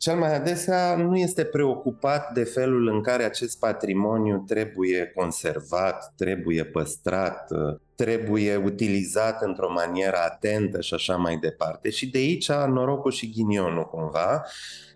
cel 0.00 0.16
mai 0.16 0.34
adesea 0.34 0.96
nu 0.96 1.16
este 1.16 1.44
preocupat 1.44 2.32
de 2.32 2.44
felul 2.44 2.88
în 2.88 3.02
care 3.02 3.24
acest 3.24 3.58
patrimoniu 3.58 4.44
trebuie 4.46 5.12
conservat, 5.14 6.12
trebuie 6.16 6.64
păstrat, 6.64 7.48
trebuie 7.94 8.56
utilizat 8.56 9.42
într-o 9.42 9.72
manieră 9.72 10.16
atentă 10.16 10.80
și 10.80 10.94
așa 10.94 11.16
mai 11.16 11.36
departe. 11.36 11.90
Și 11.90 12.10
de 12.10 12.18
aici 12.18 12.52
norocul 12.52 13.10
și 13.10 13.30
ghinionul 13.30 13.84
cumva. 13.84 14.44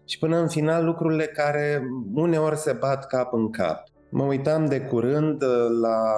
Și 0.05 0.19
până 0.19 0.37
în 0.37 0.49
final 0.49 0.85
lucrurile 0.85 1.27
care 1.27 1.83
uneori 2.15 2.57
se 2.57 2.73
bat 2.73 3.07
cap 3.07 3.33
în 3.33 3.51
cap. 3.51 3.94
Mă 4.17 4.25
uitam 4.25 4.67
de 4.67 4.81
curând 4.81 5.45
la 5.81 6.15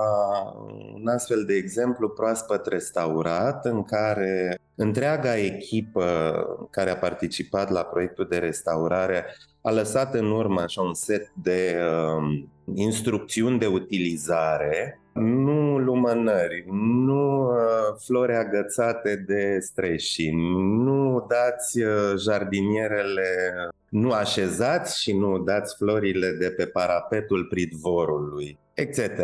un 0.94 1.06
astfel 1.06 1.44
de 1.44 1.54
exemplu 1.54 2.08
proaspăt 2.08 2.66
restaurat 2.66 3.64
în 3.64 3.82
care 3.82 4.58
întreaga 4.74 5.36
echipă 5.36 6.34
care 6.70 6.90
a 6.90 6.96
participat 6.96 7.70
la 7.70 7.82
proiectul 7.82 8.26
de 8.30 8.38
restaurare 8.38 9.24
a 9.60 9.70
lăsat 9.70 10.14
în 10.14 10.30
urmă 10.30 10.60
așa 10.60 10.82
un 10.82 10.94
set 10.94 11.32
de 11.42 11.76
uh, 11.78 12.42
instrucțiuni 12.74 13.58
de 13.58 13.66
utilizare, 13.66 15.00
nu 15.12 15.78
lumânări, 15.78 16.64
nu 16.70 17.48
uh, 17.48 17.56
flori 18.04 18.34
agățate 18.34 19.24
de 19.26 19.58
streșini, 19.60 20.40
nu 20.84 21.26
dați 21.28 21.82
uh, 21.82 22.18
jardinierele, 22.18 23.52
nu 23.96 24.10
așezați 24.12 25.00
și 25.02 25.12
nu 25.12 25.38
dați 25.38 25.76
florile 25.76 26.30
de 26.30 26.50
pe 26.50 26.66
parapetul 26.66 27.44
pridvorului, 27.44 28.58
etc 28.74 29.20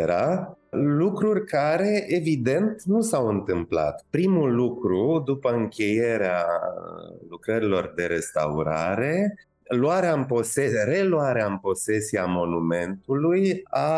lucruri 0.73 1.45
care, 1.45 2.05
evident, 2.07 2.83
nu 2.83 3.01
s-au 3.01 3.27
întâmplat. 3.27 4.05
Primul 4.09 4.55
lucru, 4.55 5.21
după 5.25 5.51
încheierea 5.53 6.45
lucrărilor 7.29 7.93
de 7.95 8.05
restaurare, 8.05 9.35
luarea 9.67 10.13
în 10.13 10.23
posesie, 10.23 10.83
reluarea 10.83 11.45
în 11.45 11.57
posesie 11.57 12.19
a 12.19 12.25
monumentului 12.25 13.61
a 13.63 13.89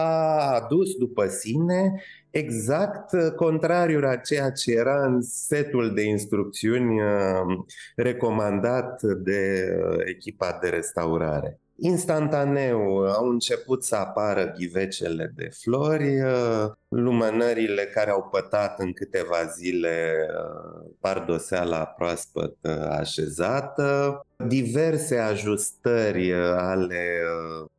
adus 0.54 0.96
după 0.96 1.26
sine 1.26 2.02
exact 2.38 3.36
contrariul 3.36 4.06
a 4.06 4.16
ceea 4.16 4.52
ce 4.52 4.72
era 4.72 5.06
în 5.06 5.22
setul 5.22 5.94
de 5.94 6.02
instrucțiuni 6.02 7.02
uh, 7.02 7.66
recomandat 7.96 9.02
de 9.02 9.68
uh, 9.80 9.98
echipa 10.06 10.58
de 10.62 10.70
restaurare. 10.70 11.60
Instantaneu 11.78 13.08
au 13.08 13.30
început 13.30 13.84
să 13.84 13.96
apară 13.96 14.54
ghivecele 14.58 15.32
de 15.36 15.50
flori, 15.62 16.22
uh, 16.22 16.72
lumânările 16.88 17.84
care 17.84 18.10
au 18.10 18.28
pătat 18.32 18.80
în 18.80 18.94
câteva 18.94 19.44
zile 19.58 20.28
uh, 20.30 20.92
pardoseala 21.00 21.86
proaspăt 21.86 22.56
uh, 22.62 22.88
așezată, 22.90 24.20
diverse 24.48 25.18
ajustări 25.18 26.34
ale 26.58 27.22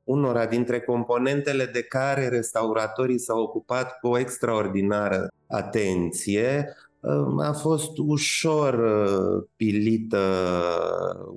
unora 0.04 0.46
dintre 0.46 0.80
componentele 0.80 1.64
de 1.64 1.82
care 1.82 2.28
restauratorii 2.28 3.18
s-au 3.18 3.42
ocupat 3.42 3.98
cu 4.00 4.08
o 4.08 4.18
extraordinară 4.18 5.28
atenție, 5.48 6.76
a 7.38 7.52
fost 7.52 7.98
ușor 7.98 8.74
uh, 8.74 9.44
pilită 9.56 10.18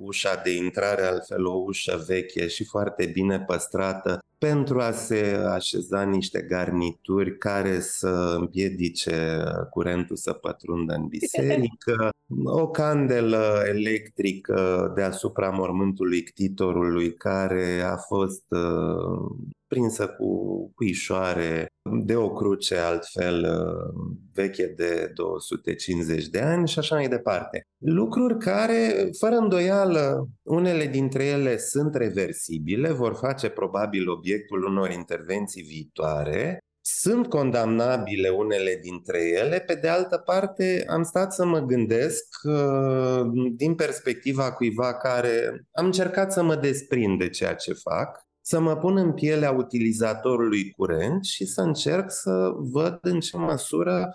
ușa 0.00 0.40
de 0.44 0.56
intrare, 0.56 1.02
altfel 1.02 1.46
o 1.46 1.62
ușă 1.66 2.04
veche 2.06 2.46
și 2.46 2.64
foarte 2.64 3.06
bine 3.06 3.40
păstrată 3.40 4.18
pentru 4.38 4.80
a 4.80 4.90
se 4.90 5.42
așeza 5.48 6.02
niște 6.02 6.40
garnituri 6.40 7.36
care 7.36 7.80
să 7.80 8.36
împiedice 8.38 9.42
curentul 9.70 10.16
să 10.16 10.32
pătrundă 10.32 10.94
în 10.94 11.06
biserică, 11.06 12.08
o 12.44 12.68
candelă 12.68 13.62
electrică 13.68 14.92
deasupra 14.94 15.48
mormântului 15.48 16.22
ctitorului 16.22 17.14
care 17.14 17.82
a 17.92 17.96
fost 17.96 18.44
uh, 18.48 19.36
prinsă 19.70 20.06
cu 20.08 20.30
cuișoare 20.74 21.66
de 22.04 22.16
o 22.16 22.30
cruce 22.32 22.76
altfel 22.76 23.44
uh, 23.44 24.14
veche 24.32 24.66
de 24.66 25.12
250 25.14 26.26
de 26.26 26.40
ani 26.40 26.68
și 26.68 26.78
așa 26.78 26.94
mai 26.94 27.08
departe. 27.08 27.62
Lucruri 27.78 28.38
care, 28.38 29.10
fără 29.18 29.34
îndoială, 29.34 30.28
unele 30.42 30.86
dintre 30.86 31.24
ele 31.24 31.58
sunt 31.58 31.94
reversibile, 31.94 32.92
vor 32.92 33.14
face 33.14 33.48
probabil 33.48 34.08
obiectul 34.08 34.64
unor 34.64 34.90
intervenții 34.90 35.62
viitoare, 35.62 36.58
sunt 36.82 37.26
condamnabile 37.26 38.28
unele 38.28 38.78
dintre 38.82 39.18
ele, 39.22 39.60
pe 39.60 39.74
de 39.74 39.88
altă 39.88 40.16
parte 40.18 40.84
am 40.88 41.02
stat 41.02 41.32
să 41.32 41.46
mă 41.46 41.60
gândesc 41.60 42.24
uh, 42.42 43.20
din 43.56 43.74
perspectiva 43.74 44.52
cuiva 44.52 44.94
care 44.94 45.64
am 45.72 45.84
încercat 45.84 46.32
să 46.32 46.42
mă 46.42 46.54
desprind 46.54 47.18
de 47.18 47.28
ceea 47.28 47.54
ce 47.54 47.72
fac 47.72 48.29
să 48.40 48.60
mă 48.60 48.76
pun 48.76 48.96
în 48.96 49.12
pielea 49.12 49.50
utilizatorului 49.50 50.70
curent 50.70 51.24
și 51.24 51.44
să 51.44 51.60
încerc 51.60 52.10
să 52.10 52.52
văd 52.56 52.98
în 53.02 53.20
ce 53.20 53.36
măsură 53.36 54.14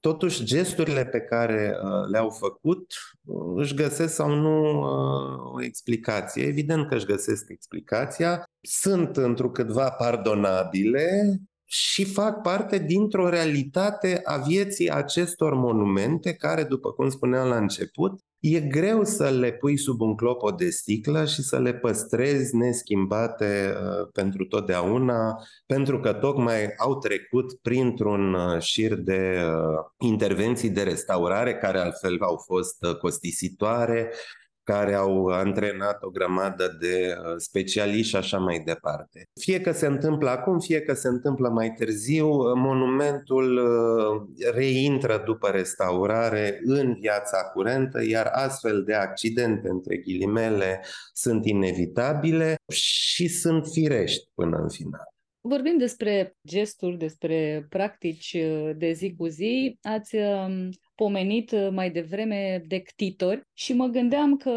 totuși 0.00 0.44
gesturile 0.44 1.06
pe 1.06 1.20
care 1.20 1.76
uh, 1.82 2.08
le-au 2.10 2.30
făcut 2.30 2.94
uh, 3.24 3.52
își 3.56 3.74
găsesc 3.74 4.14
sau 4.14 4.34
nu 4.34 4.80
uh, 4.80 5.52
o 5.54 5.62
explicație. 5.62 6.44
Evident 6.44 6.88
că 6.88 6.94
își 6.94 7.06
găsesc 7.06 7.48
explicația, 7.48 8.44
sunt 8.60 9.16
întrucâtva 9.16 9.90
pardonabile 9.90 11.38
și 11.76 12.04
fac 12.04 12.42
parte 12.42 12.78
dintr-o 12.78 13.28
realitate 13.28 14.20
a 14.24 14.36
vieții 14.36 14.90
acestor 14.90 15.54
monumente 15.54 16.34
care, 16.34 16.64
după 16.64 16.92
cum 16.92 17.08
spuneam 17.08 17.48
la 17.48 17.56
început, 17.56 18.20
e 18.38 18.60
greu 18.60 19.04
să 19.04 19.30
le 19.30 19.52
pui 19.52 19.78
sub 19.78 20.00
un 20.00 20.14
clopot 20.16 20.56
de 20.56 20.70
sticlă 20.70 21.24
și 21.24 21.42
să 21.42 21.58
le 21.58 21.74
păstrezi 21.74 22.56
neschimbate 22.56 23.74
uh, 23.74 24.08
pentru 24.12 24.44
totdeauna, 24.44 25.36
pentru 25.66 26.00
că 26.00 26.12
tocmai 26.12 26.74
au 26.76 26.98
trecut 26.98 27.54
printr-un 27.62 28.34
uh, 28.34 28.60
șir 28.60 28.94
de 28.94 29.40
uh, 29.44 30.08
intervenții 30.08 30.70
de 30.70 30.82
restaurare 30.82 31.54
care 31.54 31.78
altfel 31.78 32.18
au 32.20 32.36
fost 32.36 32.84
uh, 32.84 32.96
costisitoare, 32.96 34.10
care 34.64 34.94
au 34.94 35.26
antrenat 35.26 36.02
o 36.02 36.10
grămadă 36.10 36.76
de 36.80 37.16
uh, 37.18 37.34
specialiști 37.36 38.08
și 38.08 38.16
așa 38.16 38.38
mai 38.38 38.62
departe. 38.64 39.28
Fie 39.40 39.60
că 39.60 39.72
se 39.72 39.86
întâmplă 39.86 40.30
acum, 40.30 40.58
fie 40.58 40.80
că 40.80 40.94
se 40.94 41.08
întâmplă 41.08 41.48
mai 41.48 41.70
târziu, 41.70 42.28
uh, 42.28 42.52
monumentul 42.54 43.56
uh, 43.56 44.50
reintră 44.52 45.22
după 45.24 45.48
restaurare 45.48 46.60
în 46.64 46.94
viața 47.00 47.42
curentă, 47.52 48.06
iar 48.06 48.26
astfel 48.32 48.82
de 48.82 48.94
accidente, 48.94 49.68
între 49.68 49.96
ghilimele, 49.96 50.80
sunt 51.12 51.46
inevitabile 51.46 52.56
și 52.72 53.28
sunt 53.28 53.66
firești 53.66 54.28
până 54.34 54.56
în 54.56 54.68
final. 54.68 55.12
Vorbim 55.40 55.78
despre 55.78 56.36
gesturi, 56.46 56.96
despre 56.96 57.66
practici 57.68 58.36
de 58.76 58.92
zi 58.92 59.14
cu 59.16 59.26
zi. 59.26 59.78
Ați 59.82 60.16
um, 60.16 60.70
pomenit 60.94 61.50
uh, 61.50 61.68
mai 61.70 61.90
devreme 61.90 62.62
de 62.66 62.78
ctitori 62.78 63.42
și 63.52 63.72
mă 63.72 63.86
gândeam 63.86 64.36
că 64.36 64.50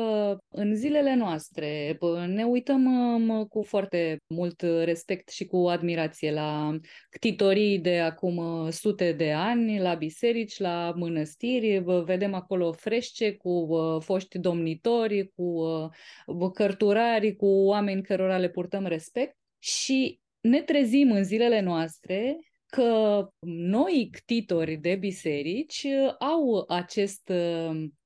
în 0.49 0.75
zilele 0.75 1.15
noastre 1.15 1.97
ne 2.27 2.43
uităm 2.43 2.85
um, 2.85 3.45
cu 3.45 3.63
foarte 3.63 4.17
mult 4.27 4.61
respect 4.61 5.29
și 5.29 5.45
cu 5.45 5.57
admirație 5.57 6.31
la 6.31 6.77
ctitorii 7.09 7.79
de 7.79 7.99
acum 7.99 8.37
uh, 8.37 8.71
sute 8.71 9.11
de 9.11 9.31
ani, 9.31 9.79
la 9.79 9.93
biserici, 9.93 10.59
la 10.59 10.93
mănăstiri, 10.95 11.83
vedem 12.05 12.33
acolo 12.33 12.71
frește 12.71 13.35
cu 13.35 13.49
uh, 13.49 14.01
foști 14.01 14.39
domnitori, 14.39 15.31
cu 15.35 16.49
cărturari, 16.53 17.35
cu 17.35 17.45
oameni 17.45 18.01
cărora 18.01 18.37
le 18.37 18.49
purtăm 18.49 18.85
respect 18.85 19.35
și 19.59 20.19
ne 20.39 20.61
trezim 20.61 21.11
în 21.11 21.23
zilele 21.23 21.59
noastre 21.59 22.37
că 22.69 23.27
noi 23.47 24.09
ctitori 24.11 24.75
de 24.75 24.95
biserici 24.95 25.87
au 26.19 26.65
acest 26.67 27.31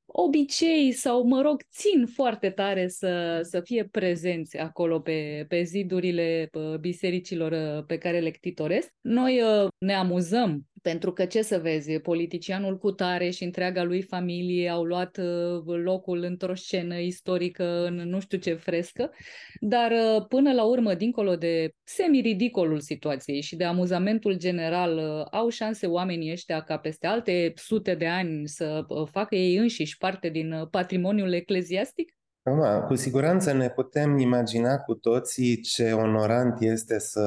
obicei 0.06 0.92
sau, 0.92 1.24
mă 1.24 1.42
rog, 1.42 1.62
țin 1.72 2.06
foarte 2.06 2.50
tare 2.50 2.88
să, 2.88 3.40
să 3.44 3.62
fie 3.62 3.86
prezenți 3.86 4.58
acolo 4.58 5.00
pe, 5.00 5.46
pe 5.48 5.64
zidurile 5.64 6.50
bisericilor 6.80 7.84
pe 7.86 7.98
care 7.98 8.20
le 8.20 8.30
ctitoresc. 8.30 8.94
Noi 9.02 9.42
ne 9.78 9.94
amuzăm 9.94 10.66
pentru 10.82 11.12
că, 11.14 11.26
ce 11.26 11.42
să 11.42 11.58
vezi, 11.60 12.00
politicianul 12.00 12.78
cu 12.78 12.92
tare 12.92 13.30
și 13.30 13.44
întreaga 13.44 13.84
lui 13.84 14.02
familie 14.02 14.70
au 14.70 14.84
luat 14.84 15.18
uh, 15.18 15.76
locul 15.84 16.24
într-o 16.24 16.56
scenă 16.56 17.00
istorică 17.00 17.86
în 17.86 17.96
nu 17.96 18.20
știu 18.20 18.38
ce 18.38 18.54
frescă, 18.54 19.12
dar 19.60 19.92
uh, 19.92 20.26
până 20.28 20.54
la 20.54 20.64
urmă, 20.64 20.94
dincolo 20.94 21.36
de 21.36 21.72
semi-ridicolul 21.84 22.80
situației 22.80 23.42
și 23.42 23.56
de 23.56 23.64
amuzamentul 23.64 24.38
general, 24.38 24.98
uh, 24.98 25.26
au 25.32 25.50
șanse 25.50 25.88
oamenii 25.88 26.32
ăștia 26.32 26.62
ca 26.62 26.78
peste 26.78 27.08
alte 27.08 27.54
sute 27.56 27.96
de 27.96 28.08
ani 28.08 28.48
să 28.48 28.86
facă 29.12 29.36
ei 29.36 29.56
înșiși 29.56 29.98
parte 29.98 30.30
din 30.30 30.68
patrimoniul 30.72 31.34
ecleziastic? 31.34 32.16
Acum, 32.44 32.88
cu 32.88 32.96
siguranță 32.96 33.54
ne 33.54 33.70
putem 33.70 34.18
imagina 34.18 34.78
cu 34.78 34.94
toții 34.94 35.62
ce 35.62 35.92
onorant 35.92 36.62
este 36.62 37.00
să 37.00 37.20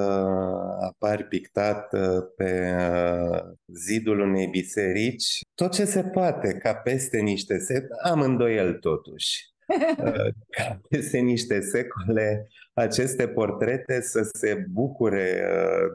apari 0.81 1.25
pictat 1.25 1.93
uh, 1.93 2.23
pe 2.37 2.75
uh, 2.79 3.41
zidul 3.67 4.21
unei 4.21 4.47
biserici. 4.47 5.41
Tot 5.55 5.73
ce 5.73 5.85
se 5.85 6.03
poate, 6.03 6.55
ca 6.55 6.75
peste 6.75 7.19
niște 7.19 7.59
set, 7.59 7.87
am 8.03 8.21
îndoiel 8.21 8.75
totuși. 8.75 9.53
Uh, 9.99 10.29
ca 10.51 10.81
peste 10.89 11.19
niște 11.19 11.61
secole, 11.61 12.49
aceste 12.75 13.29
portrete 13.29 14.01
să 14.01 14.29
se 14.33 14.67
bucure 14.71 15.47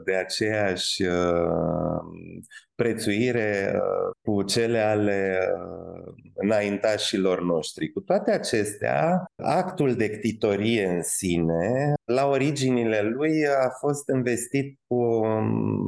de 0.04 0.14
aceeași 0.14 1.02
prețuire 2.82 3.72
uh, 3.74 4.10
cu 4.22 4.42
cele 4.42 4.78
ale 4.78 5.38
uh, 5.54 6.12
înaintașilor 6.34 7.42
noștri. 7.42 7.92
Cu 7.92 8.00
toate 8.00 8.30
acestea, 8.30 9.24
actul 9.36 9.94
de 9.94 10.10
ctitorie 10.10 10.86
în 10.86 11.02
sine, 11.02 11.92
la 12.04 12.26
originile 12.26 13.02
lui, 13.02 13.46
a 13.46 13.68
fost 13.78 14.08
investit 14.14 14.78
cu 14.86 14.94
o 14.94 15.26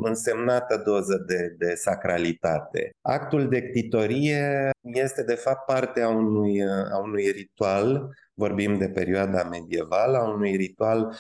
însemnată 0.03 0.83
doză 0.85 1.25
de, 1.27 1.55
de 1.59 1.75
sacralitate. 1.75 2.91
Actul 3.01 3.49
de 3.49 3.63
ctitorie 3.63 4.71
este, 4.81 5.23
de 5.23 5.35
fapt, 5.35 5.65
parte 5.67 6.01
a 6.01 6.09
unui, 6.09 6.63
a 6.93 6.99
unui 7.03 7.31
ritual 7.31 8.11
vorbim 8.43 8.79
de 8.79 8.89
perioada 8.89 9.43
medievală, 9.43 10.17
a 10.19 10.29
unui 10.29 10.57
ritual 10.57 11.15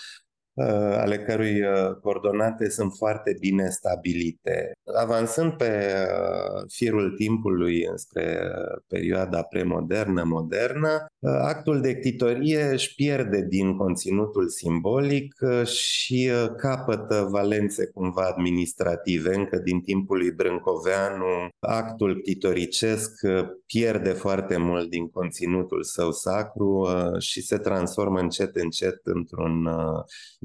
Uh, 0.54 0.66
ale 0.96 1.18
cărui 1.18 1.62
uh, 1.62 1.94
coordonate 2.02 2.68
sunt 2.68 2.92
foarte 2.96 3.36
bine 3.40 3.68
stabilite. 3.68 4.72
Avansând 4.96 5.52
pe 5.52 5.94
uh, 5.94 6.62
firul 6.68 7.14
timpului 7.16 7.86
spre 7.94 8.50
perioada 8.88 9.42
premodernă, 9.42 10.22
modernă, 10.22 11.06
actul 11.22 11.80
de 11.80 11.94
ctitorie 11.94 12.62
își 12.72 12.94
pierde 12.94 13.46
din 13.48 13.76
conținutul 13.76 14.48
simbolic 14.48 15.34
și 15.64 16.30
capătă 16.56 17.26
valențe 17.30 17.86
cumva 17.86 18.22
administrative. 18.22 19.34
Încă 19.34 19.58
din 19.58 19.80
timpul 19.80 20.16
lui 20.16 20.32
Brâncoveanu, 20.32 21.48
actul 21.60 22.20
ctitoricesc 22.20 23.12
pierde 23.66 24.10
foarte 24.10 24.56
mult 24.56 24.90
din 24.90 25.08
conținutul 25.08 25.82
său 25.82 26.12
sacru 26.12 26.88
și 27.18 27.42
se 27.42 27.58
transformă 27.58 28.18
încet 28.18 28.56
încet 28.56 29.00
într-un 29.02 29.68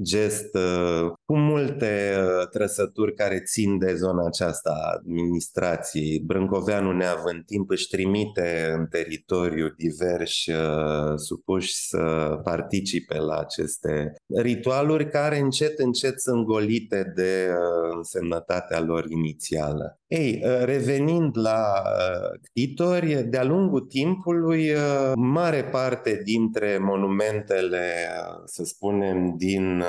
gest 0.02 0.54
uh, 0.54 1.12
cu 1.32 1.36
multe 1.38 2.14
uh, 2.16 2.48
trăsături 2.48 3.14
care 3.14 3.40
țin 3.40 3.78
de 3.78 3.94
zona 3.94 4.26
aceasta 4.26 4.70
a 4.70 4.96
administrației. 4.98 6.20
Brâncoveanu 6.20 6.92
neavând 6.92 7.44
timp 7.46 7.70
își 7.70 7.88
trimite 7.88 8.74
în 8.78 8.86
teritoriu 8.86 9.68
diversi 9.76 10.50
uh, 10.50 11.14
supuși 11.16 11.74
să 11.74 12.38
participe 12.44 13.18
la 13.18 13.36
aceste 13.36 14.14
ritualuri 14.36 15.10
care 15.10 15.38
încet 15.38 15.78
încet 15.78 16.20
sunt 16.20 16.44
golite 16.44 17.12
de 17.14 17.48
însemnătatea 17.96 18.80
lor 18.80 19.04
inițială. 19.10 20.00
Ei, 20.06 20.42
revenind 20.64 21.38
la 21.38 21.82
ctitori, 22.42 23.14
de-a 23.14 23.44
lungul 23.44 23.80
timpului, 23.80 24.72
mare 25.14 25.64
parte 25.64 26.20
dintre 26.24 26.78
monumentele, 26.80 28.08
să 28.44 28.64
spunem, 28.64 29.34
din 29.36 29.82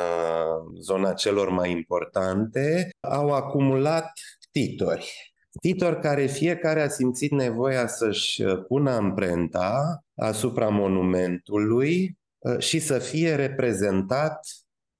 zona 0.79 1.13
celor 1.29 1.49
mai 1.49 1.71
importante, 1.71 2.89
au 2.99 3.29
acumulat 3.29 4.11
titori. 4.51 5.33
Titori 5.61 5.99
care 5.99 6.25
fiecare 6.25 6.81
a 6.81 6.87
simțit 6.87 7.31
nevoia 7.31 7.87
să-și 7.87 8.43
pună 8.67 8.91
amprenta 8.91 10.03
asupra 10.15 10.69
monumentului 10.69 12.17
uh, 12.37 12.59
și 12.59 12.79
să 12.79 12.99
fie 12.99 13.35
reprezentat 13.35 14.39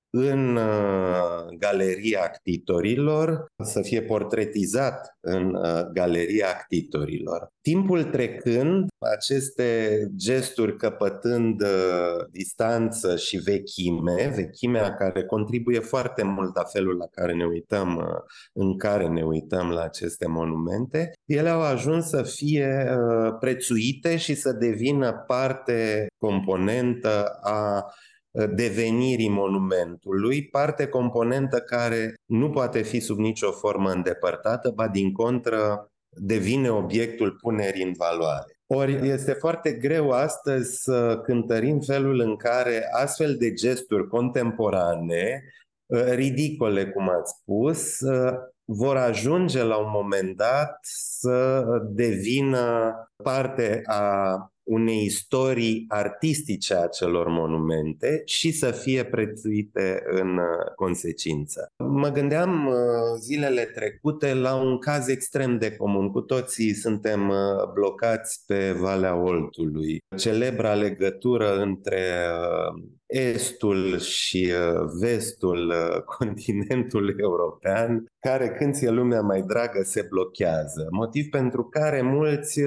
în 0.10 0.56
uh, 0.56 1.58
galeria 1.58 2.22
actitorilor, 2.24 3.46
să 3.64 3.82
fie 3.82 4.02
portretizat 4.02 5.18
în 5.20 5.56
uh, 5.56 5.82
galeria 5.94 6.48
actitorilor. 6.48 7.48
Timpul 7.62 8.04
trecând, 8.04 8.88
aceste 9.16 10.00
gesturi 10.16 10.78
căpătând 10.78 11.62
uh, 11.62 12.26
distanță 12.32 13.16
și 13.16 13.38
vechime, 13.38 14.34
vechimea 14.36 14.96
care 14.96 15.26
contribuie 15.26 15.80
foarte 15.80 16.24
mult 16.24 16.56
la 16.56 16.64
felul 16.64 16.96
la 16.98 17.06
care 17.12 17.34
ne 17.34 17.46
uităm, 17.46 18.04
în 18.54 18.78
care 18.78 19.08
ne 19.08 19.24
uităm 19.24 19.70
la 19.70 19.82
aceste 19.82 20.28
monumente, 20.28 21.12
ele 21.26 21.50
au 21.50 21.62
ajuns 21.62 22.08
să 22.08 22.24
fie 22.24 22.98
prețuite 23.40 24.18
și 24.18 24.36
să 24.36 24.52
devină 24.52 25.24
parte 25.28 26.08
componentă 26.18 27.40
a 27.42 27.86
devenirii 28.56 29.30
monumentului, 29.30 30.48
parte 30.48 30.88
componentă 30.88 31.60
care 31.60 32.14
nu 32.26 32.50
poate 32.50 32.82
fi 32.82 33.00
sub 33.00 33.18
nicio 33.18 33.52
formă 33.52 33.92
îndepărtată, 33.92 34.72
ba 34.76 34.88
din 34.88 35.12
contră 35.12 35.92
devine 36.10 36.70
obiectul 36.70 37.38
punerii 37.42 37.84
în 37.84 37.94
valoare. 37.98 38.60
Ori 38.68 39.08
este 39.08 39.32
foarte 39.32 39.72
greu 39.72 40.10
astăzi 40.10 40.82
să 40.82 41.20
cântărim 41.24 41.80
felul 41.80 42.20
în 42.20 42.36
care 42.36 42.90
astfel 42.92 43.36
de 43.36 43.54
gesturi 43.54 44.08
contemporane, 44.08 45.44
ridicole, 46.14 46.86
cum 46.86 47.10
ați 47.10 47.34
spus, 47.40 47.98
vor 48.66 48.98
ajunge 48.98 49.64
la 49.64 49.78
un 49.78 49.90
moment 49.94 50.38
dat 50.38 50.78
să 50.82 51.64
devină 51.90 52.94
parte 53.24 53.82
a 53.86 54.36
unei 54.70 55.04
istorii 55.04 55.86
artistice 55.88 56.76
a 56.76 56.88
celor 56.88 57.28
monumente 57.28 58.22
și 58.26 58.52
să 58.52 58.72
fie 58.72 59.04
prețuite 59.06 60.04
în 60.06 60.38
uh, 60.38 60.74
consecință. 60.76 61.68
Mă 61.78 62.10
gândeam 62.10 62.68
uh, 62.68 62.74
zilele 63.20 63.66
trecute 63.66 64.34
la 64.34 64.56
un 64.56 64.78
caz 64.78 65.08
extrem 65.08 65.58
de 65.58 65.76
comun. 65.76 66.12
Cu 66.12 66.22
toții 66.22 66.74
suntem 66.74 67.30
uh, 67.30 67.36
blocați 67.74 68.44
pe 68.46 68.72
Valea 68.72 69.16
Oltului. 69.16 69.98
Celebra 70.18 70.74
legătură 70.74 71.56
între 71.56 72.02
estul 73.10 74.00
și 74.00 74.54
vestul 75.00 75.74
continentului 76.18 77.16
european, 77.18 78.06
care 78.20 78.50
când 78.50 78.74
ți-e 78.74 78.90
lumea 78.90 79.22
mai 79.22 79.42
dragă 79.42 79.82
se 79.84 80.06
blochează. 80.10 80.88
Motiv 80.92 81.30
pentru 81.30 81.64
care 81.64 82.02
mulți 82.02 82.62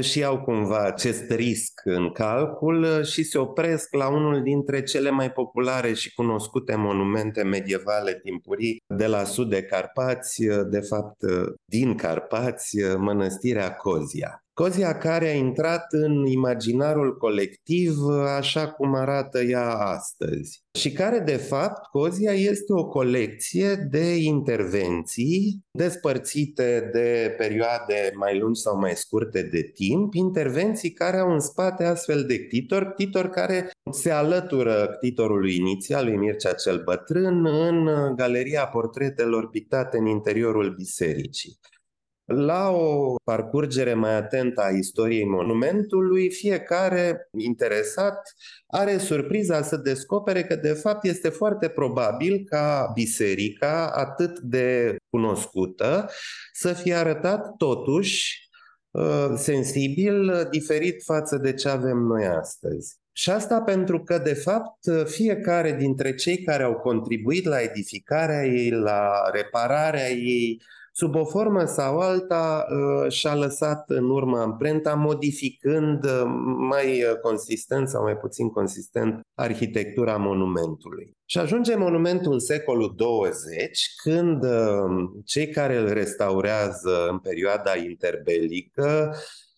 și 0.00 0.18
iau 0.18 0.40
cumva 0.40 0.84
acest 0.84 1.30
risc 1.30 1.80
în 1.84 2.10
calcul 2.12 3.04
și 3.04 3.22
se 3.22 3.38
opresc 3.38 3.94
la 3.94 4.08
unul 4.08 4.42
dintre 4.42 4.82
cele 4.82 5.10
mai 5.10 5.32
populare 5.32 5.92
și 5.92 6.14
cunoscute 6.14 6.74
monumente 6.74 7.42
medievale 7.42 8.20
timpurii 8.22 8.82
de 8.96 9.06
la 9.06 9.24
sud 9.24 9.50
de 9.50 9.62
Carpați, 9.62 10.44
de 10.70 10.80
fapt 10.80 11.16
din 11.64 11.96
Carpați, 11.96 12.76
mănăstirea 12.96 13.74
Cozia. 13.74 14.43
Cozia 14.54 14.98
care 14.98 15.28
a 15.28 15.34
intrat 15.34 15.86
în 15.90 16.26
imaginarul 16.26 17.16
colectiv 17.16 17.96
așa 18.36 18.70
cum 18.70 18.94
arată 18.94 19.42
ea 19.42 19.68
astăzi 19.68 20.64
și 20.78 20.92
care 20.92 21.18
de 21.18 21.36
fapt 21.36 21.86
Cozia 21.86 22.32
este 22.32 22.72
o 22.72 22.86
colecție 22.86 23.74
de 23.74 24.16
intervenții 24.16 25.64
despărțite 25.70 26.90
de 26.92 27.34
perioade 27.38 28.12
mai 28.14 28.38
lungi 28.38 28.60
sau 28.60 28.78
mai 28.78 28.92
scurte 28.96 29.42
de 29.42 29.62
timp, 29.62 30.14
intervenții 30.14 30.92
care 30.92 31.18
au 31.18 31.32
în 31.32 31.40
spate 31.40 31.84
astfel 31.84 32.24
de 32.24 32.38
ctitori, 32.38 32.92
ctitori 32.92 33.30
care 33.30 33.70
se 33.90 34.10
alătură 34.10 34.88
ctitorului 34.96 35.56
inițial, 35.56 36.04
lui 36.04 36.16
Mircea 36.16 36.52
cel 36.52 36.82
Bătrân, 36.84 37.46
în 37.46 37.88
galeria 38.16 38.66
portretelor 38.66 39.48
pictate 39.48 39.98
în 39.98 40.06
interiorul 40.06 40.74
bisericii. 40.76 41.58
La 42.26 42.70
o 42.70 43.14
parcurgere 43.24 43.94
mai 43.94 44.14
atentă 44.14 44.62
a 44.62 44.68
istoriei 44.68 45.26
monumentului, 45.26 46.30
fiecare 46.30 47.28
interesat 47.38 48.20
are 48.66 48.98
surpriza 48.98 49.62
să 49.62 49.76
descopere 49.76 50.42
că 50.42 50.56
de 50.56 50.72
fapt 50.72 51.04
este 51.04 51.28
foarte 51.28 51.68
probabil 51.68 52.44
ca 52.44 52.90
biserica 52.94 53.90
atât 53.94 54.38
de 54.38 54.96
cunoscută 55.10 56.10
să 56.52 56.72
fie 56.72 56.94
arătat 56.94 57.56
totuși 57.56 58.48
uh, 58.90 59.32
sensibil, 59.36 60.48
diferit 60.50 61.02
față 61.02 61.36
de 61.36 61.54
ce 61.54 61.68
avem 61.68 61.96
noi 61.96 62.26
astăzi. 62.26 62.96
Și 63.12 63.30
asta 63.30 63.60
pentru 63.60 64.02
că, 64.02 64.18
de 64.18 64.34
fapt, 64.34 64.78
fiecare 65.04 65.72
dintre 65.72 66.14
cei 66.14 66.42
care 66.42 66.62
au 66.62 66.74
contribuit 66.74 67.44
la 67.44 67.60
edificarea 67.60 68.44
ei, 68.44 68.70
la 68.70 69.30
repararea 69.32 70.10
ei, 70.10 70.62
sub 70.96 71.14
o 71.14 71.24
formă 71.24 71.64
sau 71.64 71.98
alta, 71.98 72.66
uh, 72.70 73.12
și-a 73.12 73.34
lăsat 73.34 73.90
în 73.90 74.10
urmă 74.10 74.38
amprenta, 74.38 74.94
modificând 74.94 76.04
uh, 76.04 76.22
mai 76.68 77.02
uh, 77.02 77.18
consistent 77.22 77.88
sau 77.88 78.02
mai 78.02 78.16
puțin 78.16 78.48
consistent 78.48 79.20
arhitectura 79.34 80.16
monumentului. 80.16 81.16
Și 81.24 81.38
ajunge 81.38 81.76
monumentul 81.76 82.32
în 82.32 82.38
secolul 82.38 82.94
20, 82.96 83.92
când 84.02 84.44
cei 85.24 85.48
care 85.48 85.76
îl 85.76 85.92
restaurează 85.92 87.06
în 87.10 87.18
perioada 87.18 87.76
interbelică 87.76 89.14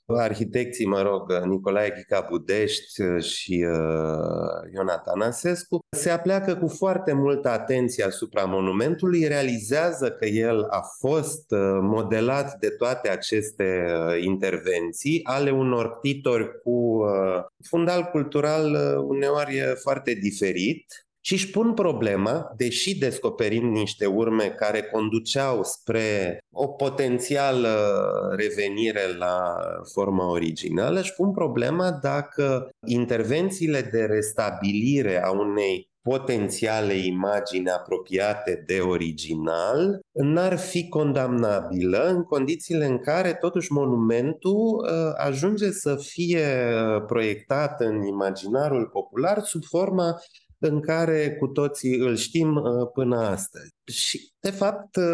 arhitecții, 0.07 0.86
mă 0.86 1.02
rog, 1.02 1.44
Nicolae 1.44 1.90
Ghica 1.90 2.26
Budești 2.28 3.02
și 3.20 3.66
uh, 3.68 4.72
Ionatan 4.72 5.20
Asescu, 5.20 5.78
se 5.96 6.11
apleacă 6.11 6.54
cu 6.54 6.68
foarte 6.68 7.12
multă 7.12 7.48
atenție 7.48 8.04
asupra 8.04 8.44
monumentului, 8.44 9.26
realizează 9.26 10.11
că 10.11 10.26
el 10.26 10.62
a 10.62 10.80
fost 10.98 11.50
uh, 11.50 11.78
modelat 11.80 12.59
de 12.59 12.68
toate 12.68 13.09
aceste 13.09 13.86
uh, 13.86 14.22
intervenții 14.24 15.20
ale 15.24 15.50
unor 15.50 15.88
titori 15.88 16.61
cu 16.62 16.70
uh, 16.70 17.44
fundal 17.68 18.02
cultural 18.02 18.72
uh, 18.72 19.04
uneori 19.07 19.61
foarte 19.82 20.12
diferit, 20.12 21.05
și 21.26 21.32
își 21.32 21.50
pun 21.50 21.74
problema, 21.74 22.52
deși 22.56 22.98
descoperind 22.98 23.72
niște 23.72 24.06
urme 24.06 24.44
care 24.44 24.82
conduceau 24.82 25.62
spre 25.62 26.38
o 26.52 26.66
potențială 26.66 27.92
revenire 28.36 29.16
la 29.18 29.54
forma 29.92 30.30
originală, 30.30 31.00
își 31.00 31.14
pun 31.14 31.32
problema 31.32 31.98
dacă 32.02 32.68
intervențiile 32.86 33.88
de 33.92 34.04
restabilire 34.04 35.22
a 35.22 35.30
unei 35.30 35.90
potențiale 36.02 36.94
imagini 36.94 37.70
apropiate 37.70 38.64
de 38.66 38.78
original 38.78 40.00
n-ar 40.12 40.58
fi 40.58 40.88
condamnabilă 40.88 42.08
în 42.08 42.22
condițiile 42.22 42.84
în 42.84 42.98
care 42.98 43.34
totuși 43.34 43.72
monumentul 43.72 44.54
uh, 44.54 45.12
ajunge 45.16 45.70
să 45.70 45.96
fie 45.96 46.46
proiectat 47.06 47.80
în 47.80 48.02
imaginarul 48.02 48.86
popular 48.86 49.40
sub 49.42 49.62
forma 49.64 50.20
în 50.59 50.80
care 50.80 51.36
cu 51.36 51.46
toții 51.46 51.98
îl 51.98 52.16
știm 52.16 52.54
uh, 52.54 52.90
până 52.92 53.16
astăzi. 53.16 53.74
Și, 53.84 54.32
de 54.47 54.53
fapt, 54.53 54.97
uh, 54.97 55.05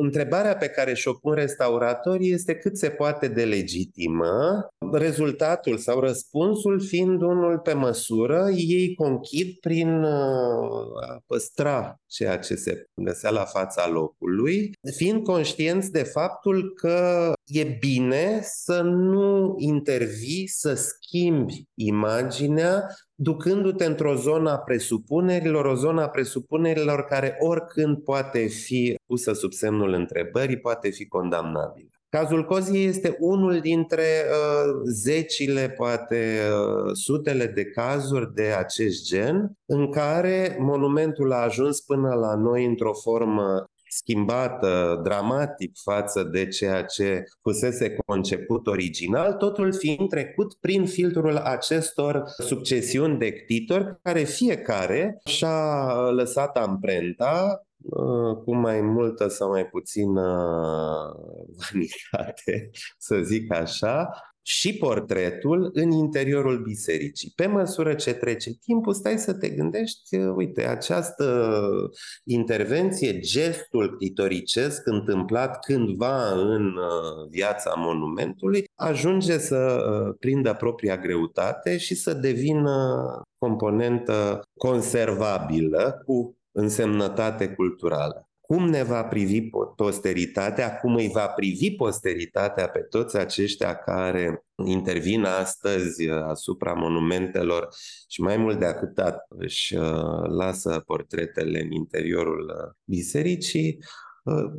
întrebarea 0.00 0.56
pe 0.56 0.68
care 0.68 0.94
și-o 0.94 1.12
pun 1.12 1.34
restauratorii 1.34 2.32
este 2.32 2.54
cât 2.54 2.76
se 2.76 2.88
poate 2.88 3.28
de 3.28 3.44
legitimă, 3.44 4.66
rezultatul 4.92 5.76
sau 5.76 6.00
răspunsul 6.00 6.80
fiind 6.80 7.22
unul 7.22 7.58
pe 7.58 7.72
măsură, 7.72 8.46
ei 8.54 8.94
conchid 8.94 9.58
prin 9.60 10.02
uh, 10.02 11.08
a 11.08 11.22
păstra 11.26 11.96
ceea 12.06 12.38
ce 12.38 12.54
se 12.54 12.84
găsea 13.02 13.30
la 13.30 13.44
fața 13.44 13.88
locului, 13.88 14.72
fiind 14.96 15.22
conștienți 15.22 15.90
de 15.90 16.02
faptul 16.02 16.72
că 16.74 17.32
e 17.46 17.64
bine 17.64 18.40
să 18.42 18.80
nu 18.80 19.54
intervii, 19.58 20.46
să 20.46 20.74
schimbi 20.74 21.62
imaginea 21.74 22.86
ducându-te 23.20 23.84
într-o 23.84 24.14
zonă 24.14 24.50
a 24.50 24.58
presupunerilor, 24.58 25.64
o 25.64 25.74
zonă 25.74 26.02
a 26.02 26.08
presupunerilor 26.08 27.04
care 27.04 27.36
oricând 27.38 27.96
poate 27.96 28.46
fi 28.46 28.77
pusă 29.06 29.32
sub 29.32 29.52
semnul 29.52 29.92
întrebării, 29.92 30.58
poate 30.58 30.90
fi 30.90 31.06
condamnabilă. 31.06 31.88
Cazul 32.10 32.44
Coziei 32.44 32.84
este 32.84 33.16
unul 33.18 33.60
dintre 33.60 34.02
uh, 34.02 34.80
zecile, 34.84 35.70
poate 35.76 36.40
uh, 36.50 36.90
sutele 36.92 37.46
de 37.46 37.64
cazuri 37.64 38.34
de 38.34 38.54
acest 38.58 39.04
gen, 39.04 39.52
în 39.66 39.90
care 39.90 40.56
monumentul 40.60 41.32
a 41.32 41.36
ajuns 41.36 41.80
până 41.80 42.14
la 42.14 42.34
noi 42.34 42.64
într-o 42.64 42.92
formă 42.92 43.64
schimbată 43.88 45.00
dramatic 45.02 45.78
față 45.82 46.22
de 46.22 46.48
ceea 46.48 46.82
ce 46.82 47.24
fusese 47.42 47.96
conceput 48.06 48.66
original, 48.66 49.32
totul 49.32 49.72
fiind 49.72 50.08
trecut 50.08 50.54
prin 50.54 50.86
filtrul 50.86 51.36
acestor 51.36 52.22
succesiuni 52.38 53.18
de 53.18 53.32
ctitori 53.32 53.98
care 54.02 54.22
fiecare 54.22 55.20
și-a 55.24 55.92
lăsat 56.10 56.56
amprenta 56.56 57.60
uh, 57.60 57.67
cu 58.44 58.54
mai 58.54 58.80
multă 58.80 59.28
sau 59.28 59.48
mai 59.50 59.66
puțină 59.66 60.22
vanitate, 61.72 62.70
să 62.98 63.20
zic 63.22 63.52
așa, 63.52 64.10
și 64.50 64.76
portretul 64.76 65.70
în 65.72 65.90
interiorul 65.90 66.62
bisericii. 66.62 67.32
Pe 67.34 67.46
măsură 67.46 67.94
ce 67.94 68.12
trece 68.12 68.50
timpul, 68.50 68.92
stai 68.92 69.18
să 69.18 69.34
te 69.34 69.48
gândești, 69.48 70.16
uite, 70.16 70.66
această 70.66 71.52
intervenție, 72.24 73.18
gestul 73.18 73.96
titoricesc 73.98 74.86
întâmplat 74.86 75.58
cândva 75.58 76.30
în 76.30 76.64
uh, 76.64 77.28
viața 77.30 77.74
monumentului, 77.76 78.64
ajunge 78.74 79.38
să 79.38 79.56
uh, 79.56 80.14
prindă 80.20 80.54
propria 80.54 80.96
greutate 80.96 81.76
și 81.76 81.94
să 81.94 82.14
devină 82.14 82.96
componentă 83.38 84.42
conservabilă 84.58 86.02
cu 86.04 86.37
însemnătate 86.58 87.48
culturală. 87.48 88.28
Cum 88.40 88.68
ne 88.68 88.82
va 88.82 89.04
privi 89.04 89.50
posteritatea, 89.76 90.78
cum 90.78 90.94
îi 90.94 91.08
va 91.08 91.26
privi 91.26 91.70
posteritatea 91.70 92.68
pe 92.68 92.80
toți 92.80 93.16
aceștia 93.16 93.74
care 93.74 94.44
intervin 94.64 95.24
astăzi 95.24 96.08
uh, 96.08 96.22
asupra 96.22 96.72
monumentelor? 96.72 97.68
Și 98.08 98.20
mai 98.20 98.36
mult 98.36 98.58
de 98.58 98.64
atât 98.64 98.98
își 99.28 99.76
uh, 99.76 100.28
lasă 100.28 100.82
portretele 100.86 101.60
în 101.60 101.70
interiorul 101.70 102.54
uh, 102.56 102.74
bisericii, 102.84 103.78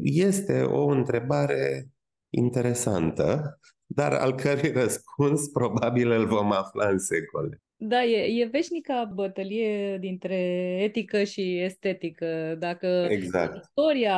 este 0.01 0.61
o 0.61 0.85
întrebare 0.85 1.89
interesantă, 2.29 3.59
dar 3.85 4.13
al 4.13 4.35
cărui 4.35 4.71
răspuns 4.71 5.47
probabil 5.47 6.11
îl 6.11 6.27
vom 6.27 6.51
afla 6.51 6.87
în 6.87 6.99
secole. 6.99 7.61
Da, 7.81 8.03
e, 8.03 8.41
e 8.41 8.45
veșnica 8.45 9.11
bătălie 9.13 9.97
dintre 9.97 10.35
etică 10.81 11.23
și 11.23 11.59
estetică. 11.59 12.55
Dacă 12.59 13.07
exact. 13.09 13.63
istoria 13.63 14.15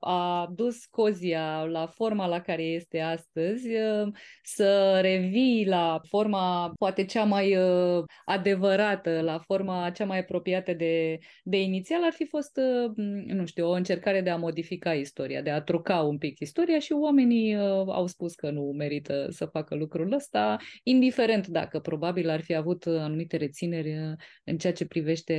a 0.00 0.52
dus 0.54 0.84
Cozia 0.84 1.64
la 1.64 1.86
forma 1.86 2.26
la 2.26 2.40
care 2.40 2.62
este 2.62 3.00
astăzi, 3.00 3.68
ă, 3.76 4.10
să 4.42 4.98
revii 5.02 5.66
la 5.66 6.00
forma 6.08 6.72
poate 6.78 7.04
cea 7.04 7.24
mai 7.24 7.54
ă, 7.58 8.04
adevărată, 8.24 9.20
la 9.20 9.38
forma 9.38 9.90
cea 9.90 10.04
mai 10.04 10.18
apropiată 10.18 10.72
de, 10.72 11.18
de 11.42 11.60
inițial, 11.60 12.04
ar 12.04 12.12
fi 12.12 12.24
fost, 12.26 12.56
ă, 12.56 12.92
nu 13.26 13.46
știu, 13.46 13.68
o 13.68 13.72
încercare 13.72 14.20
de 14.20 14.30
a 14.30 14.36
modifica 14.36 14.94
istoria, 14.94 15.42
de 15.42 15.50
a 15.50 15.62
truca 15.62 16.00
un 16.00 16.18
pic 16.18 16.38
istoria 16.38 16.78
și 16.78 16.92
oamenii 16.92 17.54
au 17.86 18.06
spus 18.06 18.34
că 18.34 18.50
nu 18.50 18.62
merită 18.62 19.26
să 19.30 19.44
facă 19.44 19.74
lucrul 19.74 20.12
ăsta, 20.12 20.56
indiferent 20.82 21.46
dacă 21.46 21.78
probabil 21.78 22.28
ar 22.28 22.40
fi 22.40 22.54
avut 22.54 22.84
anumite 23.04 23.36
rețineri 23.36 23.90
uh, 23.90 24.16
în 24.44 24.58
ceea 24.58 24.72
ce 24.72 24.86
privește 24.86 25.34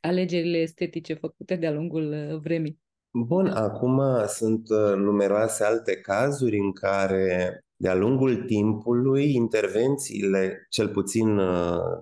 alegerile 0.00 0.58
estetice 0.58 1.14
făcute 1.14 1.56
de-a 1.56 1.72
lungul 1.72 2.12
uh, 2.12 2.40
vremii. 2.40 2.82
Bun, 3.10 3.46
acum 3.46 4.00
sunt 4.26 4.68
uh, 4.68 4.96
numeroase 4.96 5.64
alte 5.64 5.96
cazuri 5.96 6.58
în 6.58 6.72
care 6.72 7.58
de-a 7.76 7.94
lungul 7.94 8.36
timpului, 8.36 9.34
intervențiile, 9.34 10.66
cel 10.68 10.88
puțin 10.88 11.40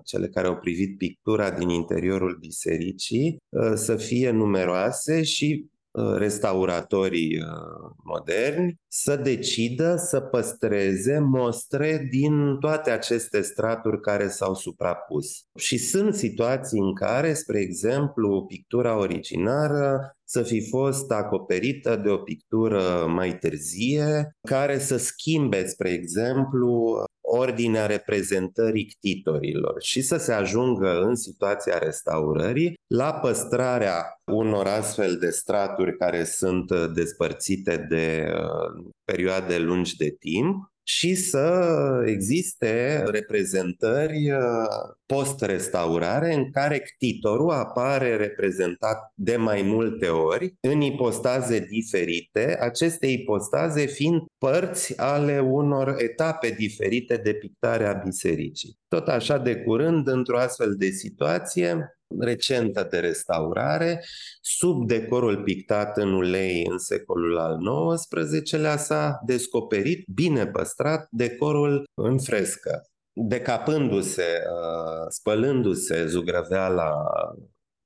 cele 0.03 0.27
care 0.27 0.47
au 0.47 0.55
privit 0.57 0.97
pictura 0.97 1.51
din 1.51 1.69
interiorul 1.69 2.37
bisericii, 2.39 3.37
să 3.73 3.95
fie 3.95 4.31
numeroase 4.31 5.23
și 5.23 5.71
Uh, 5.72 5.72
restauratorii 6.17 7.37
uh, 7.37 7.91
moderni 8.03 8.79
să 8.87 9.15
decidă 9.15 9.95
să 9.95 10.19
păstreze 10.19 11.19
mostre 11.19 12.07
din 12.11 12.57
toate 12.59 12.91
aceste 12.91 13.41
straturi 13.41 13.99
care 13.99 14.27
s-au 14.27 14.53
suprapus. 14.53 15.45
Și 15.55 15.77
sunt 15.77 16.13
situații 16.13 16.79
în 16.79 16.93
care, 16.93 17.33
spre 17.33 17.59
exemplu, 17.59 18.45
pictura 18.45 18.97
originară 18.97 20.17
să 20.23 20.41
fi 20.41 20.69
fost 20.69 21.11
acoperită 21.11 21.95
de 21.95 22.09
o 22.09 22.17
pictură 22.17 23.05
mai 23.07 23.37
târzie, 23.37 24.35
care 24.47 24.79
să 24.79 24.97
schimbe, 24.97 25.65
spre 25.67 25.89
exemplu, 25.89 27.03
ordinea 27.33 27.85
reprezentării 27.85 28.85
ctitorilor 28.85 29.81
și 29.81 30.01
să 30.01 30.17
se 30.17 30.33
ajungă 30.33 31.01
în 31.01 31.15
situația 31.15 31.77
restaurării 31.77 32.73
la 32.87 33.13
păstrarea 33.13 34.03
unor 34.31 34.67
astfel 34.67 35.17
de 35.17 35.29
straturi 35.29 35.97
care 35.97 36.23
sunt 36.23 36.71
despărțite 36.93 37.85
de 37.89 38.33
uh, 38.33 38.85
perioade 39.03 39.57
lungi 39.57 39.95
de 39.95 40.15
timp 40.19 40.72
și 40.83 41.15
să 41.15 42.03
existe 42.05 43.03
reprezentări 43.05 44.31
uh, 44.31 44.39
post-restaurare 45.05 46.33
în 46.33 46.51
care 46.51 46.79
ctitorul 46.79 47.51
apare 47.51 48.15
reprezentat 48.15 49.11
de 49.15 49.35
mai 49.35 49.61
multe 49.61 50.07
ori 50.07 50.53
în 50.59 50.81
ipostaze 50.81 51.59
diferite, 51.59 52.57
aceste 52.59 53.07
ipostaze 53.07 53.85
fiind 53.85 54.21
părți 54.37 54.99
ale 54.99 55.39
unor 55.39 55.95
etape 55.97 56.49
diferite 56.49 57.17
de 57.17 57.33
pictare 57.33 57.85
a 57.85 57.93
bisericii. 57.93 58.77
Tot 58.87 59.07
așa 59.07 59.37
de 59.37 59.55
curând, 59.55 60.07
într-o 60.07 60.37
astfel 60.37 60.75
de 60.75 60.89
situație, 60.89 61.97
recentă 62.19 62.87
de 62.89 62.99
restaurare, 62.99 64.03
sub 64.41 64.87
decorul 64.87 65.43
pictat 65.43 65.97
în 65.97 66.13
ulei 66.13 66.65
în 66.69 66.77
secolul 66.77 67.37
al 67.37 67.57
XIX-lea 68.09 68.77
s-a 68.77 69.19
descoperit, 69.25 70.05
bine 70.13 70.47
păstrat, 70.47 71.07
decorul 71.09 71.83
în 71.93 72.19
frescă. 72.19 72.81
Decapându-se, 73.13 74.23
uh, 74.23 75.05
spălându-se 75.09 76.05
zugrăveala 76.05 76.93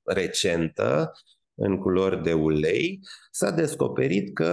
recentă, 0.02 1.12
în 1.58 1.78
culori 1.78 2.22
de 2.22 2.32
ulei, 2.32 3.00
s-a 3.30 3.50
descoperit 3.50 4.34
că 4.34 4.52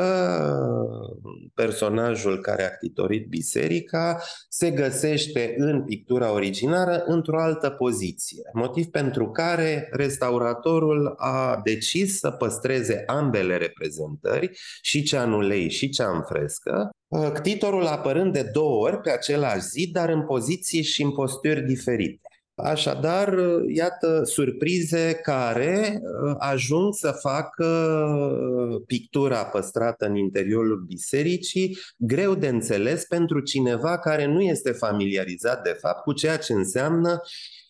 personajul 1.53 2.41
care 2.41 2.63
a 2.63 2.69
ctitorit 2.69 3.27
biserica 3.27 4.21
se 4.49 4.71
găsește 4.71 5.53
în 5.57 5.83
pictura 5.83 6.33
originară 6.33 7.03
într-o 7.05 7.41
altă 7.41 7.69
poziție. 7.69 8.49
Motiv 8.53 8.85
pentru 8.85 9.29
care 9.29 9.87
restauratorul 9.91 11.13
a 11.17 11.61
decis 11.63 12.19
să 12.19 12.31
păstreze 12.31 13.03
ambele 13.05 13.57
reprezentări, 13.57 14.51
și 14.81 15.03
cea 15.03 15.23
în 15.23 15.31
ulei 15.33 15.69
și 15.69 15.89
cea 15.89 16.09
în 16.09 16.21
frescă, 16.21 16.89
ctitorul 17.33 17.85
apărând 17.85 18.33
de 18.33 18.49
două 18.53 18.85
ori 18.85 19.01
pe 19.01 19.11
același 19.11 19.61
zi, 19.61 19.91
dar 19.91 20.09
în 20.09 20.25
poziții 20.25 20.83
și 20.83 21.01
în 21.01 21.11
posturi 21.11 21.61
diferite. 21.61 22.24
Așadar, 22.55 23.37
iată 23.67 24.21
surprize 24.23 25.13
care 25.13 26.01
uh, 26.01 26.35
ajung 26.37 26.93
să 26.93 27.11
facă 27.11 27.65
uh, 27.65 28.81
pictura 28.87 29.45
păstrată 29.45 30.05
în 30.05 30.15
interiorul 30.15 30.83
bisericii 30.87 31.77
greu 31.97 32.35
de 32.35 32.47
înțeles 32.47 33.05
pentru 33.05 33.39
cineva 33.39 33.99
care 33.99 34.25
nu 34.25 34.41
este 34.41 34.71
familiarizat 34.71 35.63
de 35.63 35.77
fapt 35.79 36.03
cu 36.03 36.13
ceea 36.13 36.37
ce 36.37 36.53
înseamnă 36.53 37.21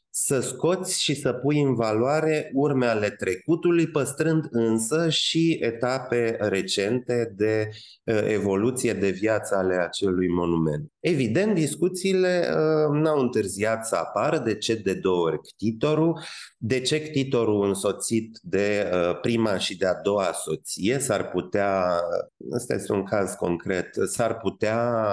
să 0.10 0.40
scoți 0.40 1.02
și 1.02 1.16
să 1.16 1.34
pui 1.34 1.62
în 1.62 1.76
valoare 1.76 2.50
urme 2.54 2.86
ale 2.86 3.10
trecutului, 3.10 3.88
păstrând 3.88 4.48
însă 4.50 5.10
și 5.10 5.58
etape 5.62 6.38
recente 6.40 7.34
de 7.36 7.70
uh, 8.04 8.22
evoluție 8.24 8.94
de 8.94 9.10
viață 9.10 9.56
ale 9.56 9.76
acelui 9.76 10.28
monument. 10.28 10.92
Evident, 11.08 11.54
discuțiile 11.54 12.48
uh, 12.50 13.00
n-au 13.02 13.20
întârziat 13.20 13.88
să 13.88 13.96
apară. 13.96 14.38
De 14.38 14.56
ce? 14.56 14.76
De 14.76 14.94
două 14.94 15.26
ori 15.26 15.40
ctitorul, 15.42 16.20
de 16.58 16.80
ce 16.80 17.02
ctitorul 17.02 17.68
însoțit 17.68 18.40
de 18.42 18.92
uh, 18.94 19.20
prima 19.20 19.58
și 19.58 19.78
de 19.78 19.86
a 19.86 20.02
doua 20.02 20.32
soție 20.32 21.00
s-ar 21.00 21.30
putea, 21.30 22.02
ăsta 22.56 22.74
este 22.74 22.92
un 22.92 23.04
caz 23.04 23.34
concret, 23.34 23.90
s-ar 24.06 24.38
putea 24.38 25.04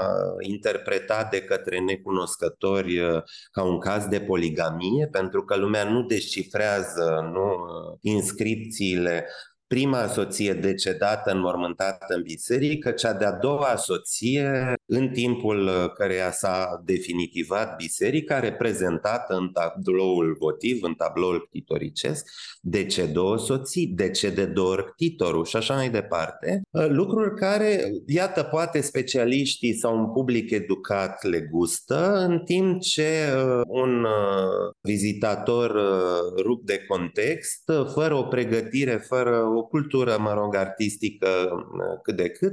interpreta 0.40 1.28
de 1.30 1.42
către 1.42 1.80
necunoscători 1.80 2.98
uh, 2.98 3.22
ca 3.50 3.62
un 3.62 3.78
caz 3.78 4.06
de 4.06 4.20
poligamie, 4.20 5.08
pentru 5.10 5.44
că 5.44 5.56
lumea 5.56 5.84
nu 5.84 6.02
descifrează 6.02 7.30
nu, 7.32 7.46
uh, 7.46 7.98
inscripțiile 8.00 9.26
prima 9.72 10.06
soție 10.06 10.52
decedată, 10.52 11.30
înmormântată 11.30 12.14
în 12.14 12.22
biserică, 12.22 12.90
cea 12.90 13.12
de-a 13.12 13.32
doua 13.32 13.76
soție, 13.76 14.74
în 14.86 15.08
timpul 15.08 15.70
căreia 15.94 16.30
s-a 16.30 16.82
definitivat 16.84 17.76
biserica, 17.76 18.40
reprezentată 18.40 19.34
în 19.34 19.48
tabloul 19.52 20.36
votiv, 20.38 20.82
în 20.82 20.94
tabloul 20.94 21.46
ctitoricesc, 21.48 22.26
de 22.60 22.86
ce 22.86 23.06
două 23.06 23.38
soții, 23.38 23.86
de 23.86 24.10
ce 24.10 24.30
de 24.30 24.44
două 24.44 24.70
ori 24.70 24.92
ctitorul 24.92 25.44
și 25.44 25.56
așa 25.56 25.74
mai 25.74 25.90
departe. 25.90 26.62
Lucruri 26.88 27.34
care, 27.34 27.92
iată, 28.06 28.42
poate 28.42 28.80
specialiștii 28.80 29.74
sau 29.74 29.98
un 29.98 30.12
public 30.12 30.50
educat 30.50 31.24
le 31.24 31.40
gustă, 31.50 32.26
în 32.28 32.38
timp 32.38 32.80
ce 32.80 33.08
uh, 33.36 33.60
un 33.66 34.04
uh, 34.04 34.72
vizitator 34.80 35.70
uh, 35.70 36.42
rupt 36.42 36.66
de 36.66 36.84
context, 36.88 37.62
fără 37.94 38.14
o 38.14 38.22
pregătire, 38.22 39.04
fără 39.08 39.42
o 39.56 39.61
o 39.62 39.66
cultură, 39.66 40.16
mă 40.18 40.32
rog, 40.32 40.54
artistică 40.54 41.28
cât 42.02 42.16
de 42.16 42.28
cât, 42.28 42.52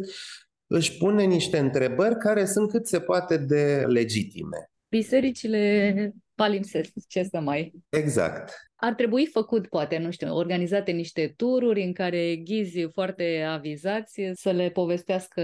își 0.68 0.98
pune 0.98 1.24
niște 1.24 1.58
întrebări 1.58 2.18
care 2.18 2.46
sunt 2.46 2.70
cât 2.70 2.88
se 2.88 3.00
poate 3.00 3.38
de 3.38 3.84
legitime. 3.88 4.72
Bisericile 4.90 6.14
palimpsest, 6.36 6.92
ce 7.08 7.24
să 7.24 7.40
mai... 7.40 7.74
Exact. 7.90 8.69
Ar 8.82 8.94
trebui 8.94 9.26
făcut, 9.26 9.68
poate, 9.68 9.98
nu 9.98 10.12
știu, 10.12 10.36
organizate 10.36 10.92
niște 10.92 11.34
tururi 11.38 11.84
în 11.84 11.94
care 11.94 12.36
ghizi 12.36 12.82
foarte 12.94 13.46
avizați 13.50 14.22
să 14.34 14.52
le 14.52 14.70
povestească 14.70 15.42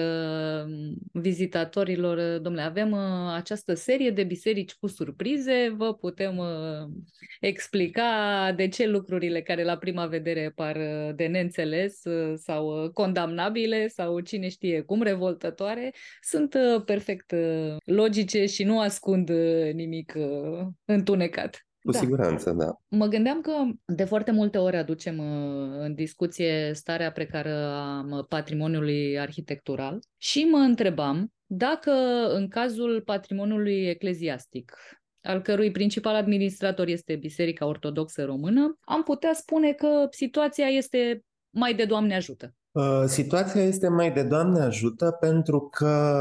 mm, 0.68 0.96
vizitatorilor, 1.12 2.40
domnule, 2.40 2.66
avem 2.66 2.92
uh, 2.92 3.34
această 3.34 3.74
serie 3.74 4.10
de 4.10 4.24
biserici 4.24 4.74
cu 4.74 4.88
surprize, 4.88 5.74
vă 5.78 5.94
putem 5.94 6.38
uh, 6.38 6.48
explica 7.40 8.54
de 8.56 8.68
ce 8.68 8.88
lucrurile 8.88 9.42
care 9.42 9.64
la 9.64 9.78
prima 9.78 10.06
vedere 10.06 10.52
par 10.56 10.76
uh, 10.76 11.16
de 11.16 11.26
neînțeles 11.26 12.02
sau 12.36 12.90
condamnabile 12.94 13.88
sau 13.88 14.20
cine 14.20 14.50
știe 14.50 14.82
cum 14.82 15.02
revoltătoare, 15.02 15.94
sunt 16.22 16.56
perfect 16.86 17.34
logice 17.86 18.46
și 18.46 18.64
nu 18.64 18.80
ascund 18.80 19.32
nimic 19.74 20.14
întunecat. 20.86 21.65
Cu 21.86 21.92
da. 21.92 21.98
siguranță, 21.98 22.52
da. 22.52 22.76
Mă 22.88 23.06
gândeam 23.06 23.42
că 23.42 23.52
de 23.86 24.04
foarte 24.04 24.32
multe 24.32 24.58
ori 24.58 24.78
aducem 24.78 25.18
uh, 25.18 25.80
în 25.80 25.94
discuție 25.94 26.72
starea 26.74 27.12
precară 27.12 27.54
a 27.54 28.26
patrimoniului 28.30 29.20
arhitectural 29.20 30.00
și 30.18 30.44
mă 30.44 30.58
întrebam 30.58 31.34
dacă 31.46 31.92
în 32.34 32.48
cazul 32.48 33.02
patrimoniului 33.06 33.88
ecleziastic, 33.88 34.74
al 35.22 35.42
cărui 35.42 35.72
principal 35.72 36.16
administrator 36.16 36.88
este 36.88 37.16
Biserica 37.16 37.66
Ortodoxă 37.66 38.24
Română, 38.24 38.78
am 38.82 39.04
putea 39.04 39.34
spune 39.34 39.72
că 39.72 40.08
situația 40.10 40.66
este 40.66 41.24
mai 41.50 41.74
de 41.74 41.86
Doamne 41.86 42.16
ajută. 42.16 42.54
Uh, 42.72 43.04
situația 43.06 43.62
este 43.62 43.88
mai 43.88 44.12
de 44.12 44.24
Doamne 44.24 44.60
ajută 44.60 45.18
pentru 45.20 45.70
că 45.72 46.16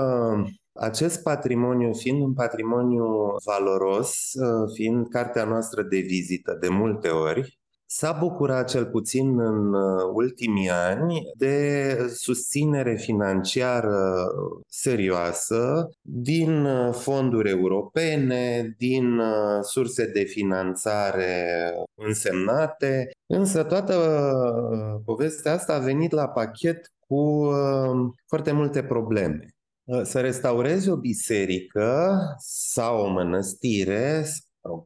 acest 0.74 1.22
patrimoniu, 1.22 1.92
fiind 1.92 2.22
un 2.22 2.32
patrimoniu 2.32 3.04
valoros, 3.44 4.32
uh, 4.32 4.72
fiind 4.74 5.08
cartea 5.08 5.44
noastră 5.44 5.82
de 5.82 5.98
vizită 5.98 6.56
de 6.60 6.68
multe 6.68 7.08
ori, 7.08 7.58
s-a 7.86 8.12
bucurat 8.20 8.68
cel 8.68 8.86
puțin 8.86 9.40
în 9.40 9.74
uh, 9.74 10.02
ultimii 10.12 10.70
ani 10.70 11.22
de 11.36 11.96
susținere 12.14 12.94
financiară 12.94 14.26
serioasă 14.68 15.88
din 16.00 16.64
uh, 16.64 16.94
fonduri 16.94 17.50
europene, 17.50 18.74
din 18.78 19.20
surse 19.60 20.06
de 20.06 20.22
finanțare 20.22 21.72
însemnate, 21.94 23.10
însă 23.26 23.62
toată 23.62 23.94
povestea 25.04 25.52
asta 25.52 25.74
a 25.74 25.78
venit 25.78 26.12
la 26.12 26.28
pachet 26.28 26.92
cu 27.06 27.50
foarte 28.26 28.52
multe 28.52 28.82
probleme. 28.82 29.53
Uh, 29.84 30.02
să 30.02 30.20
restaurezi 30.20 30.88
o 30.88 30.96
biserică 30.96 32.18
sau 32.38 33.00
o 33.00 33.08
mănăstire, 33.08 34.24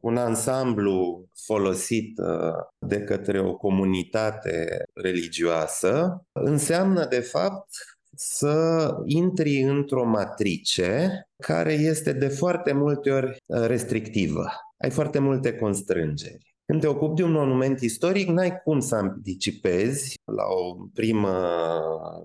un 0.01 0.17
ansamblu 0.17 1.27
folosit 1.45 2.17
uh, 2.17 2.53
de 2.87 2.99
către 3.01 3.39
o 3.39 3.55
comunitate 3.55 4.83
religioasă, 4.93 6.23
înseamnă 6.31 7.05
de 7.05 7.19
fapt 7.19 7.69
să 8.15 8.89
intri 9.05 9.61
într-o 9.61 10.05
matrice 10.05 11.21
care 11.43 11.73
este 11.73 12.13
de 12.13 12.27
foarte 12.27 12.71
multe 12.73 13.11
ori 13.11 13.37
uh, 13.45 13.65
restrictivă. 13.65 14.45
Ai 14.77 14.89
foarte 14.89 15.19
multe 15.19 15.55
constrângeri. 15.55 16.49
Când 16.65 16.81
te 16.81 16.87
ocupi 16.87 17.15
de 17.15 17.23
un 17.23 17.31
monument 17.31 17.79
istoric, 17.81 18.27
n-ai 18.27 18.61
cum 18.63 18.79
să 18.79 18.95
anticipezi 18.95 20.13
la 20.25 20.43
o 20.43 20.87
primă 20.93 21.49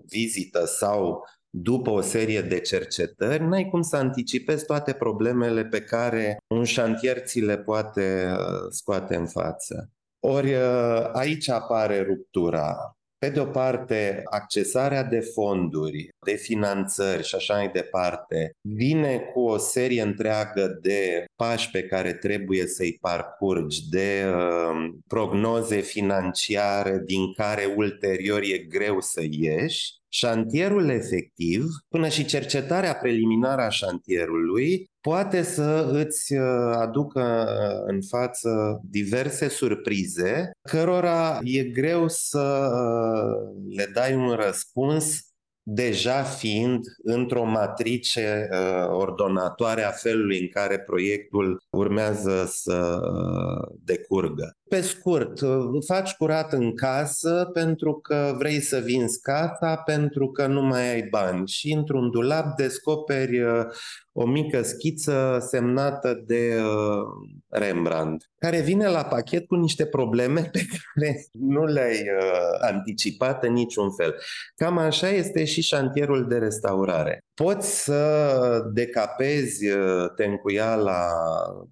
vizită 0.07 0.65
sau 0.67 1.25
după 1.57 1.91
o 1.91 2.01
serie 2.01 2.41
de 2.41 2.61
cercetări, 2.61 3.45
n-ai 3.45 3.69
cum 3.71 3.83
să 3.83 3.97
anticipezi 3.97 4.65
toate 4.65 4.93
problemele 4.93 5.65
pe 5.65 5.81
care 5.81 6.37
un 6.47 6.65
șantier 6.65 7.19
ți 7.19 7.41
le 7.41 7.59
poate 7.59 8.33
uh, 8.33 8.71
scoate 8.71 9.17
în 9.17 9.27
față. 9.27 9.91
Ori 10.21 10.55
uh, 10.55 11.11
aici 11.13 11.49
apare 11.49 12.03
ruptura, 12.03 12.97
pe 13.19 13.29
de 13.29 13.41
o 13.41 13.45
parte, 13.45 14.23
accesarea 14.25 15.05
de 15.05 15.21
fonduri, 15.21 16.09
de 16.27 16.35
finanțări 16.35 17.25
și 17.25 17.35
așa 17.35 17.55
mai 17.55 17.69
departe, 17.69 18.53
vine 18.61 19.19
cu 19.19 19.41
o 19.41 19.57
serie 19.57 20.03
întreagă 20.03 20.79
de 20.83 21.25
pași 21.37 21.71
pe 21.71 21.83
care 21.83 22.13
trebuie 22.13 22.67
să-i 22.67 22.99
parcurgi, 23.01 23.89
de 23.89 24.25
uh, 24.27 24.95
prognoze 25.07 25.81
financiare 25.81 27.03
din 27.05 27.33
care 27.33 27.75
ulterior 27.77 28.41
e 28.43 28.59
greu 28.59 29.01
să 29.01 29.23
ieși 29.31 30.03
Șantierul 30.17 30.89
efectiv, 30.89 31.65
până 31.89 32.09
și 32.09 32.25
cercetarea 32.25 32.95
preliminară 32.95 33.63
a 33.63 33.69
șantierului, 33.69 34.91
poate 35.01 35.43
să 35.43 35.89
îți 35.93 36.35
uh, 36.35 36.75
aducă 36.75 37.47
uh, 37.49 37.85
în 37.87 38.03
față 38.03 38.81
diverse 38.91 39.49
surprize, 39.49 40.51
cărora 40.63 41.39
e 41.43 41.63
greu 41.63 42.09
să 42.09 42.71
uh, 42.73 43.75
le 43.77 43.91
dai 43.95 44.15
un 44.15 44.31
răspuns 44.31 45.35
deja 45.67 46.23
fiind 46.23 46.85
într-o 47.03 47.45
matrice 47.45 48.49
uh, 48.51 48.89
ordonatoare 48.89 49.83
a 49.83 49.91
felului 49.91 50.41
în 50.41 50.49
care 50.49 50.79
proiectul 50.79 51.63
urmează 51.71 52.45
să 52.49 53.01
uh, 53.03 53.77
decurgă. 53.81 54.57
Pe 54.75 54.81
scurt, 54.81 55.41
uh, 55.41 55.85
faci 55.87 56.13
curat 56.13 56.53
în 56.53 56.75
casă 56.75 57.51
pentru 57.53 57.93
că 57.95 58.35
vrei 58.39 58.61
să 58.61 58.79
vinzi 58.79 59.21
casa, 59.21 59.77
pentru 59.77 60.31
că 60.31 60.47
nu 60.47 60.63
mai 60.63 60.93
ai 60.93 61.03
bani 61.11 61.49
și 61.49 61.73
într-un 61.73 62.11
dulap 62.11 62.57
descoperi 62.57 63.41
uh, 63.41 63.65
o 64.13 64.27
mică 64.27 64.63
schiță 64.63 65.47
semnată 65.51 66.23
de 66.27 66.57
uh, 66.59 67.29
Rembrandt, 67.49 68.31
care 68.39 68.61
vine 68.61 68.89
la 68.89 69.05
pachet 69.05 69.47
cu 69.47 69.55
niște 69.55 69.87
probleme 69.87 70.49
pe 70.53 70.61
care 70.95 71.27
nu 71.33 71.65
le-ai 71.65 72.01
uh, 72.01 72.59
anticipat 72.61 73.45
în 73.45 73.53
niciun 73.53 73.91
fel. 73.91 74.15
Cam 74.55 74.79
așa 74.79 75.09
este 75.09 75.45
și 75.45 75.63
șantierul 75.63 76.29
de 76.29 76.39
restaurare. 76.39 77.25
Poți 77.35 77.85
să 77.85 78.71
decapezi 78.73 79.69
uh, 79.69 80.11
tencuiala 80.17 81.07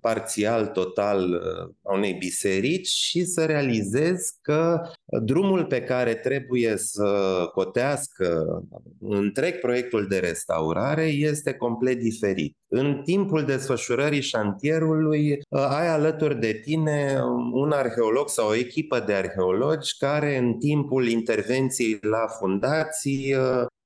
parțial, 0.01 0.67
total 0.67 1.31
uh, 1.31 1.75
a 1.83 1.95
unei 1.95 2.13
biserici 2.13 2.89
și 2.89 3.25
să 3.25 3.45
realizezi 3.45 4.33
că 4.41 4.81
drumul 5.05 5.65
pe 5.65 5.83
care 5.83 6.15
trebuie 6.15 6.77
să 6.77 7.11
cotească 7.53 8.63
întreg 9.01 9.59
proiectul 9.59 10.07
de 10.09 10.19
restaurare 10.19 11.05
este 11.05 11.53
complet 11.53 11.99
diferit. 11.99 12.57
În 12.69 13.03
timpul 13.05 13.45
desfășurării 13.45 14.21
șantierului 14.21 15.33
uh, 15.33 15.67
ai 15.69 15.89
alături 15.89 16.41
de 16.41 16.53
tine 16.53 17.21
un 17.53 17.71
arheolog 17.73 18.29
sau 18.29 18.49
o 18.49 18.55
echipă 18.55 19.01
de 19.07 19.13
arheologi 19.13 19.97
care 19.99 20.37
în 20.37 20.59
timpul 20.59 21.09
intervenției 21.09 21.99
la 22.01 22.27
fundații 22.39 23.35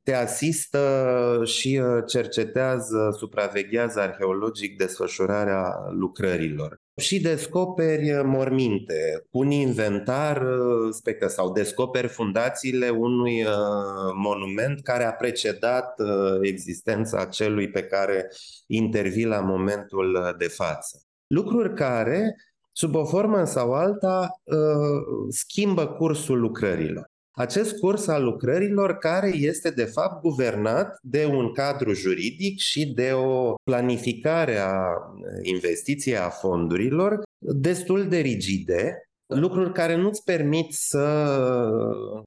te 0.07 0.15
asistă 0.15 1.43
și 1.45 1.81
uh, 1.83 2.05
cercetează, 2.07 3.15
supraveghează 3.19 4.01
arheologic 4.01 4.77
desfășurarea 4.77 5.75
lucrărilor. 5.91 6.81
Și 6.97 7.21
descoperi 7.21 8.13
uh, 8.13 8.21
morminte, 8.25 9.25
un 9.31 9.51
inventar 9.51 10.43
uh, 10.43 10.93
spectă 10.93 11.29
sau 11.29 11.53
descoperi 11.53 12.09
fundațiile 12.09 12.89
unui 12.89 13.45
monument 14.15 14.83
care 14.83 15.05
a 15.05 15.13
precedat 15.13 15.95
existența 16.41 17.25
celui 17.25 17.71
pe 17.71 17.83
care 17.83 18.31
intervii 18.67 19.25
la 19.25 19.41
momentul 19.41 20.35
de 20.39 20.49
față. 20.49 21.03
Lucruri 21.27 21.75
care, 21.75 22.37
sub 22.73 22.95
o 22.95 23.05
formă 23.05 23.45
sau 23.45 23.73
alta, 23.73 24.41
schimbă 25.29 25.87
cursul 25.87 26.41
lucrărilor 26.41 27.06
acest 27.39 27.79
curs 27.79 28.07
al 28.07 28.25
lucrărilor 28.25 28.99
care 28.99 29.29
este 29.35 29.71
de 29.71 29.85
fapt 29.85 30.23
guvernat 30.23 30.99
de 31.03 31.25
un 31.25 31.53
cadru 31.53 31.93
juridic 31.93 32.59
și 32.59 32.87
de 32.87 33.13
o 33.13 33.55
planificare 33.65 34.57
a 34.57 34.83
investiției 35.43 36.17
a 36.17 36.29
fondurilor 36.29 37.23
destul 37.39 38.09
de 38.09 38.19
rigide, 38.19 39.09
lucruri 39.27 39.73
care 39.73 39.97
nu-ți 39.97 40.23
permit 40.25 40.73
să 40.73 41.07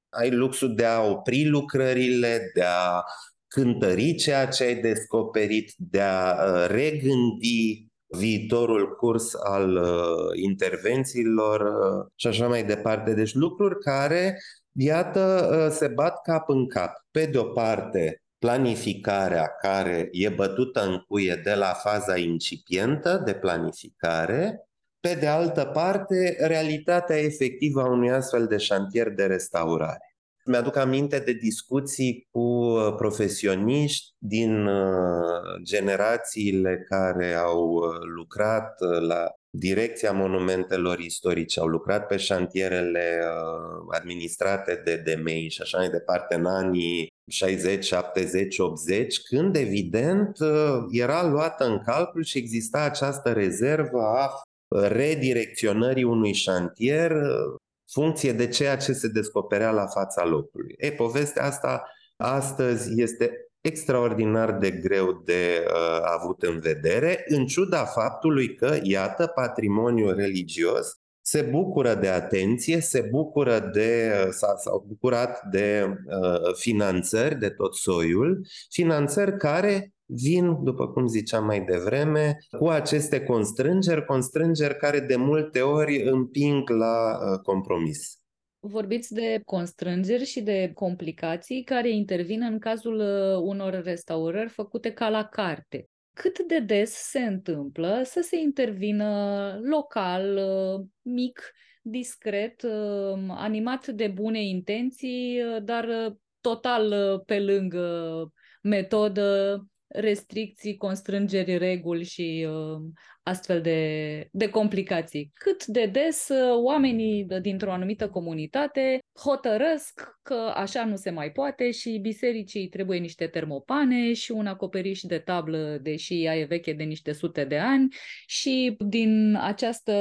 ai 0.08 0.30
luxul 0.30 0.74
de 0.74 0.84
a 0.84 1.02
opri 1.02 1.48
lucrările, 1.48 2.50
de 2.54 2.62
a 2.62 3.02
cântări 3.48 4.14
ceea 4.14 4.46
ce 4.46 4.64
ai 4.64 4.74
descoperit, 4.74 5.72
de 5.76 6.00
a 6.00 6.32
uh, 6.32 6.66
regândi 6.68 7.86
viitorul 8.18 8.96
curs 8.96 9.34
al 9.34 9.76
uh, 9.76 10.42
intervențiilor 10.42 11.60
uh, 11.60 12.06
și 12.14 12.26
așa 12.26 12.48
mai 12.48 12.64
departe. 12.64 13.14
Deci 13.14 13.34
lucruri 13.34 13.78
care 13.78 14.38
iată, 14.72 15.50
ă, 15.52 15.68
se 15.68 15.88
bat 15.88 16.22
cap 16.22 16.48
în 16.48 16.68
cap. 16.68 16.92
Pe 17.10 17.26
de 17.26 17.38
o 17.38 17.44
parte, 17.44 18.22
planificarea 18.38 19.48
care 19.48 20.08
e 20.12 20.28
bătută 20.28 20.84
în 20.84 20.98
cuie 21.08 21.40
de 21.44 21.54
la 21.54 21.72
faza 21.72 22.16
incipientă 22.16 23.22
de 23.24 23.34
planificare, 23.34 24.64
pe 25.00 25.14
de 25.14 25.26
altă 25.26 25.64
parte, 25.64 26.36
realitatea 26.40 27.16
efectivă 27.16 27.80
a 27.82 27.90
unui 27.90 28.10
astfel 28.10 28.46
de 28.46 28.56
șantier 28.56 29.08
de 29.08 29.24
restaurare. 29.24 30.14
Mi-aduc 30.44 30.76
aminte 30.76 31.18
de 31.18 31.32
discuții 31.32 32.28
cu 32.30 32.40
ă, 32.40 32.94
profesioniști 32.94 34.14
din 34.18 34.66
ă, 34.66 35.32
generațiile 35.62 36.84
care 36.88 37.32
au 37.34 37.80
lucrat 38.16 38.80
la 39.00 39.30
Direcția 39.52 40.12
Monumentelor 40.12 40.98
Istorice 40.98 41.60
au 41.60 41.66
lucrat 41.66 42.06
pe 42.06 42.16
șantierele 42.16 43.18
uh, 43.22 43.86
administrate 43.90 44.82
de 44.84 44.96
DMI 44.96 45.48
și 45.48 45.62
așa 45.62 45.78
mai 45.78 45.88
departe 45.88 46.34
în 46.34 46.46
anii 46.46 47.08
60, 47.30 47.84
70, 47.84 48.58
80, 48.58 49.20
când 49.20 49.56
evident 49.56 50.38
uh, 50.38 50.84
era 50.90 51.26
luată 51.26 51.64
în 51.64 51.82
calcul 51.84 52.24
și 52.24 52.38
exista 52.38 52.82
această 52.82 53.32
rezervă 53.32 54.00
a 54.00 54.42
redirecționării 54.88 56.04
unui 56.04 56.32
șantier 56.32 57.10
uh, 57.10 57.56
funcție 57.92 58.32
de 58.32 58.48
ceea 58.48 58.76
ce 58.76 58.92
se 58.92 59.08
descoperea 59.08 59.70
la 59.70 59.86
fața 59.86 60.24
locului. 60.24 60.74
E, 60.78 60.92
povestea 60.92 61.44
asta 61.44 61.84
astăzi 62.16 63.00
este 63.00 63.49
extraordinar 63.60 64.58
de 64.58 64.70
greu 64.70 65.22
de 65.24 65.66
uh, 65.66 66.00
avut 66.18 66.42
în 66.42 66.58
vedere, 66.58 67.24
în 67.26 67.46
ciuda 67.46 67.84
faptului 67.84 68.54
că, 68.54 68.78
iată, 68.82 69.26
patrimoniul 69.26 70.14
religios 70.14 71.00
se 71.22 71.42
bucură 71.42 71.94
de 71.94 72.08
atenție, 72.08 72.80
se 72.80 73.08
bucură 73.10 73.70
de, 73.72 74.12
s-a, 74.30 74.54
s-au 74.56 74.84
bucurat 74.88 75.42
de 75.50 75.86
uh, 75.86 76.54
finanțări 76.54 77.38
de 77.38 77.48
tot 77.48 77.74
soiul, 77.74 78.46
finanțări 78.70 79.36
care 79.36 79.94
vin, 80.06 80.64
după 80.64 80.88
cum 80.88 81.06
ziceam 81.06 81.44
mai 81.44 81.60
devreme, 81.60 82.38
cu 82.58 82.68
aceste 82.68 83.20
constrângeri, 83.20 84.04
constrângeri 84.04 84.76
care 84.76 85.00
de 85.00 85.16
multe 85.16 85.60
ori 85.60 86.02
împing 86.02 86.68
la 86.68 87.10
uh, 87.10 87.38
compromis. 87.42 88.19
Vorbiți 88.62 89.14
de 89.14 89.40
constrângeri 89.44 90.24
și 90.24 90.40
de 90.40 90.70
complicații 90.74 91.62
care 91.62 91.88
intervin 91.88 92.42
în 92.42 92.58
cazul 92.58 92.98
uh, 92.98 93.42
unor 93.42 93.82
restaurări 93.82 94.48
făcute 94.48 94.92
ca 94.92 95.08
la 95.08 95.24
carte. 95.24 95.88
Cât 96.12 96.38
de 96.38 96.58
des 96.58 96.90
se 96.90 97.20
întâmplă 97.20 98.02
să 98.04 98.20
se 98.20 98.36
intervină 98.36 99.58
local, 99.62 100.36
uh, 100.36 100.86
mic, 101.02 101.52
discret, 101.82 102.62
uh, 102.62 103.24
animat 103.28 103.86
de 103.86 104.08
bune 104.08 104.42
intenții, 104.42 105.40
dar 105.62 106.16
total 106.40 107.18
pe 107.26 107.40
lângă 107.40 108.32
metodă, 108.62 109.58
restricții, 109.92 110.76
constrângeri, 110.76 111.56
reguli 111.56 112.04
și 112.04 112.46
uh, 112.48 112.80
astfel 113.22 113.60
de, 113.60 114.28
de 114.32 114.48
complicații. 114.48 115.30
Cât 115.34 115.66
de 115.66 115.86
des 115.86 116.28
uh, 116.28 116.62
oamenii 116.62 117.26
dintr-o 117.40 117.72
anumită 117.72 118.08
comunitate 118.08 118.98
hotărăsc 119.24 120.18
că 120.22 120.52
așa 120.54 120.84
nu 120.84 120.96
se 120.96 121.10
mai 121.10 121.30
poate 121.30 121.70
și 121.70 121.98
bisericii 122.02 122.68
trebuie 122.68 122.98
niște 122.98 123.26
termopane 123.26 124.12
și 124.12 124.30
un 124.30 124.46
acoperiș 124.46 125.00
de 125.00 125.18
tablă, 125.18 125.78
deși 125.82 126.24
ea 126.24 126.36
e 126.36 126.44
veche 126.44 126.72
de 126.72 126.84
niște 126.84 127.12
sute 127.12 127.44
de 127.44 127.58
ani 127.58 127.88
și 128.26 128.76
din 128.78 129.38
această 129.40 129.94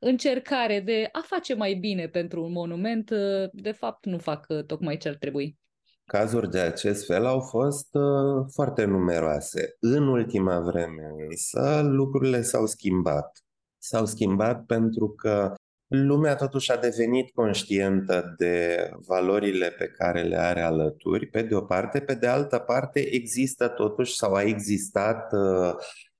încercare 0.00 0.80
de 0.80 1.08
a 1.12 1.20
face 1.24 1.54
mai 1.54 1.74
bine 1.74 2.08
pentru 2.08 2.44
un 2.44 2.52
monument, 2.52 3.10
uh, 3.10 3.48
de 3.52 3.72
fapt 3.72 4.04
nu 4.06 4.18
fac 4.18 4.46
uh, 4.48 4.64
tocmai 4.64 4.96
ce 4.96 5.08
ar 5.08 5.14
trebui. 5.14 5.59
Cazuri 6.12 6.50
de 6.50 6.58
acest 6.58 7.06
fel 7.06 7.26
au 7.26 7.40
fost 7.40 7.94
uh, 7.94 8.46
foarte 8.52 8.84
numeroase. 8.84 9.76
În 9.80 10.08
ultima 10.08 10.60
vreme 10.60 11.02
însă 11.28 11.80
lucrurile 11.82 12.42
s-au 12.42 12.66
schimbat. 12.66 13.38
S-au 13.78 14.06
schimbat 14.06 14.64
pentru 14.64 15.08
că 15.08 15.54
lumea 15.86 16.34
totuși 16.34 16.72
a 16.72 16.76
devenit 16.76 17.30
conștientă 17.34 18.34
de 18.36 18.88
valorile 19.06 19.70
pe 19.70 19.86
care 19.86 20.22
le 20.22 20.36
are 20.36 20.60
alături, 20.60 21.26
pe 21.26 21.42
de 21.42 21.54
o 21.54 21.60
parte, 21.60 22.00
pe 22.00 22.14
de 22.14 22.26
altă 22.26 22.58
parte 22.58 23.14
există 23.14 23.68
totuși 23.68 24.16
sau 24.16 24.32
a 24.34 24.42
existat 24.42 25.32
uh, 25.32 25.74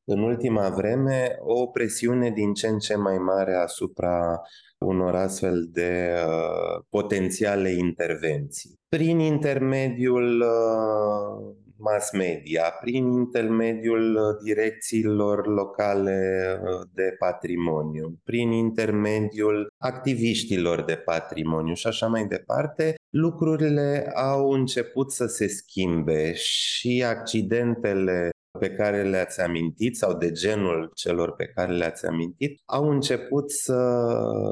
în 0.04 0.22
ultima 0.22 0.68
vreme 0.68 1.36
o 1.40 1.66
presiune 1.66 2.30
din 2.30 2.52
ce 2.52 2.66
în 2.66 2.78
ce 2.78 2.96
mai 2.96 3.18
mare 3.18 3.54
asupra 3.54 4.40
unor 4.78 5.14
astfel 5.14 5.68
de 5.70 6.14
uh, 6.26 6.84
potențiale 6.88 7.70
intervenții. 7.70 8.79
Prin 8.96 9.18
intermediul 9.18 10.40
uh, 10.40 11.54
mass 11.76 12.12
media, 12.12 12.70
prin 12.80 13.12
intermediul 13.12 14.14
uh, 14.14 14.42
direcțiilor 14.44 15.46
locale 15.46 16.58
uh, 16.62 16.86
de 16.94 17.14
patrimoniu, 17.18 18.20
prin 18.24 18.50
intermediul 18.50 19.72
activiștilor 19.78 20.84
de 20.84 20.96
patrimoniu 20.96 21.74
și 21.74 21.86
așa 21.86 22.06
mai 22.06 22.26
departe, 22.26 22.94
lucrurile 23.10 24.12
au 24.14 24.50
început 24.50 25.12
să 25.12 25.26
se 25.26 25.46
schimbe 25.46 26.32
și 26.34 27.04
accidentele 27.06 28.30
pe 28.58 28.70
care 28.70 29.02
le-ați 29.02 29.40
amintit 29.40 29.96
sau 29.96 30.16
de 30.16 30.30
genul 30.30 30.90
celor 30.94 31.34
pe 31.34 31.46
care 31.46 31.72
le-ați 31.72 32.06
amintit 32.06 32.60
au 32.64 32.90
început 32.90 33.50
să 33.50 34.06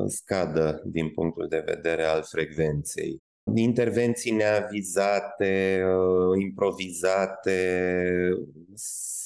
scadă 0.06 0.82
din 0.84 1.10
punctul 1.10 1.46
de 1.48 1.62
vedere 1.66 2.02
al 2.02 2.22
frecvenței 2.22 3.26
intervenții 3.54 4.32
neavizate, 4.32 5.82
uh, 5.84 6.40
improvizate, 6.42 7.58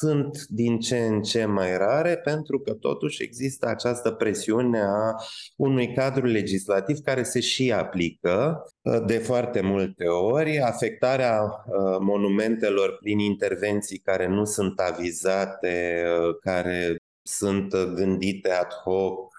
sunt 0.03 0.47
din 0.49 0.79
ce 0.79 0.99
în 0.99 1.23
ce 1.23 1.45
mai 1.45 1.77
rare 1.77 2.17
pentru 2.17 2.61
că 2.61 2.73
totuși 2.73 3.23
există 3.23 3.67
această 3.67 4.11
presiune 4.11 4.81
a 4.81 5.15
unui 5.57 5.95
cadru 5.95 6.27
legislativ 6.27 6.99
care 6.99 7.23
se 7.23 7.41
și 7.41 7.73
aplică 7.73 8.65
uh, 8.83 9.03
de 9.07 9.19
foarte 9.19 9.61
multe 9.61 10.07
ori. 10.07 10.61
Afectarea 10.61 11.43
uh, 11.43 11.97
monumentelor 12.01 12.97
prin 13.01 13.19
intervenții 13.19 13.99
care 13.99 14.29
nu 14.29 14.45
sunt 14.45 14.79
avizate, 14.79 16.05
care 16.41 16.97
sunt 17.23 17.75
gândite 17.95 18.51
ad 18.51 18.73
hoc, 18.85 19.33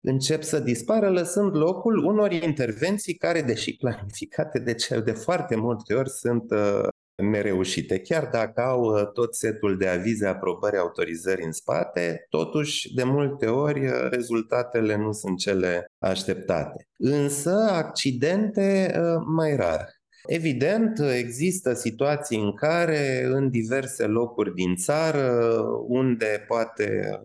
încep 0.00 0.42
să 0.42 0.60
dispară, 0.60 1.08
lăsând 1.10 1.56
locul 1.56 2.04
unor 2.04 2.32
intervenții 2.32 3.14
care, 3.14 3.42
deși 3.42 3.76
planificate 3.76 4.58
de, 4.58 4.74
ce, 4.74 5.00
de 5.00 5.12
foarte 5.12 5.56
multe 5.56 5.94
ori, 5.94 6.10
sunt 6.10 6.50
uh, 6.50 6.88
nereușite. 7.16 7.98
Chiar 7.98 8.28
dacă 8.32 8.60
au 8.60 8.82
uh, 8.82 9.12
tot 9.12 9.34
setul 9.34 9.76
de 9.76 9.88
avize, 9.88 10.26
aprobări, 10.26 10.78
autorizări 10.78 11.44
în 11.44 11.52
spate, 11.52 12.26
totuși, 12.28 12.94
de 12.94 13.04
multe 13.04 13.46
ori, 13.46 13.86
uh, 13.86 14.08
rezultatele 14.10 14.96
nu 14.96 15.12
sunt 15.12 15.38
cele 15.38 15.84
așteptate. 15.98 16.88
Însă, 16.96 17.50
accidente 17.70 18.92
mai 19.26 19.56
rar. 19.56 19.98
Evident, 20.26 20.98
există 21.18 21.72
situații 21.72 22.40
în 22.40 22.54
care, 22.54 23.24
în 23.24 23.50
diverse 23.50 24.06
locuri 24.06 24.54
din 24.54 24.76
țară, 24.76 25.42
unde 25.86 26.44
poate 26.48 27.20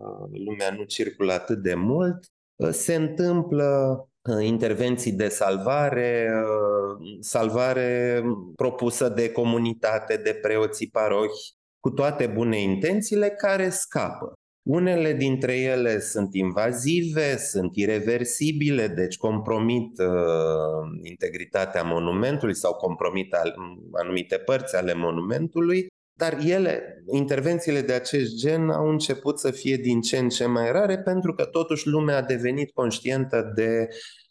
lumea 0.46 0.70
nu 0.76 0.84
circulă 0.84 1.32
atât 1.32 1.62
de 1.62 1.74
mult, 1.74 2.18
Uh, 2.18 2.35
se 2.70 2.94
întâmplă 2.94 3.98
uh, 4.22 4.44
intervenții 4.46 5.12
de 5.12 5.28
salvare, 5.28 6.30
uh, 6.42 7.18
salvare 7.20 8.22
propusă 8.56 9.08
de 9.08 9.32
comunitate, 9.32 10.16
de 10.16 10.38
preoții 10.42 10.88
parohi, 10.88 11.54
cu 11.80 11.90
toate 11.90 12.26
bune 12.26 12.60
intențiile 12.60 13.28
care 13.28 13.68
scapă. 13.68 14.32
Unele 14.68 15.12
dintre 15.12 15.58
ele 15.60 16.00
sunt 16.00 16.34
invazive, 16.34 17.36
sunt 17.36 17.76
irreversibile, 17.76 18.88
deci 18.88 19.16
compromit 19.16 19.98
uh, 19.98 21.00
integritatea 21.02 21.82
monumentului 21.82 22.54
sau 22.54 22.74
compromit 22.74 23.32
al, 23.32 23.54
anumite 23.92 24.36
părți 24.36 24.76
ale 24.76 24.94
monumentului. 24.94 25.86
Dar 26.18 26.38
ele, 26.44 27.02
intervențiile 27.10 27.80
de 27.80 27.92
acest 27.92 28.34
gen 28.34 28.70
au 28.70 28.88
început 28.88 29.38
să 29.38 29.50
fie 29.50 29.76
din 29.76 30.00
ce 30.00 30.18
în 30.18 30.28
ce 30.28 30.46
mai 30.46 30.72
rare 30.72 30.98
pentru 30.98 31.34
că 31.34 31.44
totuși 31.44 31.86
lumea 31.86 32.16
a 32.16 32.22
devenit 32.22 32.70
conștientă 32.70 33.52
de, 33.54 33.88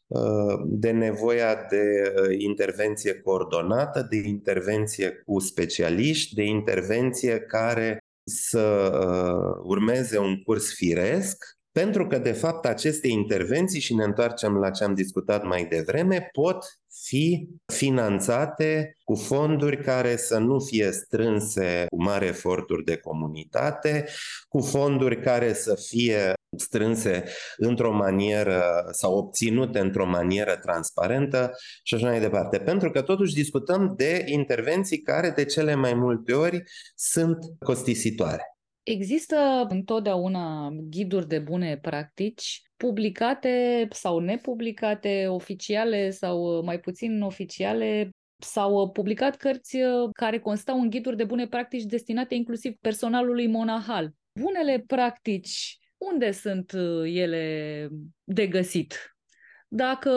uh, 0.08 0.62
de 0.66 0.92
nevoia 0.92 1.66
de 1.70 2.14
uh, 2.22 2.36
intervenție 2.38 3.14
coordonată, 3.14 4.08
de 4.10 4.16
intervenție 4.16 5.12
cu 5.26 5.40
specialiști, 5.40 6.36
de 6.36 6.44
intervenție 6.44 7.40
care 7.40 8.00
să 8.24 8.92
uh, 8.94 9.62
urmeze 9.64 10.18
un 10.18 10.44
curs 10.44 10.74
firesc 10.74 11.55
pentru 11.80 12.08
că, 12.08 12.18
de 12.18 12.32
fapt, 12.32 12.66
aceste 12.66 13.08
intervenții, 13.08 13.80
și 13.80 13.96
ne 13.96 14.04
întoarcem 14.04 14.58
la 14.58 14.70
ce 14.70 14.84
am 14.84 14.94
discutat 14.94 15.44
mai 15.44 15.66
devreme, 15.66 16.30
pot 16.32 16.66
fi 17.04 17.50
finanțate 17.74 18.98
cu 19.04 19.16
fonduri 19.16 19.84
care 19.84 20.16
să 20.16 20.38
nu 20.38 20.60
fie 20.60 20.92
strânse 20.92 21.86
cu 21.90 22.04
mari 22.04 22.26
eforturi 22.26 22.84
de 22.84 22.98
comunitate, 22.98 24.06
cu 24.48 24.62
fonduri 24.62 25.22
care 25.22 25.54
să 25.54 25.76
fie 25.88 26.34
strânse 26.58 27.24
într-o 27.58 27.92
manieră 27.92 28.64
sau 28.92 29.18
obținute 29.18 29.80
într-o 29.80 30.06
manieră 30.06 30.56
transparentă 30.56 31.52
și 31.84 31.96
așa 31.96 32.08
mai 32.08 32.20
departe. 32.20 32.58
Pentru 32.58 32.92
că 32.92 33.02
totuși 33.02 33.34
discutăm 33.34 33.94
de 33.98 34.24
intervenții 34.26 35.02
care 35.02 35.30
de 35.30 35.46
cele 35.46 35.76
mai 35.76 35.94
multe 35.94 36.34
ori 36.34 36.64
sunt 36.96 37.38
costisitoare. 37.60 38.55
Există 38.86 39.66
întotdeauna 39.70 40.70
ghiduri 40.90 41.28
de 41.28 41.40
bune 41.40 41.78
practici 41.78 42.62
publicate 42.78 43.88
sau 43.92 44.20
nepublicate, 44.20 45.28
oficiale 45.28 46.10
sau 46.10 46.64
mai 46.64 46.80
puțin 46.80 47.22
oficiale. 47.22 48.10
S-au 48.38 48.92
publicat 48.92 49.36
cărți 49.36 49.76
uh, 49.76 50.10
care 50.12 50.40
constau 50.40 50.80
în 50.82 50.90
ghiduri 50.90 51.16
de 51.16 51.24
bune 51.24 51.48
practici 51.48 51.84
destinate 51.84 52.36
inclusiv 52.36 52.74
personalului 52.82 53.48
monahal. 53.48 54.12
Bunele 54.40 54.84
practici, 54.88 55.78
unde 55.98 56.32
sunt 56.32 56.72
uh, 56.72 57.02
ele 57.06 57.88
de 58.24 58.48
găsit? 58.48 59.18
Dacă 59.68 60.12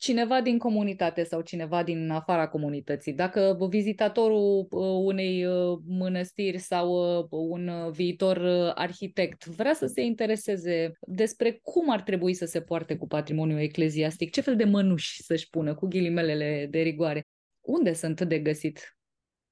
cineva 0.00 0.40
din 0.40 0.58
comunitate 0.58 1.24
sau 1.24 1.40
cineva 1.40 1.82
din 1.82 2.10
afara 2.10 2.48
comunității. 2.48 3.12
Dacă 3.12 3.56
vizitatorul 3.68 4.66
uh, 4.70 4.80
unei 5.04 5.44
uh, 5.44 5.78
mănăstiri 5.86 6.58
sau 6.58 7.18
uh, 7.18 7.26
un 7.30 7.70
viitor 7.90 8.38
arhitect 8.74 9.44
vrea 9.44 9.74
să 9.74 9.86
se 9.86 10.00
intereseze 10.00 10.92
despre 11.00 11.58
cum 11.62 11.90
ar 11.90 12.00
trebui 12.02 12.34
să 12.34 12.46
se 12.46 12.60
poarte 12.60 12.96
cu 12.96 13.06
patrimoniul 13.06 13.58
ecleziastic, 13.58 14.30
ce 14.30 14.40
fel 14.40 14.56
de 14.56 14.64
mănuși 14.64 15.22
să-și 15.22 15.48
pună 15.48 15.74
cu 15.74 15.86
ghilimelele 15.86 16.66
de 16.70 16.80
rigoare, 16.80 17.22
unde 17.60 17.92
sunt 17.92 18.20
de 18.20 18.38
găsit? 18.38 18.94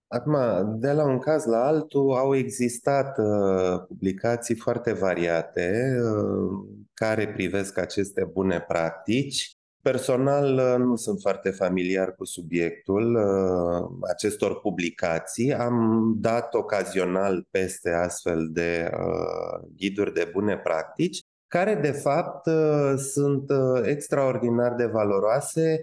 Acum, 0.06 0.34
de 0.78 0.92
la 0.92 1.04
un 1.04 1.18
caz 1.18 1.44
la 1.44 1.66
altul 1.66 2.16
au 2.16 2.36
existat 2.36 3.18
uh, 3.18 3.84
publicații 3.88 4.54
foarte 4.54 4.92
variate 4.92 5.96
uh, 6.02 6.78
care 6.94 7.32
privesc 7.32 7.78
aceste 7.78 8.24
bune 8.32 8.60
practici. 8.60 9.57
Personal 9.90 10.54
uh, 10.54 10.84
nu 10.86 10.96
sunt 10.96 11.20
foarte 11.20 11.50
familiar 11.50 12.14
cu 12.14 12.24
subiectul 12.24 13.14
uh, 13.14 14.08
acestor 14.10 14.60
publicații. 14.60 15.54
Am 15.54 16.14
dat 16.20 16.54
ocazional 16.54 17.46
peste 17.50 17.90
astfel 17.90 18.48
de 18.50 18.90
uh, 18.92 19.68
ghiduri 19.76 20.12
de 20.12 20.28
bune 20.32 20.56
practici, 20.56 21.20
care 21.46 21.74
de 21.74 21.90
fapt 21.90 22.48
sunt 22.96 23.50
extraordinar 23.82 24.74
de 24.74 24.86
valoroase 24.86 25.80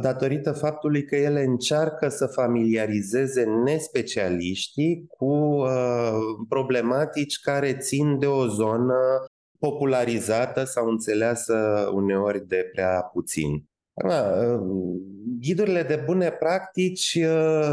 datorită 0.00 0.52
faptului 0.52 1.04
că 1.04 1.16
ele 1.16 1.42
încearcă 1.42 2.08
să 2.08 2.26
familiarizeze 2.26 3.44
nespecialiștii 3.44 5.04
cu 5.08 5.64
problematici 6.48 7.38
care 7.38 7.76
țin 7.76 8.18
de 8.18 8.26
o 8.26 8.46
zonă 8.46 9.24
popularizată 9.64 10.64
sau 10.64 10.88
înțeleasă 10.88 11.88
uneori 11.92 12.46
de 12.46 12.68
prea 12.72 13.10
puțin. 13.12 13.64
Ghidurile 15.40 15.82
de 15.82 16.02
bune 16.04 16.30
practici 16.30 17.14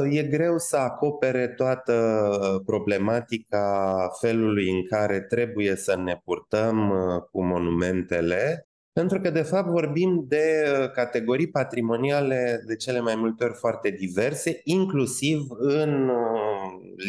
e 0.09 0.23
greu 0.23 0.57
să 0.57 0.77
acopere 0.77 1.47
toată 1.47 2.21
problematica 2.65 3.95
felului 4.21 4.69
în 4.69 4.87
care 4.87 5.21
trebuie 5.21 5.75
să 5.75 5.95
ne 6.03 6.21
purtăm 6.23 6.93
cu 7.31 7.43
monumentele, 7.43 8.67
pentru 8.93 9.19
că, 9.19 9.29
de 9.29 9.41
fapt, 9.41 9.69
vorbim 9.69 10.25
de 10.27 10.63
categorii 10.93 11.49
patrimoniale 11.49 12.63
de 12.67 12.75
cele 12.75 12.99
mai 12.99 13.15
multe 13.15 13.43
ori 13.43 13.53
foarte 13.53 13.89
diverse, 13.89 14.61
inclusiv 14.63 15.39
în 15.57 16.11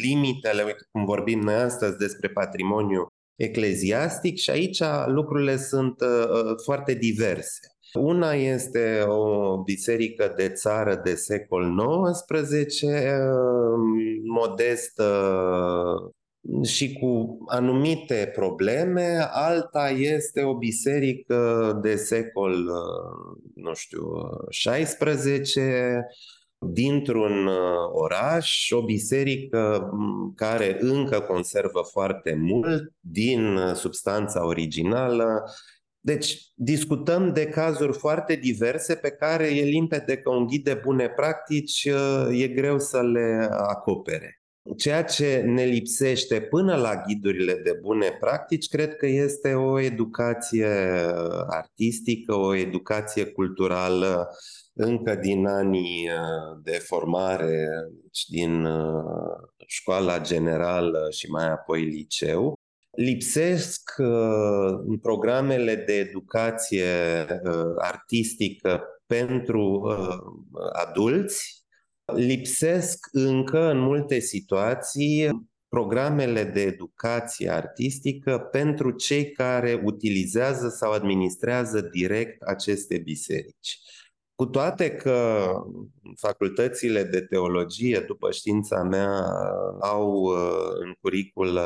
limitele, 0.03 0.63
uite 0.63 0.87
cum 0.91 1.05
vorbim 1.05 1.41
noi 1.41 1.55
astăzi 1.55 1.97
despre 1.97 2.29
patrimoniu 2.29 3.07
ecleziastic 3.45 4.37
și 4.37 4.51
aici 4.51 4.83
lucrurile 5.07 5.57
sunt 5.57 6.01
uh, 6.01 6.29
uh, 6.29 6.55
foarte 6.65 6.95
diverse. 6.95 7.59
Una 7.99 8.33
este 8.33 9.03
o 9.07 9.63
biserică 9.63 10.33
de 10.37 10.49
țară 10.49 11.01
de 11.05 11.15
secol 11.15 11.75
XIX, 12.13 12.83
uh, 12.83 12.93
modestă 14.25 15.07
și 16.63 16.93
cu 16.93 17.39
anumite 17.47 18.31
probleme, 18.35 19.29
alta 19.31 19.89
este 19.89 20.43
o 20.43 20.57
biserică 20.57 21.79
de 21.83 21.97
secol, 21.97 22.55
nu 23.55 23.75
știu, 23.75 24.03
XVI, 24.49 25.17
dintr-un 26.65 27.47
uh, 27.47 27.55
oraș, 27.93 28.71
o 28.71 28.85
biserică 28.85 29.91
care 30.35 30.77
încă 30.81 31.21
conservă 31.21 31.81
foarte 31.91 32.35
mult 32.35 32.93
din 33.01 33.57
uh, 33.57 33.75
substanța 33.75 34.47
originală. 34.47 35.45
Deci 36.01 36.39
discutăm 36.55 37.33
de 37.33 37.47
cazuri 37.47 37.99
foarte 37.99 38.35
diverse 38.35 38.95
pe 38.95 39.11
care 39.11 39.57
e 39.57 39.65
limpede 39.65 40.17
că 40.17 40.31
un 40.31 40.47
ghid 40.47 40.65
de 40.65 40.81
bune 40.85 41.09
practici 41.09 41.89
e 42.31 42.49
greu 42.49 42.79
să 42.79 43.03
le 43.03 43.49
acopere. 43.51 44.43
Ceea 44.77 45.05
ce 45.05 45.43
ne 45.47 45.65
lipsește 45.65 46.41
până 46.41 46.77
la 46.77 47.03
ghidurile 47.07 47.55
de 47.55 47.79
bune 47.81 48.17
practici, 48.21 48.69
cred 48.69 48.97
că 48.97 49.07
este 49.07 49.55
o 49.55 49.81
educație 49.81 50.69
artistică, 51.47 52.35
o 52.35 52.55
educație 52.55 53.25
culturală 53.25 54.29
încă 54.73 55.15
din 55.15 55.47
anii 55.47 56.09
uh, 56.09 56.61
de 56.63 56.79
formare, 56.79 57.67
deci 58.03 58.25
din 58.29 58.65
uh, 58.65 59.37
școala 59.67 60.21
generală 60.21 61.09
și 61.11 61.31
mai 61.31 61.51
apoi 61.51 61.83
liceu. 61.83 62.55
Lipsesc 62.91 63.95
uh, 63.99 64.99
programele 65.03 65.75
de 65.75 65.93
educație 65.93 66.87
artistică 67.79 68.83
pentru 69.07 69.83
adulți 70.73 71.63
Lipsesc 72.05 73.09
încă 73.13 73.71
în 73.71 73.79
multe 73.79 74.19
situații 74.19 75.29
programele 75.69 76.45
de 76.45 76.61
educație 76.61 77.51
artistică 77.51 78.39
pentru 78.39 78.91
cei 78.91 79.31
care 79.31 79.81
utilizează 79.85 80.69
sau 80.69 80.93
administrează 80.93 81.81
direct 81.81 82.43
aceste 82.43 82.99
biserici. 82.99 83.79
Cu 84.43 84.49
toate 84.49 84.91
că 84.91 85.47
facultățile 86.17 87.03
de 87.03 87.21
teologie, 87.21 88.05
după 88.07 88.31
știința 88.31 88.83
mea, 88.83 89.25
au 89.81 90.13
uh, 90.13 90.69
în 90.85 90.93
curicul 91.01 91.61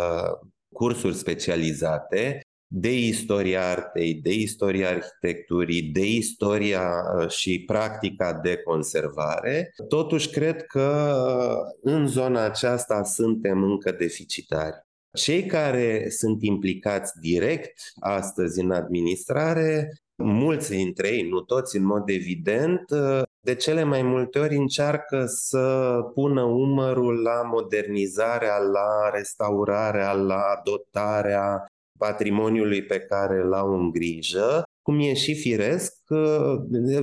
cursuri 0.75 1.15
specializate, 1.15 2.41
de 2.67 2.99
istoria 2.99 3.71
artei, 3.71 4.15
de 4.15 4.33
istoria 4.33 4.89
arhitecturii, 4.89 5.83
de 5.83 6.07
istoria 6.07 6.91
uh, 7.19 7.29
și 7.29 7.65
practica 7.67 8.33
de 8.33 8.57
conservare, 8.57 9.73
totuși 9.89 10.31
cred 10.31 10.67
că 10.67 11.17
uh, 11.39 11.93
în 11.93 12.07
zona 12.07 12.45
aceasta 12.45 13.03
suntem 13.03 13.63
încă 13.63 13.93
deficitari. 13.93 14.77
Cei 15.13 15.47
care 15.47 16.07
sunt 16.09 16.43
implicați 16.43 17.21
direct 17.21 17.73
astăzi 18.01 18.61
în 18.61 18.71
administrare, 18.71 19.91
mulți 20.17 20.71
dintre 20.71 21.09
ei, 21.09 21.29
nu 21.29 21.41
toți 21.41 21.77
în 21.77 21.85
mod 21.85 22.09
evident, 22.09 22.91
uh, 22.91 23.23
de 23.41 23.55
cele 23.55 23.83
mai 23.83 24.03
multe 24.03 24.39
ori 24.39 24.57
încearcă 24.57 25.25
să 25.27 25.99
pună 26.15 26.43
umărul 26.43 27.23
la 27.23 27.43
modernizarea, 27.43 28.59
la 28.59 29.11
restaurarea, 29.13 30.13
la 30.13 30.61
dotarea 30.65 31.67
patrimoniului 31.99 32.83
pe 32.83 32.99
care 32.99 33.41
îl 33.41 33.53
au 33.53 33.73
în 33.73 33.91
grijă, 33.91 34.63
cum 34.83 35.01
e 35.01 35.15
și 35.15 35.35
firesc, 35.35 35.95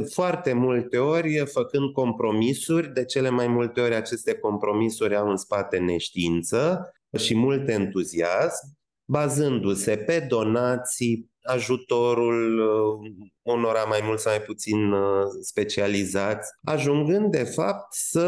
foarte 0.09 0.53
multe 0.53 0.97
ori 0.97 1.43
făcând 1.45 1.91
compromisuri, 1.91 2.93
de 2.93 3.05
cele 3.05 3.29
mai 3.29 3.47
multe 3.47 3.81
ori 3.81 3.95
aceste 3.95 4.33
compromisuri 4.33 5.15
au 5.15 5.29
în 5.29 5.37
spate 5.37 5.77
neștiință 5.77 6.91
și 7.17 7.35
mult 7.35 7.69
entuziasm, 7.69 8.77
bazându-se 9.05 9.97
pe 9.97 10.25
donații, 10.29 11.31
ajutorul 11.43 12.59
uh, 12.59 13.11
unora 13.41 13.83
mai 13.83 13.99
mult 14.03 14.19
sau 14.19 14.31
mai 14.31 14.41
puțin 14.41 14.91
uh, 14.91 15.01
specializați, 15.41 16.49
ajungând 16.63 17.31
de 17.31 17.43
fapt 17.43 17.93
să 17.93 18.19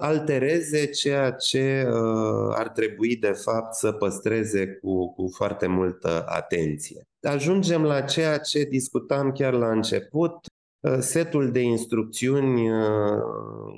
altereze 0.00 0.86
ceea 0.86 1.30
ce 1.30 1.86
uh, 1.86 2.54
ar 2.54 2.68
trebui 2.68 3.16
de 3.16 3.32
fapt 3.32 3.74
să 3.74 3.92
păstreze 3.92 4.66
cu, 4.66 5.12
cu 5.12 5.32
foarte 5.36 5.66
multă 5.66 6.24
atenție. 6.26 7.06
Ajungem 7.22 7.82
la 7.82 8.00
ceea 8.00 8.38
ce 8.38 8.62
discutam 8.62 9.32
chiar 9.32 9.52
la 9.52 9.70
început, 9.70 10.34
Uh, 10.34 10.51
setul 10.98 11.50
de 11.50 11.60
instrucțiuni 11.60 12.70
uh, 12.70 12.80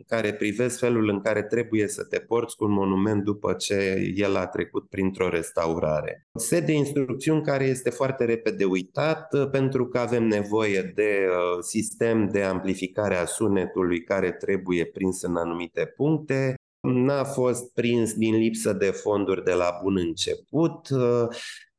care 0.07 0.35
privesc 0.35 0.79
felul 0.79 1.09
în 1.09 1.21
care 1.21 1.43
trebuie 1.43 1.89
să 1.89 2.05
te 2.05 2.19
porți 2.19 2.57
cu 2.57 2.65
un 2.65 2.73
monument 2.73 3.25
după 3.25 3.53
ce 3.53 4.13
el 4.15 4.37
a 4.37 4.47
trecut 4.47 4.89
printr-o 4.89 5.29
restaurare. 5.29 6.29
Set 6.35 6.67
de 6.67 6.73
instrucțiuni 6.73 7.43
care 7.43 7.65
este 7.65 7.91
foarte 7.91 8.25
repede 8.25 8.65
uitat 8.65 9.33
uh, 9.33 9.49
pentru 9.51 9.87
că 9.87 9.99
avem 9.99 10.25
nevoie 10.27 10.93
de 10.95 11.29
sistem 11.61 12.29
de 12.29 12.43
amplificare 12.43 13.17
a 13.17 13.25
sunetului 13.25 14.03
care 14.03 14.33
trebuie 14.33 14.85
prins 14.85 15.23
în 15.23 15.37
anumite 15.37 15.93
puncte, 15.97 16.55
n-a 16.81 17.25
fost 17.25 17.73
prins 17.73 18.15
din 18.15 18.37
lipsă 18.37 18.73
de 18.73 18.91
fonduri 18.91 19.45
de 19.45 19.53
la 19.53 19.79
bun 19.83 19.97
început, 19.97 20.89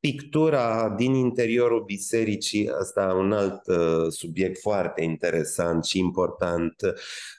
pictura 0.05 0.93
din 0.97 1.13
interiorul 1.13 1.83
bisericii, 1.83 2.69
asta 2.79 3.13
un 3.17 3.31
alt 3.31 3.67
uh, 3.67 4.05
subiect 4.09 4.61
foarte 4.61 5.03
interesant 5.03 5.85
și 5.85 5.99
important, 5.99 6.75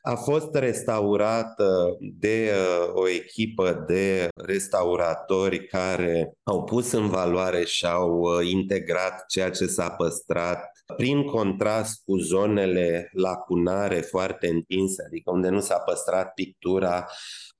a 0.02 0.14
fost 0.14 0.54
restaurată 0.54 1.96
de 2.18 2.50
uh, 2.52 2.90
o 2.94 3.08
echipă 3.08 3.84
de 3.86 4.28
restauratori 4.44 5.66
care 5.66 6.32
au 6.42 6.64
pus 6.64 6.92
în 6.92 7.08
valoare 7.08 7.64
și 7.64 7.86
au 7.86 8.18
uh, 8.18 8.48
integrat 8.50 9.24
ceea 9.26 9.50
ce 9.50 9.66
s-a 9.66 9.90
păstrat 9.90 10.70
prin 10.96 11.22
contrast 11.22 12.02
cu 12.04 12.16
zonele 12.16 13.10
lacunare 13.12 14.00
foarte 14.00 14.48
întinse, 14.48 15.02
adică 15.06 15.30
unde 15.30 15.48
nu 15.48 15.60
s-a 15.60 15.78
păstrat 15.78 16.32
pictura 16.34 17.06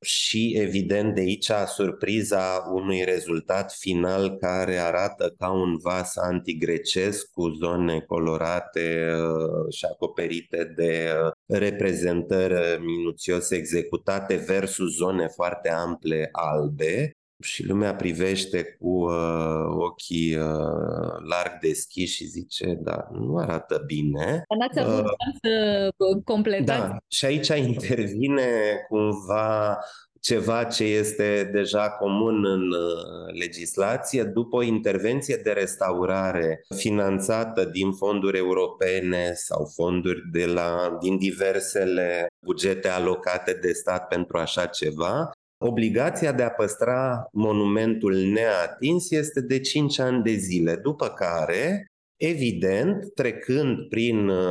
și 0.01 0.57
evident 0.57 1.15
de 1.15 1.21
aici 1.21 1.51
surpriza 1.67 2.71
unui 2.73 3.05
rezultat 3.05 3.73
final 3.73 4.37
care 4.37 4.77
arată 4.77 5.35
ca 5.39 5.51
un 5.51 5.77
vas 5.77 6.17
antigrecesc 6.17 7.31
cu 7.31 7.49
zone 7.49 8.01
colorate 8.01 9.13
uh, 9.13 9.75
și 9.75 9.85
acoperite 9.85 10.73
de 10.77 11.13
uh, 11.25 11.59
reprezentări 11.59 12.81
minuțios 12.81 13.51
executate 13.51 14.35
versus 14.37 14.97
zone 14.97 15.27
foarte 15.29 15.71
ample 15.71 16.29
albe 16.33 17.11
și 17.43 17.67
lumea 17.67 17.95
privește 17.95 18.77
cu 18.81 18.89
uh, 18.89 19.65
ochii 19.67 20.37
uh, 20.37 21.13
larg 21.29 21.59
deschiși 21.61 22.15
și 22.15 22.25
zice, 22.25 22.79
da, 22.83 23.09
nu 23.13 23.37
arată 23.37 23.83
bine. 23.87 24.43
N-ați 24.59 24.79
avut 24.79 25.05
uh, 25.05 25.11
să 25.43 25.91
completați? 26.25 26.81
Da, 26.81 26.97
și 27.09 27.25
aici 27.25 27.49
intervine 27.49 28.45
cumva 28.89 29.79
ceva 30.27 30.65
ce 30.65 30.85
este 30.85 31.51
deja 31.53 31.91
comun 31.91 32.47
în 32.47 32.71
uh, 32.71 33.39
legislație, 33.39 34.23
după 34.23 34.57
o 34.57 34.63
intervenție 34.63 35.37
de 35.37 35.51
restaurare 35.51 36.61
finanțată 36.77 37.65
din 37.65 37.93
fonduri 37.93 38.39
europene 38.39 39.33
sau 39.35 39.73
fonduri 39.75 40.21
de 40.33 40.47
la, 40.47 40.97
din 41.01 41.19
diversele 41.19 42.27
bugete 42.45 42.89
alocate 42.89 43.53
de 43.63 43.73
stat 43.73 44.09
pentru 44.09 44.39
așa 44.39 44.67
ceva, 44.67 45.31
Obligația 45.59 46.33
de 46.33 46.43
a 46.43 46.51
păstra 46.51 47.29
monumentul 47.33 48.15
neatins 48.15 49.11
este 49.11 49.41
de 49.41 49.61
5 49.61 49.99
ani 49.99 50.23
de 50.23 50.33
zile, 50.33 50.77
după 50.77 51.09
care, 51.09 51.87
evident, 52.17 53.15
trecând 53.15 53.89
prin 53.89 54.29
uh, 54.29 54.47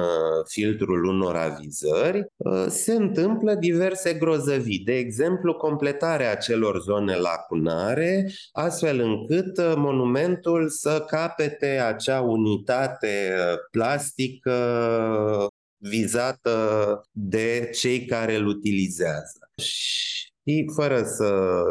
filtrul 0.48 1.04
unor 1.06 1.36
avizări, 1.36 2.26
uh, 2.38 2.66
se 2.68 2.94
întâmplă 2.94 3.56
diverse 3.56 4.14
grozăvii. 4.14 4.80
De 4.80 4.96
exemplu, 4.96 5.54
completarea 5.54 6.32
acelor 6.32 6.82
zone 6.82 7.16
lacunare, 7.16 8.32
astfel 8.52 9.00
încât 9.00 9.58
uh, 9.58 9.74
monumentul 9.76 10.70
să 10.70 11.04
capete 11.08 11.66
acea 11.66 12.22
unitate 12.22 13.36
plastică 13.72 14.58
vizată 15.78 17.02
de 17.12 17.70
cei 17.74 18.06
care 18.06 18.36
îl 18.36 18.48
utilizează. 18.48 19.50
Și 19.62 20.34
fără 20.76 21.04
să 21.04 21.62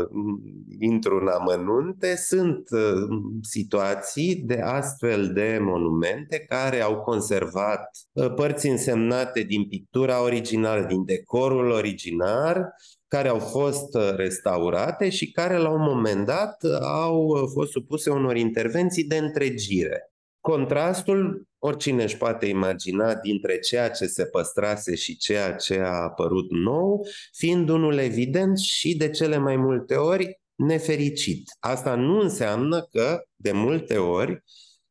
intru 0.79 1.19
în 1.21 1.29
amănunte, 1.29 2.17
sunt 2.17 2.71
uh, 2.71 3.09
situații 3.43 4.35
de 4.35 4.61
astfel 4.61 5.33
de 5.33 5.59
monumente 5.61 6.39
care 6.39 6.81
au 6.81 7.01
conservat 7.01 7.91
uh, 8.13 8.35
părți 8.35 8.69
însemnate 8.69 9.41
din 9.41 9.69
pictura 9.69 10.23
originală, 10.23 10.85
din 10.85 11.05
decorul 11.05 11.71
original, 11.71 12.75
care 13.09 13.29
au 13.29 13.39
fost 13.39 13.95
uh, 13.95 14.13
restaurate 14.17 15.11
și 15.11 15.31
care 15.31 15.57
la 15.57 15.71
un 15.71 15.83
moment 15.83 16.27
dat 16.27 16.57
au 16.83 17.49
fost 17.53 17.71
supuse 17.71 18.11
unor 18.11 18.37
intervenții 18.37 19.05
de 19.05 19.17
întregire. 19.17 20.14
Contrastul, 20.45 21.49
oricine 21.59 22.03
își 22.03 22.17
poate 22.17 22.47
imagina 22.47 23.15
dintre 23.15 23.59
ceea 23.59 23.91
ce 23.91 24.07
se 24.07 24.25
păstrase 24.25 24.95
și 24.95 25.17
ceea 25.17 25.55
ce 25.55 25.79
a 25.79 26.03
apărut 26.03 26.51
nou, 26.51 27.07
fiind 27.33 27.69
unul 27.69 27.99
evident 27.99 28.59
și 28.59 28.97
de 28.97 29.11
cele 29.11 29.39
mai 29.39 29.57
multe 29.57 29.95
ori 29.95 30.41
nefericit. 30.55 31.43
Asta 31.61 31.95
nu 31.95 32.21
înseamnă 32.21 32.83
că, 32.91 33.23
de 33.37 33.53
multe 33.53 33.97
ori, 33.97 34.43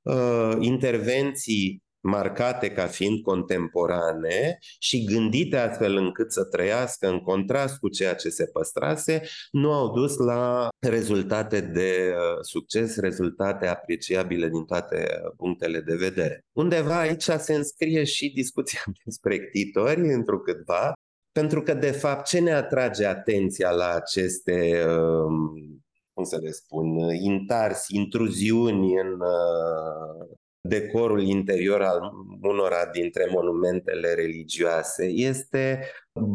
uh, 0.01 0.55
intervenții 0.59 1.82
marcate 2.03 2.71
ca 2.71 2.85
fiind 2.85 3.21
contemporane 3.21 4.57
și 4.79 5.03
gândite 5.03 5.57
astfel 5.57 5.95
încât 5.95 6.31
să 6.31 6.43
trăiască 6.43 7.07
în 7.07 7.19
contrast 7.19 7.77
cu 7.77 7.89
ceea 7.89 8.15
ce 8.15 8.29
se 8.29 8.45
păstrase, 8.45 9.21
nu 9.51 9.71
au 9.71 9.91
dus 9.91 10.17
la 10.17 10.69
rezultate 10.79 11.61
de 11.61 12.13
uh, 12.15 12.37
succes, 12.41 12.97
rezultate 12.97 13.67
apreciabile 13.67 14.49
din 14.49 14.65
toate 14.65 15.21
punctele 15.37 15.81
de 15.81 15.95
vedere. 15.95 16.45
Undeva 16.51 16.99
aici 16.99 17.23
se 17.23 17.53
înscrie 17.53 18.03
și 18.03 18.33
discuția 18.33 18.81
despre 19.05 19.39
ctitori, 19.39 20.13
întrucâtva, 20.13 20.93
pentru 21.31 21.61
că, 21.61 21.73
de 21.73 21.91
fapt, 21.91 22.25
ce 22.25 22.39
ne 22.39 22.53
atrage 22.53 23.05
atenția 23.05 23.71
la 23.71 23.93
aceste 23.93 24.85
um, 24.87 25.83
cum 26.13 26.23
să 26.23 26.37
le 26.41 26.51
spun, 26.51 26.85
intarsi, 27.21 27.95
intruziuni 27.95 28.99
în 28.99 29.11
uh, 29.11 30.37
decorul 30.69 31.21
interior 31.21 31.81
al 31.81 31.99
unora 32.41 32.89
dintre 32.93 33.27
monumentele 33.31 34.13
religioase. 34.13 35.05
Este 35.05 35.79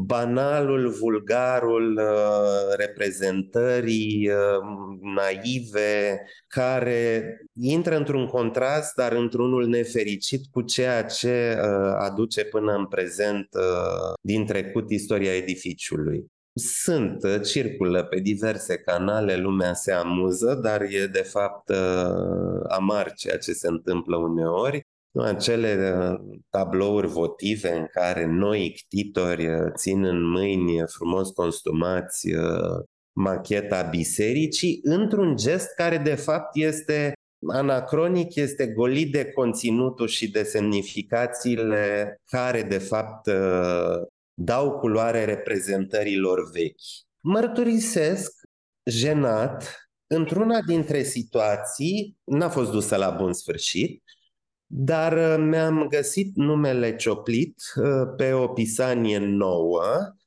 banalul, 0.06 0.90
vulgarul 0.90 1.96
uh, 1.96 2.76
reprezentării 2.76 4.28
uh, 4.28 4.36
naive 5.14 6.20
care 6.46 7.36
intră 7.60 7.96
într-un 7.96 8.26
contrast, 8.26 8.94
dar 8.94 9.12
într-unul 9.12 9.66
nefericit 9.66 10.46
cu 10.50 10.62
ceea 10.62 11.04
ce 11.04 11.58
aduce 11.98 12.44
până 12.44 12.72
în 12.72 12.86
prezent 12.86 13.48
din 14.20 14.46
trecut 14.46 14.90
istoria 14.90 15.36
edificiului. 15.36 16.26
Sunt, 16.58 17.22
uh, 17.22 17.40
circulă 17.42 18.04
pe 18.04 18.18
diverse 18.18 18.76
canale, 18.76 19.36
lumea 19.36 19.74
se 19.74 19.92
amuză, 19.92 20.54
dar 20.62 20.82
e 20.82 21.06
de 21.06 21.22
fapt 21.22 21.68
uh, 21.68 22.60
amar 22.68 23.12
ceea 23.12 23.38
ce 23.38 23.52
se 23.52 23.68
întâmplă 23.68 24.16
uneori. 24.16 24.86
Acele 25.12 25.94
uh, 25.98 26.38
tablouri 26.50 27.06
votive 27.06 27.76
în 27.76 27.86
care 27.92 28.26
noi 28.26 28.74
ctitori 28.76 29.48
țin 29.76 30.04
în 30.04 30.30
mâini 30.30 30.82
frumos 30.86 31.30
consumați 31.30 32.28
macheta 33.12 33.82
bisericii 33.82 34.80
într-un 34.82 35.36
gest 35.36 35.74
care 35.74 35.96
de 35.96 36.14
fapt 36.14 36.56
este 36.56 37.12
anacronic, 37.46 38.34
este 38.34 38.66
golit 38.66 39.12
de 39.12 39.24
conținutul 39.24 40.06
și 40.06 40.30
de 40.30 40.42
semnificațiile 40.42 42.16
care 42.30 42.62
de 42.62 42.78
fapt 42.78 43.30
dau 44.40 44.78
culoare 44.78 45.24
reprezentărilor 45.24 46.50
vechi. 46.50 46.80
Mărturisesc, 47.20 48.32
jenat, 48.84 49.90
într-una 50.06 50.60
dintre 50.60 51.02
situații, 51.02 52.16
n-a 52.24 52.48
fost 52.48 52.70
dusă 52.70 52.96
la 52.96 53.10
bun 53.10 53.32
sfârșit, 53.32 54.02
dar 54.66 55.12
uh, 55.12 55.44
mi-am 55.48 55.86
găsit 55.88 56.34
numele 56.34 56.96
cioplit 56.96 57.62
uh, 57.74 57.84
pe 58.16 58.32
o 58.32 58.48
pisanie 58.48 59.18
nouă. 59.18 59.82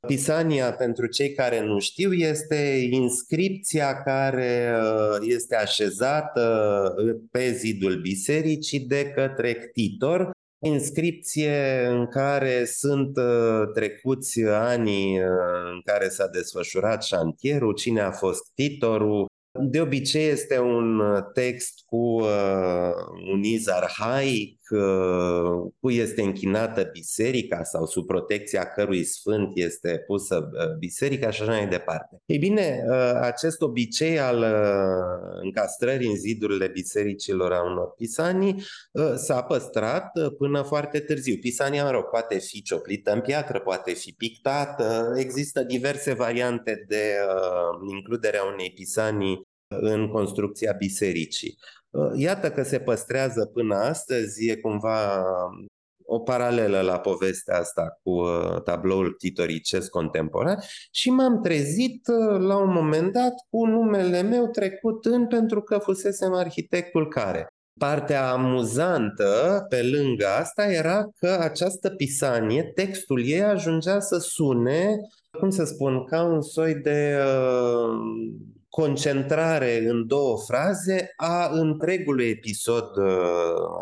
Pisania, 0.08 0.74
pentru 0.74 1.08
cei 1.08 1.34
care 1.34 1.62
nu 1.66 1.80
știu, 1.80 2.14
este 2.14 2.88
inscripția 2.92 4.02
care 4.04 4.80
uh, 4.82 5.18
este 5.22 5.56
așezată 5.56 6.96
pe 7.32 7.52
zidul 7.52 8.02
bisericii 8.02 8.80
de 8.80 9.12
către 9.16 9.54
ctitor 9.54 10.32
inscripție 10.66 11.86
în 11.86 12.08
care 12.08 12.66
sunt 12.66 13.18
uh, 13.18 13.72
trecuți 13.74 14.44
anii 14.44 15.20
uh, 15.20 15.28
în 15.74 15.82
care 15.86 16.10
s-a 16.10 16.28
desfășurat 16.28 17.04
șantierul, 17.04 17.74
cine 17.74 18.02
a 18.02 18.12
fost 18.12 18.52
titorul, 18.54 19.26
de 19.60 19.82
obicei 19.82 20.28
este 20.28 20.60
un 20.60 21.00
uh, 21.00 21.24
text 21.34 21.84
cu 21.86 22.22
uh, 22.22 22.94
un 23.34 23.44
iz 23.44 23.68
arhaic, 23.68 24.60
uh, 24.70 25.72
cu 25.80 25.90
este 25.90 26.22
închinată 26.22 26.90
biserica 26.92 27.64
sau 27.64 27.86
sub 27.86 28.06
protecția 28.06 28.66
cărui 28.66 29.04
sfânt 29.04 29.52
este 29.54 30.04
pusă 30.08 30.50
uh, 30.54 30.78
biserica 30.80 31.30
și 31.30 31.42
așa 31.42 31.52
mai 31.52 31.68
departe. 31.68 32.22
Ei 32.26 32.38
bine, 32.38 32.84
uh, 32.90 33.20
acest 33.22 33.62
obicei 33.62 34.20
al 34.20 34.38
uh, 34.38 35.40
încastrării 35.44 36.10
în 36.10 36.16
zidurile 36.16 36.68
bisericilor 36.68 37.52
a 37.52 37.64
unor 37.64 37.94
pisanii 37.98 38.64
uh, 38.92 39.14
s-a 39.16 39.42
păstrat 39.42 40.18
uh, 40.18 40.34
până 40.38 40.62
foarte 40.62 41.00
târziu. 41.00 41.36
Pisania, 41.36 41.84
mă 41.84 41.92
rog, 41.92 42.04
poate 42.04 42.38
fi 42.38 42.62
cioplită 42.62 43.12
în 43.12 43.22
piatră, 43.22 43.60
poate 43.60 43.94
fi 43.94 44.14
pictată, 44.18 45.14
există 45.18 45.64
diverse 45.64 46.14
variante 46.14 46.86
de 46.88 47.16
uh, 47.28 47.90
includerea 47.94 48.44
unei 48.54 48.72
pisanii 48.76 49.50
în 49.80 50.08
construcția 50.08 50.76
bisericii. 50.78 51.58
Uh, 51.90 52.12
iată 52.16 52.52
că 52.52 52.64
se 52.64 52.80
păstrează 52.80 53.46
până 53.54 53.76
astăzi, 53.76 54.50
e 54.50 54.56
cumva 54.56 55.18
um, 55.18 55.66
o 56.14 56.20
paralelă 56.20 56.82
la 56.82 57.00
povestea 57.00 57.58
asta 57.58 58.00
cu 58.04 58.10
uh, 58.10 58.62
tabloul 58.64 59.16
titoricesc 59.18 59.90
contemporan 59.90 60.58
și 60.92 61.10
m-am 61.10 61.42
trezit 61.42 62.08
uh, 62.08 62.40
la 62.40 62.58
un 62.58 62.72
moment 62.74 63.12
dat 63.12 63.34
cu 63.50 63.66
numele 63.66 64.22
meu 64.22 64.48
trecut 64.48 65.06
în 65.06 65.28
pentru 65.28 65.62
că 65.62 65.78
fusesem 65.78 66.34
arhitectul 66.34 67.08
care. 67.08 67.48
Partea 67.80 68.32
amuzantă 68.32 69.66
pe 69.70 69.84
lângă 69.84 70.26
asta 70.40 70.72
era 70.72 71.08
că 71.20 71.38
această 71.40 71.90
pisanie, 71.90 72.64
textul 72.64 73.26
ei 73.26 73.44
ajungea 73.44 74.00
să 74.00 74.18
sune, 74.18 74.98
cum 75.40 75.50
să 75.50 75.64
spun, 75.64 76.06
ca 76.06 76.24
un 76.24 76.42
soi 76.42 76.76
de 76.76 77.18
uh, 77.18 78.52
concentrare 78.72 79.84
în 79.88 80.08
două 80.08 80.38
fraze 80.48 81.14
a 81.16 81.50
întregului 81.52 82.30
episod 82.30 82.98
uh, 82.98 83.06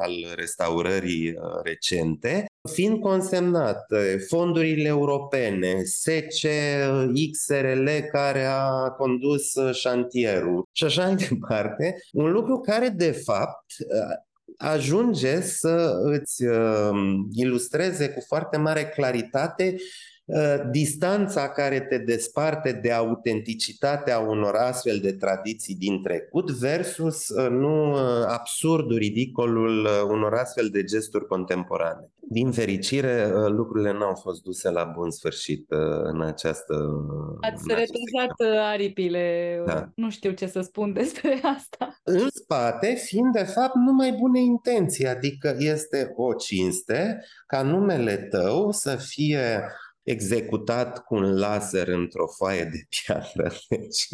al 0.02 0.14
restaurării 0.36 1.30
uh, 1.30 1.36
recente, 1.64 2.46
fiind 2.72 3.00
consemnat 3.00 3.86
uh, 3.90 4.00
fondurile 4.28 4.88
europene, 4.88 5.84
SECE, 5.84 6.88
XRL 7.32 7.88
care 8.12 8.46
a 8.46 8.90
condus 8.90 9.54
șantierul 9.72 10.68
și 10.72 10.84
așa 10.84 11.06
mai 11.06 11.16
departe, 11.30 11.96
un 12.12 12.32
lucru 12.32 12.60
care 12.60 12.88
de 12.88 13.12
fapt 13.12 13.66
ajunge 14.58 15.42
să 15.42 16.00
îți 16.04 16.44
ilustreze 17.32 18.10
cu 18.10 18.22
foarte 18.28 18.58
mare 18.58 18.86
claritate 18.86 19.76
Uh, 19.76 20.09
distanța 20.72 21.50
care 21.50 21.80
te 21.80 21.98
desparte 21.98 22.72
de 22.72 22.92
autenticitatea 22.92 24.20
unor 24.20 24.56
astfel 24.56 25.00
de 25.02 25.12
tradiții 25.12 25.76
din 25.76 26.04
trecut 26.04 26.52
versus 26.52 27.28
uh, 27.30 27.50
nu 27.50 27.92
uh, 27.92 28.00
absurdul, 28.28 28.98
ridicolul 28.98 29.88
unor 30.10 30.34
astfel 30.34 30.70
de 30.70 30.84
gesturi 30.84 31.28
contemporane. 31.28 32.10
Din 32.32 32.52
fericire, 32.52 33.28
lucrurile 33.48 33.92
n-au 33.92 34.16
fost 34.16 34.42
duse 34.42 34.70
la 34.70 34.84
bun 34.84 35.12
sfârșit 35.12 35.66
în 36.04 36.22
această... 36.22 36.76
Ați 37.42 37.64
retezat 37.68 38.64
aripile, 38.72 39.62
da. 39.66 39.90
nu 39.96 40.10
știu 40.10 40.32
ce 40.32 40.48
să 40.48 40.62
spun 40.62 40.94
despre 40.94 41.40
asta. 41.58 42.00
În 42.04 42.28
spate, 42.34 42.94
fiind 42.94 43.34
de 43.34 43.44
fapt 43.44 43.76
numai 43.76 44.12
bune 44.20 44.40
intenții, 44.40 45.08
adică 45.08 45.56
este 45.58 46.14
o 46.16 46.34
cinste 46.34 47.24
ca 47.48 47.62
numele 47.62 48.16
tău 48.16 48.72
să 48.72 48.96
fie 48.96 49.64
executat 50.10 51.04
cu 51.04 51.16
un 51.16 51.38
laser 51.38 51.88
într-o 51.88 52.28
foaie 52.28 52.64
de 52.64 52.78
piatră 52.90 53.52
deci, 53.70 54.08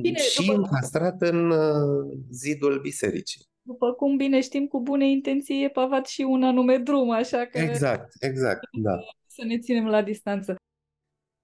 Bine, 0.00 0.18
și 0.18 0.46
după... 0.46 0.58
încastrat 0.58 1.22
în 1.22 1.50
uh, 1.50 2.18
zidul 2.30 2.80
bisericii. 2.80 3.46
După 3.62 3.92
cum 3.92 4.16
bine 4.16 4.40
știm, 4.40 4.66
cu 4.66 4.82
bune 4.82 5.10
intenții 5.10 5.64
e 5.64 5.68
pavat 5.68 6.06
și 6.06 6.22
un 6.22 6.42
anume 6.42 6.76
drum, 6.76 7.10
așa 7.10 7.46
că... 7.46 7.58
Exact, 7.58 8.12
exact, 8.20 8.60
da. 8.82 8.98
Să 9.26 9.44
ne 9.44 9.58
ținem 9.58 9.86
la 9.86 10.02
distanță. 10.02 10.56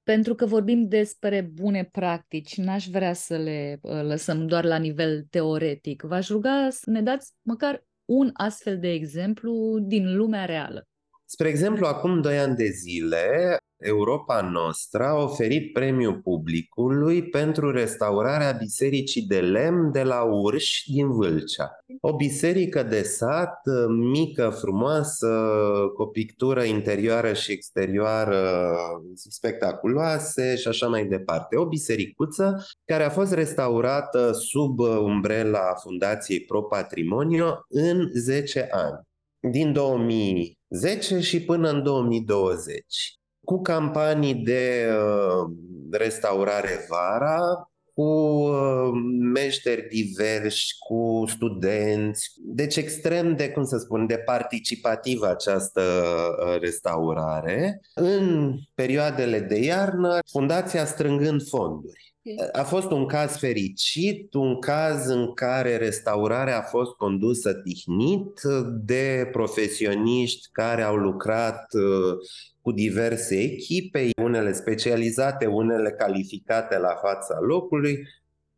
Pentru 0.02 0.34
că 0.34 0.46
vorbim 0.46 0.88
despre 0.88 1.40
bune 1.40 1.88
practici, 1.92 2.56
n-aș 2.56 2.86
vrea 2.86 3.12
să 3.12 3.36
le 3.36 3.78
uh, 3.82 4.02
lăsăm 4.02 4.46
doar 4.46 4.64
la 4.64 4.76
nivel 4.76 5.26
teoretic. 5.30 6.02
V-aș 6.02 6.28
ruga 6.28 6.68
să 6.70 6.90
ne 6.90 7.02
dați 7.02 7.32
măcar 7.42 7.84
un 8.05 8.30
astfel 8.32 8.78
de 8.78 8.88
exemplu 8.88 9.78
din 9.78 10.16
lumea 10.16 10.44
reală. 10.44 10.88
Spre 11.24 11.48
exemplu, 11.48 11.86
acum 11.86 12.20
doi 12.20 12.38
ani 12.38 12.56
de 12.56 12.68
zile, 12.68 13.56
Europa 13.78 14.40
Nostra 14.40 15.09
a 15.09 15.22
oferit 15.22 15.72
premiul 15.72 16.20
publicului 16.20 17.28
pentru 17.28 17.70
restaurarea 17.70 18.52
bisericii 18.52 19.22
de 19.22 19.40
lemn 19.40 19.92
de 19.92 20.02
la 20.02 20.22
Urș 20.22 20.82
din 20.86 21.10
Vâlcea. 21.10 21.70
O 22.01 22.16
biserică 22.16 22.82
de 22.82 23.02
sat, 23.02 23.60
mică, 23.88 24.48
frumoasă, 24.60 25.28
cu 25.94 26.02
o 26.02 26.06
pictură 26.06 26.62
interioară 26.62 27.32
și 27.32 27.52
exterioară 27.52 28.60
spectaculoase 29.14 30.56
și 30.56 30.68
așa 30.68 30.86
mai 30.86 31.06
departe. 31.06 31.56
O 31.56 31.66
bisericuță 31.66 32.66
care 32.84 33.05
a 33.05 33.10
fost 33.10 33.32
restaurată 33.32 34.32
sub 34.32 34.78
umbrela 34.78 35.74
Fundației 35.82 36.40
Pro 36.40 36.62
Patrimonio 36.62 37.64
în 37.68 38.10
10 38.12 38.68
ani, 38.70 39.01
din 39.52 39.72
2010 39.72 41.20
și 41.20 41.44
până 41.44 41.70
în 41.70 41.82
2020 41.82 42.82
cu 43.44 43.60
campanii 43.60 44.34
de 44.34 44.88
uh, 44.88 45.50
restaurare 45.90 46.86
vara, 46.88 47.68
cu 47.94 48.02
uh, 48.02 48.90
meșteri 49.32 49.88
diversi, 49.88 50.76
cu 50.78 51.24
studenți, 51.26 52.32
deci 52.36 52.76
extrem 52.76 53.36
de, 53.36 53.50
cum 53.50 53.64
să 53.64 53.76
spun, 53.78 54.06
de 54.06 54.16
participativă 54.16 55.28
această 55.28 55.82
uh, 55.82 56.60
restaurare. 56.60 57.80
În 57.94 58.54
perioadele 58.74 59.40
de 59.40 59.58
iarnă, 59.58 60.18
fundația 60.30 60.84
strângând 60.84 61.42
fonduri. 61.48 62.14
A 62.52 62.62
fost 62.62 62.90
un 62.90 63.06
caz 63.06 63.36
fericit, 63.36 64.34
un 64.34 64.58
caz 64.58 65.06
în 65.06 65.34
care 65.34 65.76
restaurarea 65.76 66.58
a 66.58 66.62
fost 66.62 66.92
condusă 66.92 67.54
tihnit 67.54 68.40
de 68.84 69.28
profesioniști 69.32 70.48
care 70.52 70.82
au 70.82 70.96
lucrat 70.96 71.66
uh, 71.72 72.18
cu 72.65 72.73
diverse 72.73 73.35
echipe, 73.36 74.11
unele 74.23 74.53
specializate, 74.53 75.47
unele 75.47 75.91
calificate 75.91 76.78
la 76.78 76.95
fața 77.03 77.39
locului. 77.41 78.09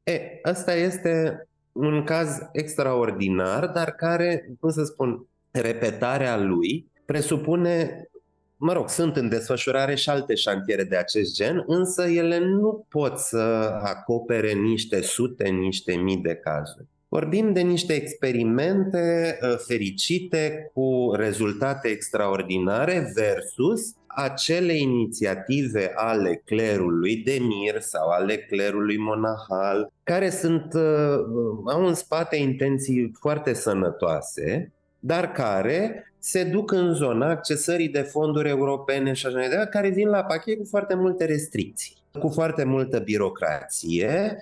E, 0.02 0.20
ăsta 0.44 0.74
este 0.74 1.46
un 1.72 2.04
caz 2.04 2.38
extraordinar, 2.52 3.66
dar 3.66 3.90
care, 3.90 4.50
cum 4.60 4.70
să 4.70 4.84
spun, 4.84 5.26
repetarea 5.50 6.36
lui 6.36 6.90
presupune 7.04 8.08
mă 8.56 8.72
rog, 8.72 8.88
sunt 8.88 9.16
în 9.16 9.28
desfășurare 9.28 9.94
și 9.94 10.08
alte 10.08 10.34
șantiere 10.34 10.84
de 10.84 10.96
acest 10.96 11.34
gen, 11.34 11.64
însă 11.66 12.02
ele 12.02 12.38
nu 12.38 12.86
pot 12.88 13.18
să 13.18 13.38
acopere 13.82 14.52
niște 14.52 15.00
sute, 15.00 15.48
niște 15.48 15.94
mii 15.96 16.16
de 16.16 16.34
cazuri. 16.34 16.86
Vorbim 17.08 17.52
de 17.52 17.60
niște 17.60 17.92
experimente 17.92 19.38
uh, 19.42 19.56
fericite 19.66 20.70
cu 20.74 21.12
rezultate 21.14 21.88
extraordinare 21.88 23.12
versus 23.14 23.94
acele 24.06 24.76
inițiative 24.76 25.92
ale 25.94 26.42
clerului 26.44 27.16
de 27.16 27.38
mir 27.40 27.80
sau 27.80 28.08
ale 28.08 28.36
clerului 28.36 28.98
monahal, 28.98 29.92
care 30.02 30.30
sunt, 30.30 30.74
uh, 30.74 31.18
au 31.64 31.86
în 31.86 31.94
spate 31.94 32.36
intenții 32.36 33.12
foarte 33.20 33.52
sănătoase, 33.52 34.72
dar 34.98 35.32
care 35.32 36.12
se 36.18 36.44
duc 36.44 36.72
în 36.72 36.92
zona 36.92 37.30
accesării 37.30 37.88
de 37.88 38.00
fonduri 38.00 38.48
europene 38.48 39.12
și 39.12 39.26
așa 39.26 39.36
mai 39.36 39.48
departe, 39.48 39.70
care 39.70 39.88
vin 39.88 40.08
la 40.08 40.22
pachet 40.22 40.58
cu 40.58 40.64
foarte 40.64 40.94
multe 40.94 41.24
restricții, 41.24 41.96
cu 42.18 42.28
foarte 42.28 42.64
multă 42.64 42.98
birocrație, 42.98 44.36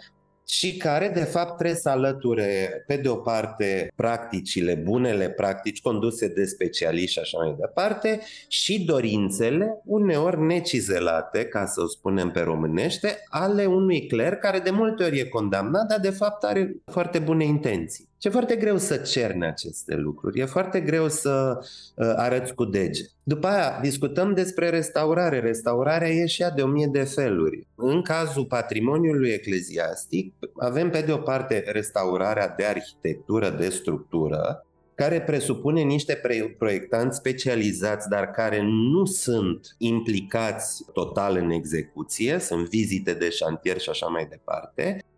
și 0.47 0.77
care, 0.77 1.09
de 1.09 1.25
fapt, 1.25 1.57
trebuie 1.57 1.79
să 1.79 1.89
alăture, 1.89 2.85
pe 2.87 2.97
de 2.97 3.09
o 3.09 3.15
parte, 3.15 3.93
practicile, 3.97 4.75
bunele 4.75 5.31
practici 5.31 5.81
conduse 5.81 6.29
de 6.29 6.45
specialiști 6.45 7.13
și 7.13 7.19
așa 7.19 7.39
mai 7.39 7.57
departe, 7.61 8.21
și 8.49 8.85
dorințele, 8.85 9.81
uneori 9.85 10.41
necizelate, 10.41 11.45
ca 11.45 11.67
să 11.67 11.81
o 11.81 11.87
spunem 11.87 12.31
pe 12.31 12.41
românește, 12.41 13.19
ale 13.29 13.65
unui 13.65 14.07
cler 14.07 14.37
care 14.37 14.59
de 14.59 14.71
multe 14.71 15.05
ori 15.05 15.19
e 15.19 15.25
condamnat, 15.25 15.87
dar 15.87 16.01
de 16.01 16.11
fapt 16.11 16.45
are 16.45 16.75
foarte 16.85 17.19
bune 17.19 17.45
intenții. 17.45 18.09
Și 18.25 18.31
e 18.31 18.33
foarte 18.33 18.57
greu 18.57 18.79
să 18.79 18.97
cerne 18.97 19.47
aceste 19.47 19.95
lucruri, 19.95 20.41
e 20.41 20.45
foarte 20.45 20.81
greu 20.81 21.09
să 21.09 21.59
uh, 21.59 22.13
arăți 22.17 22.55
cu 22.55 22.65
dege. 22.65 23.03
După 23.23 23.47
aia 23.47 23.79
discutăm 23.83 24.35
despre 24.35 24.69
restaurare. 24.69 25.41
Restaurarea 25.41 26.09
e 26.09 26.27
și 26.27 26.43
ea 26.43 26.51
de 26.51 26.63
o 26.63 26.67
mie 26.67 26.87
de 26.87 27.03
feluri. 27.03 27.67
În 27.75 28.03
cazul 28.03 28.45
patrimoniului 28.45 29.31
ecleziastic, 29.31 30.35
avem 30.57 30.91
pe 30.91 31.01
de 31.01 31.13
o 31.13 31.17
parte 31.17 31.65
restaurarea 31.67 32.55
de 32.57 32.65
arhitectură, 32.65 33.51
de 33.51 33.69
structură, 33.69 34.67
care 34.95 35.21
presupune 35.21 35.83
niște 35.83 36.21
proiectanți 36.59 37.17
specializați, 37.17 38.09
dar 38.09 38.31
care 38.31 38.63
nu 38.63 39.05
sunt 39.05 39.75
implicați 39.79 40.85
total 40.93 41.37
în 41.37 41.51
execuție, 41.51 42.39
sunt 42.39 42.69
vizite 42.69 43.15
de 43.15 43.31
șantier 43.31 43.79
și 43.79 43.89
așa 43.91 44.07
mai 44.07 44.27
departe, 44.31 44.99
Uh, 44.99 45.14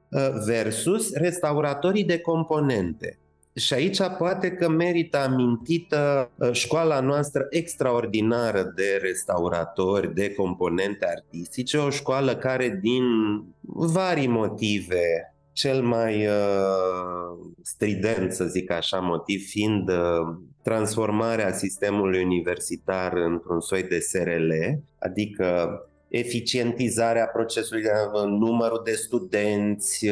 versus 0.47 1.15
restauratorii 1.15 2.05
de 2.05 2.19
componente. 2.19 3.19
Și 3.57 3.75
aici 3.75 3.99
poate 4.19 4.51
că 4.51 4.69
merită 4.69 5.19
amintită 5.19 6.31
uh, 6.35 6.53
școala 6.53 7.01
noastră 7.01 7.47
extraordinară 7.51 8.73
de 8.75 8.99
restauratori 9.03 10.15
de 10.15 10.35
componente 10.35 11.07
artistice, 11.17 11.77
o 11.77 11.91
școală 11.91 12.37
care 12.37 12.79
din 12.83 13.05
vari 13.63 14.27
motive, 14.27 15.35
cel 15.53 15.83
mai 15.83 16.27
uh, 16.27 17.49
strident, 17.63 18.33
să 18.33 18.45
zic 18.45 18.71
așa, 18.71 18.99
motiv 18.99 19.47
fiind 19.47 19.89
uh, 19.89 20.37
transformarea 20.63 21.53
sistemului 21.53 22.25
universitar 22.25 23.13
într-un 23.13 23.61
soi 23.61 23.83
de 23.83 23.99
SRL, 23.99 24.51
adică 24.99 25.81
eficientizarea 26.09 27.27
procesului, 27.27 27.83
numărul 28.27 28.81
de 28.85 28.93
studenți, 28.93 30.07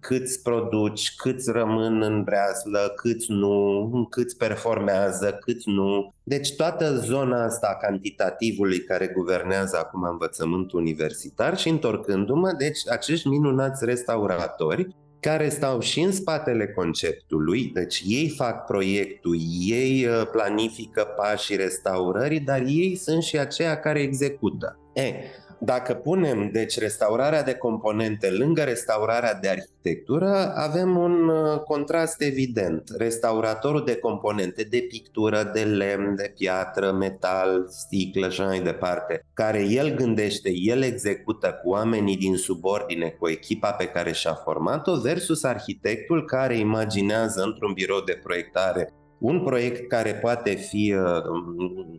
câți 0.00 0.42
produci, 0.42 1.14
câți 1.16 1.50
rămân 1.50 2.02
în 2.02 2.22
breaslă, 2.22 2.92
câți 2.96 3.30
nu, 3.30 4.06
câți 4.10 4.36
performează, 4.36 5.38
câți 5.40 5.68
nu. 5.68 6.14
Deci 6.22 6.54
toată 6.54 6.96
zona 6.96 7.44
asta 7.44 7.66
a 7.74 7.86
cantitativului 7.86 8.78
care 8.78 9.12
guvernează 9.14 9.76
acum 9.76 10.02
învățământul 10.02 10.78
universitar 10.78 11.56
și 11.56 11.68
întorcându-mă, 11.68 12.52
deci 12.58 12.78
acești 12.88 13.28
minunați 13.28 13.84
restauratori 13.84 14.88
care 15.20 15.48
stau 15.48 15.80
și 15.80 16.00
în 16.00 16.12
spatele 16.12 16.66
conceptului, 16.66 17.70
deci 17.74 18.02
ei 18.06 18.28
fac 18.28 18.64
proiectul, 18.64 19.36
ei 19.60 20.06
uh, 20.06 20.22
planifică 20.32 21.06
pașii 21.16 21.56
restaurării, 21.56 22.40
dar 22.40 22.62
ei 22.66 22.96
sunt 22.96 23.22
și 23.22 23.38
aceia 23.38 23.80
care 23.80 24.00
execută. 24.00 24.78
E, 24.98 25.14
dacă 25.58 25.94
punem, 25.94 26.50
deci, 26.52 26.78
restaurarea 26.78 27.42
de 27.42 27.54
componente 27.54 28.30
lângă 28.30 28.62
restaurarea 28.62 29.34
de 29.34 29.48
arhitectură, 29.48 30.52
avem 30.54 30.96
un 30.96 31.28
uh, 31.28 31.60
contrast 31.60 32.22
evident. 32.22 32.88
Restauratorul 32.96 33.84
de 33.84 33.96
componente 33.96 34.62
de 34.62 34.86
pictură, 34.88 35.50
de 35.54 35.60
lemn, 35.60 36.14
de 36.16 36.32
piatră, 36.36 36.92
metal, 36.92 37.66
sticlă 37.68 38.28
și 38.28 38.40
mai 38.40 38.60
departe, 38.60 39.24
care 39.34 39.62
el 39.62 39.94
gândește, 39.94 40.50
el 40.54 40.82
execută 40.82 41.60
cu 41.62 41.70
oamenii 41.70 42.16
din 42.16 42.36
subordine, 42.36 43.08
cu 43.08 43.28
echipa 43.28 43.70
pe 43.70 43.86
care 43.86 44.12
și-a 44.12 44.34
format-o, 44.34 45.00
versus 45.00 45.44
arhitectul 45.44 46.24
care 46.24 46.56
imaginează 46.56 47.42
într-un 47.42 47.72
birou 47.72 48.00
de 48.00 48.20
proiectare 48.22 48.92
un 49.18 49.40
proiect 49.40 49.88
care 49.88 50.14
poate 50.14 50.54
fi 50.54 50.94
uh, 50.96 51.22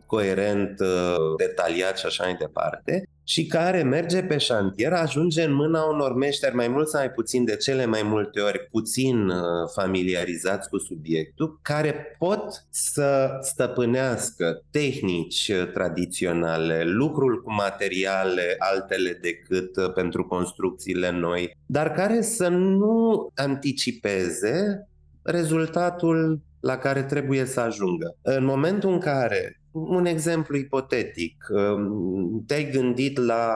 coerent, 0.06 0.80
uh, 0.80 1.36
detaliat 1.36 1.98
și 1.98 2.06
așa 2.06 2.24
mai 2.24 2.34
departe 2.34 3.08
și 3.24 3.46
care 3.46 3.82
merge 3.82 4.22
pe 4.22 4.38
șantier, 4.38 4.92
ajunge 4.92 5.42
în 5.42 5.54
mâna 5.54 5.82
unor 5.82 6.14
meșteri 6.14 6.54
mai 6.54 6.68
mult 6.68 6.88
sau 6.88 7.00
mai 7.00 7.10
puțin 7.10 7.44
de 7.44 7.56
cele 7.56 7.86
mai 7.86 8.02
multe 8.04 8.40
ori 8.40 8.68
puțin 8.70 9.28
uh, 9.28 9.42
familiarizați 9.74 10.68
cu 10.68 10.78
subiectul, 10.78 11.58
care 11.62 12.16
pot 12.18 12.66
să 12.70 13.38
stăpânească 13.40 14.62
tehnici 14.70 15.52
tradiționale, 15.72 16.84
lucrul 16.84 17.42
cu 17.42 17.52
materiale 17.52 18.56
altele 18.58 19.18
decât 19.22 19.92
pentru 19.94 20.24
construcțiile 20.24 21.10
noi, 21.10 21.56
dar 21.66 21.92
care 21.92 22.20
să 22.20 22.48
nu 22.48 23.30
anticipeze 23.34 24.88
rezultatul 25.22 26.40
la 26.60 26.76
care 26.76 27.02
trebuie 27.02 27.44
să 27.44 27.60
ajungă. 27.60 28.16
În 28.22 28.44
momentul 28.44 28.92
în 28.92 28.98
care, 28.98 29.60
un 29.72 30.06
exemplu 30.06 30.56
ipotetic, 30.56 31.46
um, 31.50 32.44
te-ai 32.46 32.70
gândit 32.70 33.18
la 33.18 33.54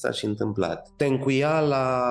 s-a 0.00 0.10
și 0.10 0.24
întâmplat. 0.24 0.88
Te 0.96 1.04
încuia 1.04 1.60
la 1.60 2.04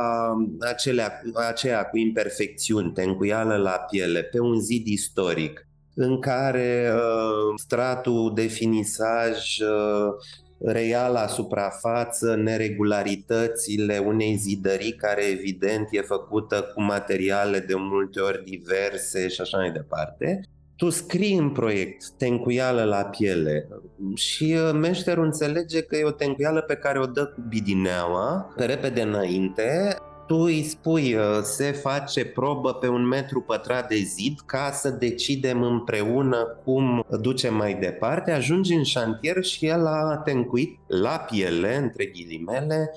acelea, 0.60 1.22
aceea 1.48 1.84
cu 1.84 1.98
imperfecțiuni, 1.98 2.92
te 2.92 3.04
încuială 3.04 3.56
la 3.56 3.72
piele, 3.72 4.24
pe 4.24 4.40
un 4.40 4.60
zid 4.60 4.88
istoric, 4.88 5.68
în 5.96 6.20
care 6.20 6.92
uh, 6.96 7.54
stratul 7.56 8.32
de 8.36 8.46
finisaj 8.46 9.58
uh, 9.60 10.14
reia 10.62 11.08
la 11.08 11.28
suprafață 11.28 12.36
neregularitățile 12.36 13.98
unei 13.98 14.36
zidării 14.36 14.94
care 14.94 15.24
evident 15.24 15.88
e 15.92 16.02
făcută 16.02 16.72
cu 16.74 16.82
materiale 16.82 17.60
de 17.60 17.74
multe 17.76 18.20
ori 18.20 18.44
diverse 18.44 19.28
și 19.28 19.42
așa 19.42 19.58
mai 19.58 19.72
departe. 19.72 20.42
Tu 20.76 20.90
scrii 20.90 21.38
în 21.38 21.50
proiect 21.50 22.10
tencuială 22.18 22.84
la 22.84 23.04
piele 23.04 23.68
și 24.16 24.56
uh, 24.58 24.72
meșterul 24.74 25.24
înțelege 25.24 25.82
că 25.82 25.98
e 25.98 26.04
o 26.04 26.12
tencuială 26.12 26.62
pe 26.62 26.76
care 26.76 27.00
o 27.00 27.06
dă 27.06 27.26
cu 27.26 27.42
bidineaua 27.48 28.54
pe 28.56 28.66
repede 28.66 29.02
înainte, 29.02 29.96
tu 30.30 30.36
îi 30.36 30.64
spui 30.64 31.14
uh, 31.14 31.22
se 31.42 31.72
face 31.72 32.26
probă 32.26 32.74
pe 32.74 32.88
un 32.88 33.08
metru 33.08 33.42
pătrat 33.42 33.88
de 33.88 33.96
zid 33.96 34.40
ca 34.46 34.72
să 34.74 34.90
decidem 34.90 35.64
împreună 35.64 36.60
cum 36.64 37.06
ducem 37.22 37.56
mai 37.56 37.74
departe, 37.74 38.32
ajungi 38.32 38.74
în 38.74 38.84
șantier 38.84 39.44
și 39.44 39.66
el 39.66 39.86
a 39.86 40.22
tencuit 40.26 40.80
la 40.88 41.26
piele, 41.32 41.76
între 41.76 42.06
ghilimele, 42.06 42.92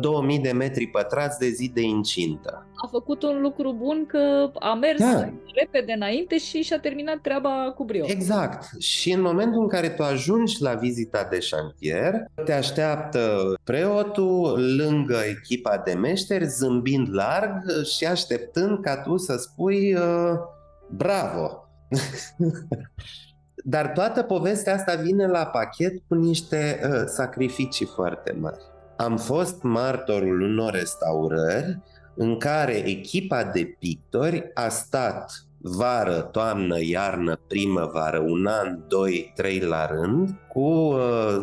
2000 0.00 0.38
de 0.38 0.52
metri 0.52 0.86
pătrați 0.86 1.38
de 1.38 1.48
zid 1.48 1.74
de 1.74 1.80
incintă. 1.80 2.66
A 2.74 2.88
făcut 2.90 3.22
un 3.22 3.40
lucru 3.40 3.72
bun 3.72 4.06
că 4.06 4.50
a 4.58 4.74
mers 4.74 4.98
da. 4.98 5.32
repede 5.54 5.92
înainte 5.92 6.38
și 6.38 6.62
și-a 6.62 6.78
terminat 6.78 7.20
treaba 7.20 7.72
cu 7.76 7.84
brio. 7.84 8.04
Exact. 8.08 8.80
Și 8.80 9.12
în 9.12 9.20
momentul 9.20 9.60
în 9.60 9.68
care 9.68 9.88
tu 9.88 10.02
ajungi 10.02 10.62
la 10.62 10.74
vizita 10.74 11.26
de 11.30 11.40
șantier, 11.40 12.12
te 12.44 12.52
așteaptă 12.52 13.54
preotul 13.64 14.74
lângă 14.76 15.16
echipa 15.28 15.82
de 15.84 15.92
meșteri, 15.92 16.46
zâmbind 16.46 17.08
larg 17.10 17.84
și 17.96 18.06
așteptând 18.06 18.80
ca 18.80 18.96
tu 18.96 19.16
să 19.16 19.36
spui 19.36 19.94
uh, 19.94 20.32
bravo. 20.90 21.68
Dar 23.66 23.92
toată 23.92 24.22
povestea 24.22 24.74
asta 24.74 24.94
vine 24.94 25.26
la 25.26 25.46
pachet 25.46 26.02
cu 26.08 26.14
niște 26.14 26.80
uh, 26.84 27.02
sacrificii 27.06 27.86
foarte 27.86 28.36
mari. 28.40 28.73
Am 28.96 29.16
fost 29.16 29.62
martorul 29.62 30.40
unor 30.40 30.72
restaurări 30.72 31.78
în 32.14 32.38
care 32.38 32.88
echipa 32.88 33.44
de 33.44 33.76
pictori 33.78 34.50
a 34.54 34.68
stat 34.68 35.32
vară, 35.58 36.20
toamnă, 36.20 36.76
iarnă, 36.80 37.40
primăvară, 37.46 38.18
un 38.18 38.46
an, 38.46 38.78
doi, 38.88 39.32
trei 39.34 39.58
la 39.58 39.86
rând, 39.86 40.30
cu 40.48 40.60
uh, 40.60 41.42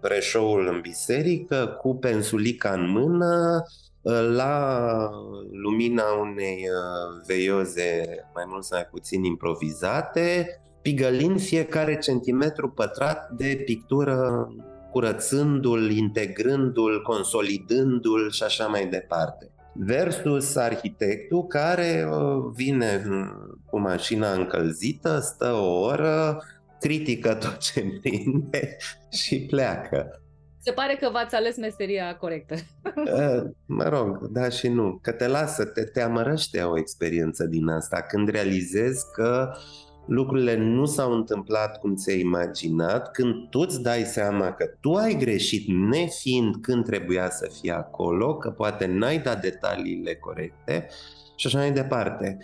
preșoul 0.00 0.66
în 0.66 0.80
biserică, 0.80 1.78
cu 1.80 1.96
pensulica 1.96 2.70
în 2.70 2.90
mână, 2.90 3.62
uh, 4.00 4.32
la 4.34 5.08
lumina 5.50 6.04
unei 6.20 6.68
uh, 6.68 7.22
veioze 7.26 8.04
mai 8.34 8.44
mult 8.46 8.64
sau 8.64 8.78
mai 8.78 8.88
puțin 8.90 9.24
improvizate, 9.24 10.46
pigălind 10.82 11.40
fiecare 11.40 11.98
centimetru 11.98 12.68
pătrat 12.70 13.30
de 13.30 13.62
pictură, 13.64 14.48
curățându-l, 14.92 15.90
integrându-l, 15.90 17.02
consolidându-l 17.02 18.30
și 18.30 18.42
așa 18.42 18.66
mai 18.66 18.86
departe. 18.86 19.50
Versus 19.74 20.56
arhitectul 20.56 21.46
care 21.46 22.08
uh, 22.10 22.52
vine 22.54 23.04
cu 23.66 23.78
mașina 23.78 24.32
încălzită, 24.32 25.18
stă 25.18 25.52
o 25.52 25.80
oră, 25.80 26.42
critică 26.80 27.34
tot 27.34 27.56
ce 27.56 27.84
prinde 28.00 28.76
și 29.22 29.46
pleacă. 29.50 30.22
Se 30.58 30.72
pare 30.72 30.96
că 31.00 31.08
v-ați 31.12 31.34
ales 31.34 31.56
meseria 31.56 32.16
corectă. 32.16 32.54
Uh, 32.94 33.42
mă 33.66 33.88
rog, 33.88 34.28
da 34.28 34.48
și 34.48 34.68
nu. 34.68 34.98
Că 35.02 35.12
te 35.12 35.26
lasă, 35.26 35.64
te, 35.64 35.84
te 35.84 36.02
amărăște 36.02 36.60
o 36.60 36.78
experiență 36.78 37.44
din 37.44 37.68
asta. 37.68 38.00
Când 38.00 38.28
realizezi 38.28 39.04
că 39.12 39.50
uh, 39.50 39.81
lucrurile 40.06 40.56
nu 40.56 40.84
s-au 40.84 41.12
întâmplat 41.12 41.78
cum 41.78 41.94
ți-ai 41.94 42.20
imaginat, 42.20 43.10
când 43.10 43.48
tu 43.50 43.58
îți 43.58 43.82
dai 43.82 44.02
seama 44.02 44.52
că 44.52 44.66
tu 44.80 44.92
ai 44.92 45.14
greșit 45.14 45.68
nefiind 45.68 46.56
când 46.60 46.84
trebuia 46.84 47.30
să 47.30 47.50
fii 47.60 47.70
acolo, 47.70 48.36
că 48.36 48.50
poate 48.50 48.86
n-ai 48.86 49.18
dat 49.18 49.40
detaliile 49.40 50.14
corecte 50.14 50.86
și 51.36 51.46
așa 51.46 51.58
mai 51.58 51.72
departe. 51.72 52.38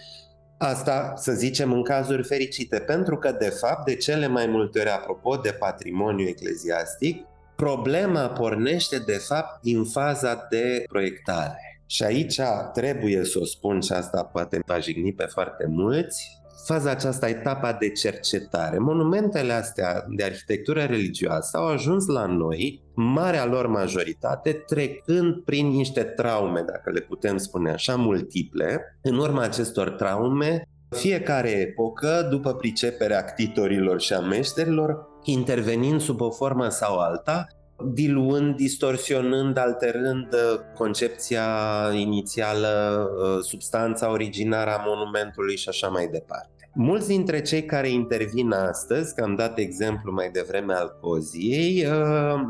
Asta, 0.59 1.13
să 1.17 1.33
zicem, 1.33 1.73
în 1.73 1.83
cazuri 1.83 2.23
fericite, 2.23 2.79
pentru 2.79 3.17
că, 3.17 3.37
de 3.39 3.49
fapt, 3.49 3.85
de 3.85 3.97
cele 3.97 4.27
mai 4.27 4.47
multe 4.47 4.81
ori, 4.81 4.89
apropo 4.89 5.37
de 5.37 5.51
patrimoniu 5.51 6.27
ecleziastic, 6.27 7.27
problema 7.57 8.29
pornește, 8.29 8.99
de 8.99 9.17
fapt, 9.29 9.63
din 9.63 9.85
faza 9.85 10.47
de 10.51 10.85
proiectare. 10.89 11.83
Și 11.87 12.03
aici 12.03 12.41
trebuie 12.73 13.25
să 13.25 13.39
o 13.39 13.45
spun 13.45 13.81
și 13.81 13.93
asta 13.93 14.25
poate 14.25 14.61
va 14.67 14.79
jigni 14.79 15.13
pe 15.13 15.25
foarte 15.25 15.67
mulți, 15.67 16.38
faza 16.69 16.91
aceasta, 16.91 17.29
etapa 17.29 17.73
de 17.73 17.91
cercetare. 17.91 18.79
Monumentele 18.79 19.53
astea 19.53 20.05
de 20.09 20.25
arhitectură 20.25 20.83
religioasă 20.83 21.57
au 21.57 21.67
ajuns 21.67 22.07
la 22.07 22.27
noi, 22.27 22.83
marea 22.95 23.47
lor 23.47 23.67
majoritate, 23.67 24.53
trecând 24.53 25.35
prin 25.45 25.67
niște 25.67 26.03
traume, 26.03 26.61
dacă 26.61 26.91
le 26.91 27.01
putem 27.01 27.37
spune 27.37 27.71
așa, 27.71 27.97
multiple. 27.97 28.99
În 29.03 29.19
urma 29.19 29.43
acestor 29.43 29.91
traume, 29.91 30.63
fiecare 30.91 31.51
epocă, 31.51 32.27
după 32.31 32.55
priceperea 32.55 33.19
actitorilor 33.19 34.01
și 34.01 34.13
a 34.13 34.21
meșterilor, 34.21 35.07
intervenind 35.25 36.01
sub 36.01 36.21
o 36.21 36.31
formă 36.31 36.69
sau 36.69 36.99
alta, 36.99 37.47
diluând, 37.85 38.57
distorsionând, 38.57 39.59
alterând 39.59 40.33
uh, 40.33 40.61
concepția 40.75 41.47
inițială, 41.95 43.07
uh, 43.11 43.45
substanța 43.45 44.11
originară 44.11 44.71
a 44.71 44.83
monumentului 44.87 45.57
și 45.57 45.69
așa 45.69 45.89
mai 45.89 46.07
departe. 46.07 46.58
Mulți 46.75 47.09
dintre 47.09 47.43
cei 47.43 47.65
care 47.65 47.89
intervin 47.89 48.51
astăzi, 48.51 49.15
că 49.15 49.23
am 49.23 49.35
dat 49.35 49.59
exemplu 49.59 50.13
mai 50.13 50.31
devreme 50.31 50.73
al 50.75 50.99
Coziei, 51.01 51.87
uh, 51.87 52.41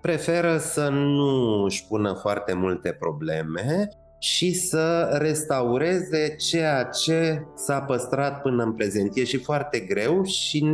preferă 0.00 0.56
să 0.56 0.88
nu 0.88 1.62
își 1.62 1.86
pună 1.86 2.12
foarte 2.12 2.52
multe 2.52 2.96
probleme 2.98 3.88
și 4.18 4.54
să 4.54 5.16
restaureze 5.20 6.34
ceea 6.36 6.84
ce 6.84 7.42
s-a 7.54 7.80
păstrat 7.80 8.40
până 8.40 8.62
în 8.62 8.72
prezent. 8.72 9.16
E 9.16 9.24
și 9.24 9.38
foarte 9.38 9.78
greu 9.78 10.24
și 10.24 10.66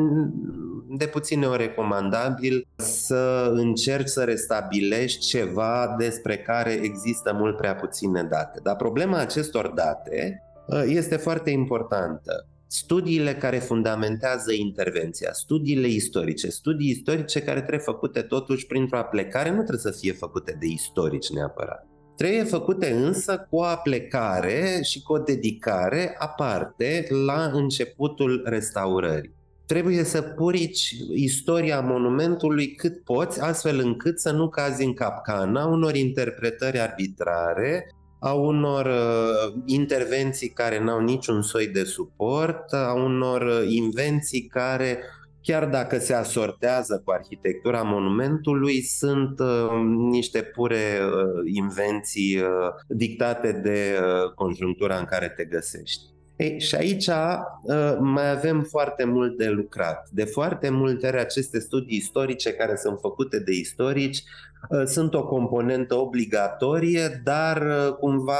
de 0.88 1.06
puține 1.06 1.46
ori 1.46 1.62
recomandabil 1.62 2.66
să 2.76 3.50
încerci 3.54 4.08
să 4.08 4.24
restabilești 4.24 5.26
ceva 5.26 5.94
despre 5.98 6.38
care 6.38 6.72
există 6.72 7.32
mult 7.32 7.56
prea 7.56 7.74
puține 7.74 8.22
date. 8.22 8.60
Dar 8.62 8.76
problema 8.76 9.18
acestor 9.18 9.68
date 9.68 10.42
uh, 10.66 10.82
este 10.86 11.16
foarte 11.16 11.50
importantă 11.50 12.46
studiile 12.72 13.34
care 13.34 13.58
fundamentează 13.58 14.52
intervenția, 14.52 15.32
studiile 15.32 15.86
istorice, 15.86 16.48
studii 16.48 16.90
istorice 16.90 17.42
care 17.42 17.60
trebuie 17.60 17.84
făcute 17.84 18.20
totuși 18.20 18.66
printr-o 18.66 18.98
aplecare, 18.98 19.48
nu 19.48 19.62
trebuie 19.62 19.92
să 19.92 19.98
fie 20.00 20.12
făcute 20.12 20.56
de 20.60 20.66
istorici 20.66 21.30
neapărat. 21.30 21.86
Trebuie 22.16 22.44
făcute 22.44 22.90
însă 22.90 23.46
cu 23.50 23.56
o 23.56 23.62
aplecare 23.62 24.78
și 24.82 25.02
cu 25.02 25.12
o 25.12 25.18
dedicare 25.18 26.14
aparte 26.18 27.06
la 27.26 27.50
începutul 27.52 28.42
restaurării. 28.44 29.34
Trebuie 29.66 30.04
să 30.04 30.22
purici 30.22 30.96
istoria 31.14 31.80
monumentului 31.80 32.74
cât 32.74 33.04
poți, 33.04 33.40
astfel 33.40 33.78
încât 33.78 34.20
să 34.20 34.30
nu 34.30 34.48
cazi 34.48 34.84
în 34.84 34.94
capcana 34.94 35.66
unor 35.66 35.94
interpretări 35.94 36.78
arbitrare 36.78 37.86
a 38.20 38.32
unor 38.32 38.86
uh, 38.86 39.62
intervenții 39.64 40.48
care 40.48 40.80
n-au 40.80 41.00
niciun 41.00 41.42
soi 41.42 41.66
de 41.66 41.84
suport, 41.84 42.72
a 42.72 42.92
unor 42.92 43.42
uh, 43.42 43.62
invenții 43.68 44.46
care, 44.46 44.98
chiar 45.42 45.66
dacă 45.66 45.98
se 45.98 46.14
asortează 46.14 47.02
cu 47.04 47.10
arhitectura 47.10 47.82
monumentului, 47.82 48.82
sunt 48.82 49.40
uh, 49.40 49.70
niște 50.10 50.42
pure 50.42 51.00
invenții 51.44 52.42
dictate 52.88 53.52
de 53.52 53.98
conjunctura 54.34 54.96
în 54.96 55.04
care 55.04 55.28
te 55.28 55.44
găsești. 55.44 56.00
Ei, 56.40 56.60
și 56.60 56.74
aici 56.74 57.06
uh, 57.06 57.96
mai 57.98 58.30
avem 58.30 58.62
foarte 58.62 59.04
mult 59.04 59.36
de 59.36 59.48
lucrat. 59.48 60.08
De 60.10 60.24
foarte 60.24 60.68
multe 60.70 61.06
ori 61.06 61.18
aceste 61.18 61.58
studii 61.58 61.96
istorice 61.96 62.52
care 62.52 62.76
sunt 62.76 62.98
făcute 63.00 63.38
de 63.38 63.52
istorici 63.52 64.16
uh, 64.16 64.49
sunt 64.84 65.14
o 65.14 65.24
componentă 65.24 65.94
obligatorie, 65.94 67.20
dar 67.24 67.62
uh, 67.62 67.92
cumva 67.92 68.34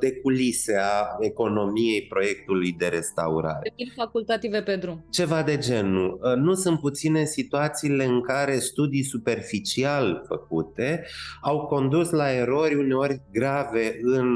de 0.00 0.12
culise 0.12 0.76
a 0.76 1.16
economiei 1.20 2.06
proiectului 2.08 2.72
de 2.72 2.86
restaurare. 2.86 3.72
De 3.76 3.84
facultative 3.96 4.62
pe 4.62 4.76
drum. 4.76 5.04
Ceva 5.10 5.42
de 5.42 5.58
genul. 5.58 6.20
Nu 6.36 6.54
sunt 6.54 6.80
puține 6.80 7.24
situațiile 7.24 8.04
în 8.04 8.20
care 8.20 8.58
studii 8.58 9.02
superficial 9.02 10.24
făcute 10.28 11.04
au 11.42 11.66
condus 11.66 12.10
la 12.10 12.32
erori 12.32 12.74
uneori 12.74 13.20
grave 13.32 13.98
în 14.02 14.28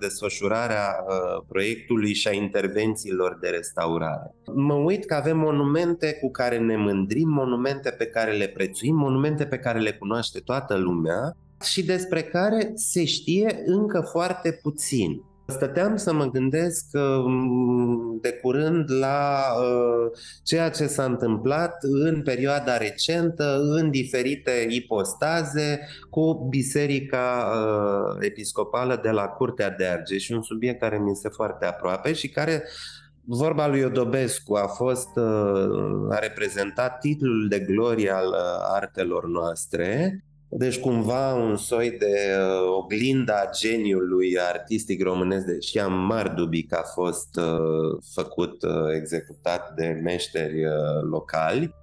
desfășurarea 0.00 1.04
proiectului 1.48 2.14
și 2.14 2.28
a 2.28 2.32
intervențiilor 2.32 3.38
de 3.40 3.48
restaurare. 3.48 4.34
Mă 4.54 4.74
uit 4.74 5.04
că 5.04 5.14
avem 5.14 5.38
monumente 5.38 6.18
cu 6.20 6.30
care 6.30 6.58
ne 6.58 6.76
mândrim, 6.76 7.28
monumente 7.28 7.90
pe 7.90 8.06
care 8.06 8.32
le 8.32 8.46
prețuim, 8.46 8.96
monumente 8.96 9.44
pe 9.44 9.58
care 9.58 9.78
le 9.78 9.92
cunoaște 9.92 10.38
toată 10.38 10.51
lumea 10.76 11.36
și 11.62 11.84
despre 11.84 12.22
care 12.22 12.72
se 12.74 13.04
știe 13.04 13.62
încă 13.66 14.00
foarte 14.00 14.58
puțin. 14.62 15.22
Stăteam 15.46 15.96
să 15.96 16.12
mă 16.12 16.24
gândesc 16.24 16.86
um, 16.92 18.18
de 18.20 18.32
curând 18.32 18.90
la 18.90 19.40
uh, 19.60 20.10
ceea 20.42 20.70
ce 20.70 20.86
s-a 20.86 21.04
întâmplat 21.04 21.76
în 21.80 22.22
perioada 22.22 22.76
recentă, 22.76 23.60
în 23.62 23.90
diferite 23.90 24.66
ipostaze, 24.68 25.80
cu 26.10 26.46
Biserica 26.48 27.52
uh, 27.54 28.16
Episcopală 28.20 29.00
de 29.02 29.10
la 29.10 29.26
Curtea 29.26 29.70
de 29.70 29.86
Argeș, 29.86 30.28
un 30.28 30.42
subiect 30.42 30.80
care 30.80 30.98
mi 30.98 31.16
se 31.16 31.28
foarte 31.28 31.66
aproape 31.66 32.12
și 32.12 32.28
care 32.28 32.62
Vorba 33.24 33.68
lui 33.68 33.78
Iodobescu 33.78 34.54
a 34.54 34.66
fost, 34.66 35.08
uh, 35.16 36.10
a 36.10 36.18
reprezentat 36.18 36.98
titlul 36.98 37.48
de 37.48 37.58
glorie 37.58 38.10
al 38.10 38.34
artelor 38.74 39.26
noastre 39.26 40.22
deci 40.54 40.78
cumva 40.78 41.34
un 41.34 41.56
soi 41.56 41.90
de 41.90 42.36
uh, 42.38 42.76
oglinda 42.76 43.50
geniului 43.60 44.38
artistic 44.38 45.02
românesc, 45.02 45.46
deși 45.46 45.78
am 45.78 45.92
mari 45.92 46.34
dubii 46.34 46.62
că 46.62 46.74
a 46.74 46.82
fost 46.82 47.36
uh, 47.36 47.98
făcut, 48.14 48.62
uh, 48.62 48.94
executat 48.94 49.74
de 49.74 50.00
meșteri 50.02 50.64
uh, 50.64 51.02
locali. 51.10 51.74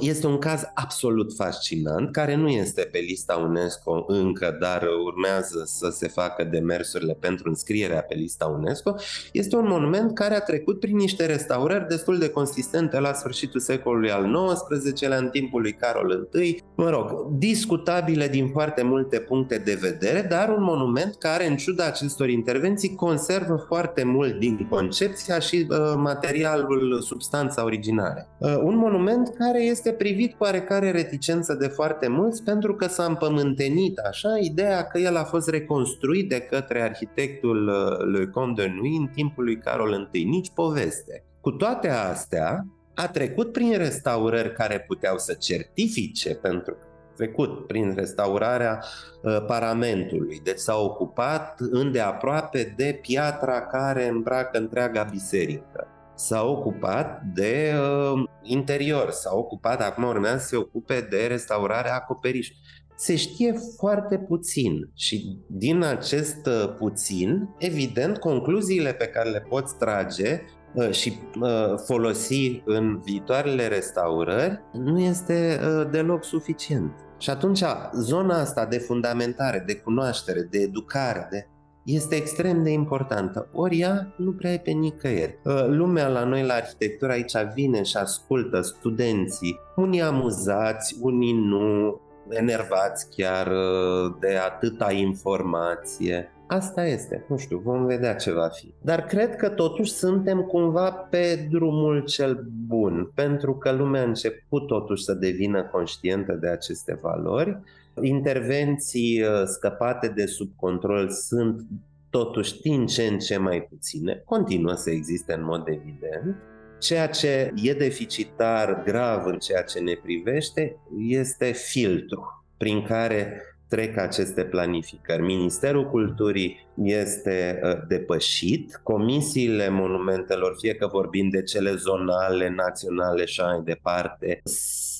Este 0.00 0.26
un 0.26 0.38
caz 0.38 0.62
absolut 0.74 1.34
fascinant, 1.34 2.12
care 2.12 2.34
nu 2.34 2.48
este 2.48 2.88
pe 2.92 2.98
lista 2.98 3.36
UNESCO 3.36 4.04
încă, 4.08 4.56
dar 4.60 4.88
urmează 5.04 5.62
să 5.66 5.88
se 5.90 6.08
facă 6.08 6.44
demersurile 6.44 7.16
pentru 7.20 7.48
înscrierea 7.48 8.02
pe 8.02 8.14
lista 8.14 8.46
UNESCO. 8.46 8.94
Este 9.32 9.56
un 9.56 9.66
monument 9.68 10.14
care 10.14 10.34
a 10.34 10.40
trecut 10.40 10.80
prin 10.80 10.96
niște 10.96 11.26
restaurări 11.26 11.88
destul 11.88 12.18
de 12.18 12.28
consistente 12.28 13.00
la 13.00 13.12
sfârșitul 13.12 13.60
secolului 13.60 14.10
al 14.10 14.54
XIX-lea, 14.54 15.18
în 15.18 15.28
timpul 15.28 15.60
lui 15.60 15.72
Carol 15.72 16.28
I. 16.42 16.62
Mă 16.76 16.90
rog, 16.90 17.26
discutabile 17.38 18.28
din 18.28 18.48
foarte 18.48 18.82
multe 18.82 19.18
puncte 19.18 19.58
de 19.58 19.78
vedere, 19.80 20.26
dar 20.30 20.48
un 20.48 20.62
monument 20.62 21.16
care, 21.18 21.46
în 21.46 21.56
ciuda 21.56 21.86
acestor 21.86 22.28
intervenții, 22.28 22.94
conservă 22.94 23.64
foarte 23.66 24.04
mult 24.04 24.38
din 24.38 24.66
concepția 24.70 25.38
și 25.38 25.66
uh, 25.70 25.76
materialul, 25.96 27.00
substanța 27.00 27.64
originare. 27.64 28.28
Uh, 28.38 28.56
un 28.62 28.76
monument 28.76 29.34
care 29.38 29.51
care 29.52 29.64
este 29.64 29.92
privit 29.92 30.32
cu 30.32 30.44
oarecare 30.44 30.90
reticență 30.90 31.54
de 31.54 31.66
foarte 31.66 32.08
mulți 32.08 32.42
pentru 32.42 32.74
că 32.74 32.86
s-a 32.86 33.04
împământenit 33.04 33.98
așa 33.98 34.38
ideea 34.40 34.82
că 34.86 34.98
el 34.98 35.16
a 35.16 35.24
fost 35.24 35.48
reconstruit 35.48 36.28
de 36.28 36.40
către 36.40 36.82
arhitectul 36.82 37.68
uh, 37.68 38.18
Le 38.18 38.26
Comte 38.26 38.62
de 38.62 38.68
Nuit 38.68 38.98
în 38.98 39.06
timpul 39.06 39.44
lui 39.44 39.58
Carol 39.58 40.08
I, 40.12 40.24
nici 40.24 40.50
poveste. 40.54 41.24
Cu 41.40 41.50
toate 41.50 41.88
astea, 41.88 42.66
a 42.94 43.08
trecut 43.08 43.52
prin 43.52 43.76
restaurări 43.76 44.52
care 44.52 44.84
puteau 44.86 45.18
să 45.18 45.32
certifice 45.32 46.34
pentru 46.34 46.76
trecut 47.16 47.66
prin 47.66 47.94
restaurarea 47.94 48.84
uh, 49.22 49.44
paramentului. 49.46 50.40
Deci 50.44 50.58
s-a 50.58 50.76
ocupat 50.76 51.60
îndeaproape 51.60 52.74
de 52.76 52.98
piatra 53.02 53.66
care 53.66 54.08
îmbracă 54.08 54.58
întreaga 54.58 55.02
biserică 55.02 55.91
s-a 56.14 56.44
ocupat 56.44 57.22
de 57.34 57.72
uh, 57.74 58.22
interior, 58.42 59.10
s-a 59.10 59.30
ocupat, 59.34 59.80
acum 59.80 60.04
urmează 60.04 60.38
să 60.38 60.46
se 60.46 60.56
ocupe 60.56 61.06
de 61.10 61.26
restaurarea 61.26 61.94
acoperișului. 61.94 62.60
Se 62.96 63.16
știe 63.16 63.54
foarte 63.78 64.18
puțin 64.18 64.90
și 64.94 65.38
din 65.46 65.82
acest 65.82 66.46
uh, 66.46 66.74
puțin, 66.78 67.48
evident, 67.58 68.18
concluziile 68.18 68.92
pe 68.92 69.06
care 69.06 69.30
le 69.30 69.46
poți 69.48 69.76
trage 69.76 70.40
uh, 70.74 70.90
și 70.90 71.18
uh, 71.40 71.74
folosi 71.86 72.62
în 72.64 73.00
viitoarele 73.04 73.66
restaurări 73.66 74.60
nu 74.72 75.00
este 75.00 75.60
uh, 75.62 75.90
deloc 75.90 76.24
suficient. 76.24 76.92
Și 77.18 77.30
atunci 77.30 77.62
zona 77.94 78.40
asta 78.40 78.66
de 78.66 78.78
fundamentare, 78.78 79.62
de 79.66 79.74
cunoaștere, 79.74 80.40
de 80.50 80.58
educare, 80.58 81.28
de 81.30 81.46
este 81.84 82.14
extrem 82.14 82.62
de 82.62 82.70
importantă. 82.70 83.48
Ori 83.52 83.78
ea 83.78 84.12
nu 84.16 84.32
prea 84.32 84.52
e 84.52 84.58
pe 84.58 84.70
nicăieri. 84.70 85.38
Uh, 85.44 85.66
lumea 85.66 86.08
la 86.08 86.24
noi 86.24 86.42
la 86.42 86.54
arhitectură 86.54 87.12
aici 87.12 87.32
vine 87.54 87.82
și 87.82 87.96
ascultă 87.96 88.60
studenții, 88.60 89.60
unii 89.76 90.02
amuzați, 90.02 90.96
unii 91.00 91.32
nu, 91.32 92.00
enervați 92.28 93.10
chiar 93.16 93.46
uh, 93.46 94.14
de 94.20 94.36
atâta 94.36 94.92
informație. 94.92 96.32
Asta 96.46 96.86
este, 96.86 97.24
nu 97.28 97.36
știu, 97.36 97.58
vom 97.64 97.86
vedea 97.86 98.14
ce 98.14 98.32
va 98.32 98.48
fi. 98.48 98.74
Dar 98.80 99.04
cred 99.04 99.36
că 99.36 99.48
totuși 99.48 99.92
suntem 99.92 100.40
cumva 100.40 100.90
pe 100.90 101.48
drumul 101.50 102.04
cel 102.04 102.46
bun, 102.66 103.10
pentru 103.14 103.54
că 103.54 103.70
lumea 103.70 104.00
a 104.00 104.06
început 104.06 104.66
totuși 104.66 105.04
să 105.04 105.12
devină 105.12 105.62
conștientă 105.62 106.32
de 106.32 106.48
aceste 106.48 106.98
valori 107.02 107.58
Intervenții 108.00 109.22
uh, 109.22 109.42
scăpate 109.44 110.08
de 110.08 110.26
sub 110.26 110.50
control 110.56 111.10
sunt 111.10 111.66
totuși 112.10 112.60
din 112.60 112.86
ce 112.86 113.02
în 113.02 113.18
ce 113.18 113.36
mai 113.36 113.62
puține, 113.62 114.22
continuă 114.24 114.74
să 114.74 114.90
existe 114.90 115.32
în 115.32 115.44
mod 115.44 115.68
evident. 115.68 116.36
Ceea 116.78 117.08
ce 117.08 117.52
e 117.62 117.74
deficitar 117.74 118.82
grav 118.84 119.26
în 119.26 119.38
ceea 119.38 119.62
ce 119.62 119.78
ne 119.80 119.98
privește 120.02 120.76
este 120.98 121.52
filtru 121.52 122.44
prin 122.56 122.82
care 122.82 123.42
trec 123.68 123.96
aceste 123.96 124.44
planificări. 124.44 125.22
Ministerul 125.22 125.90
Culturii 125.90 126.68
este 126.82 127.60
uh, 127.62 127.72
depășit, 127.88 128.80
comisiile 128.82 129.68
monumentelor, 129.68 130.56
fie 130.60 130.74
că 130.74 130.86
vorbim 130.86 131.28
de 131.28 131.42
cele 131.42 131.74
zonale, 131.74 132.48
naționale 132.48 133.24
și 133.24 133.40
mai 133.40 133.60
departe, 133.64 134.42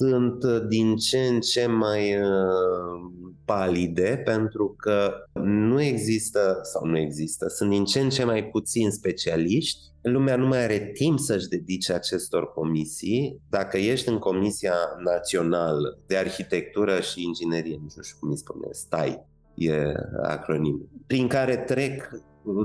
sunt 0.09 0.43
uh, 0.43 0.67
din 0.69 0.97
ce 0.97 1.19
în 1.19 1.41
ce 1.41 1.67
mai 1.67 2.17
uh, 2.17 3.13
palide 3.45 4.23
pentru 4.25 4.75
că 4.79 5.13
nu 5.43 5.83
există, 5.83 6.59
sau 6.63 6.87
nu 6.87 6.99
există, 6.99 7.49
sunt 7.49 7.71
din 7.71 7.85
ce 7.85 8.01
în 8.01 8.09
ce 8.09 8.25
mai 8.25 8.45
puțini 8.45 8.93
specialiști 8.93 9.81
lumea 10.03 10.37
nu 10.37 10.47
mai 10.47 10.63
are 10.63 10.91
timp 10.95 11.19
să-și 11.19 11.49
dedice 11.49 11.93
acestor 11.93 12.53
comisii. 12.53 13.41
Dacă 13.51 13.79
ești 13.79 14.09
în 14.09 14.19
Comisia 14.19 14.75
Națională 15.05 15.99
de 16.07 16.17
Arhitectură 16.17 17.01
și 17.01 17.23
Inginerie, 17.23 17.79
nu 17.83 18.03
știu 18.03 18.17
cum 18.21 18.31
îi 18.31 18.37
spune, 18.37 18.69
STAI, 18.71 19.27
e 19.55 19.93
acronimul, 20.23 20.89
prin 21.07 21.29
care 21.29 21.57
trec 21.57 22.11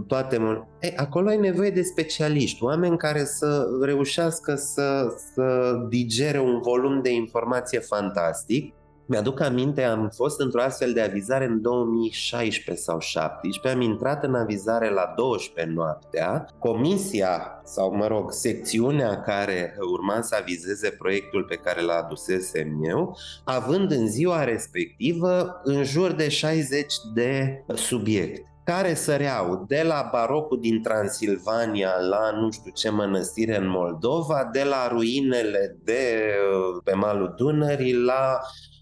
toate... 0.07 0.65
Ei, 0.79 0.93
acolo 0.95 1.29
ai 1.29 1.37
nevoie 1.37 1.69
de 1.69 1.81
specialiști, 1.81 2.63
oameni 2.63 2.97
care 2.97 3.23
să 3.23 3.67
reușească 3.81 4.55
să, 4.55 5.15
să 5.33 5.75
digere 5.89 6.39
un 6.39 6.61
volum 6.61 7.01
de 7.01 7.13
informație 7.13 7.79
fantastic 7.79 8.73
mi-aduc 9.09 9.39
aminte, 9.39 9.83
am 9.83 10.09
fost 10.15 10.39
într-o 10.39 10.61
astfel 10.61 10.93
de 10.93 11.01
avizare 11.01 11.45
în 11.45 11.61
2016 11.61 12.83
sau 12.83 12.97
2017, 12.97 13.73
am 13.73 13.91
intrat 13.91 14.23
în 14.23 14.35
avizare 14.35 14.89
la 14.89 15.13
12 15.15 15.73
noaptea. 15.73 16.45
Comisia, 16.59 17.61
sau 17.63 17.95
mă 17.95 18.07
rog, 18.07 18.31
secțiunea 18.31 19.21
care 19.21 19.75
urma 19.91 20.21
să 20.21 20.37
avizeze 20.39 20.89
proiectul 20.89 21.43
pe 21.43 21.55
care 21.55 21.81
l 21.81 21.89
adusesem 21.89 22.83
eu, 22.83 23.17
având 23.43 23.91
în 23.91 24.07
ziua 24.07 24.43
respectivă 24.43 25.61
în 25.63 25.83
jur 25.83 26.11
de 26.11 26.29
60 26.29 26.93
de 27.13 27.63
subiecte 27.75 28.56
care 28.71 28.93
săreau 28.93 29.65
de 29.67 29.83
la 29.85 30.09
barocul 30.11 30.59
din 30.59 30.81
Transilvania 30.81 31.91
la 32.09 32.39
nu 32.39 32.51
știu 32.51 32.71
ce 32.71 32.89
mănăstire 32.89 33.57
în 33.57 33.69
Moldova, 33.69 34.49
de 34.51 34.63
la 34.63 34.87
ruinele 34.87 35.77
de 35.83 36.33
pe 36.83 36.93
malul 36.93 37.33
Dunării 37.37 37.93
la 37.93 38.39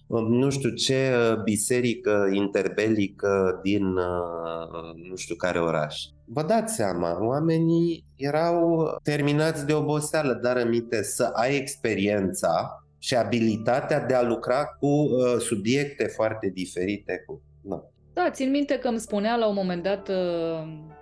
nu 0.08 0.50
știu 0.50 0.70
ce 0.70 1.12
uh, 1.14 1.44
biserică 1.44 2.30
interbelică 2.34 3.60
din 3.64 3.86
uh, 3.86 5.08
nu 5.10 5.16
știu 5.16 5.36
care 5.36 5.60
oraș. 5.60 5.96
Vă 6.26 6.44
dați 6.44 6.76
seama, 6.76 7.26
oamenii 7.26 8.06
erau 8.16 8.90
terminați 9.04 9.66
de 9.66 9.74
oboseală, 9.74 10.34
dar 10.34 10.58
aminte 10.58 11.04
să 11.04 11.30
ai 11.34 11.56
experiența 11.56 12.86
și 12.98 13.16
abilitatea 13.16 14.06
de 14.06 14.14
a 14.14 14.24
lucra 14.24 14.66
cu 14.66 14.88
uh, 14.88 15.38
subiecte 15.40 16.06
foarte 16.06 16.52
diferite. 16.54 17.24
Cu... 17.26 17.42
No. 17.62 17.80
Da, 18.16 18.30
țin 18.30 18.50
minte 18.50 18.78
că 18.78 18.88
îmi 18.88 19.00
spunea 19.00 19.36
la 19.36 19.48
un 19.48 19.54
moment 19.56 19.84
dat 19.84 20.10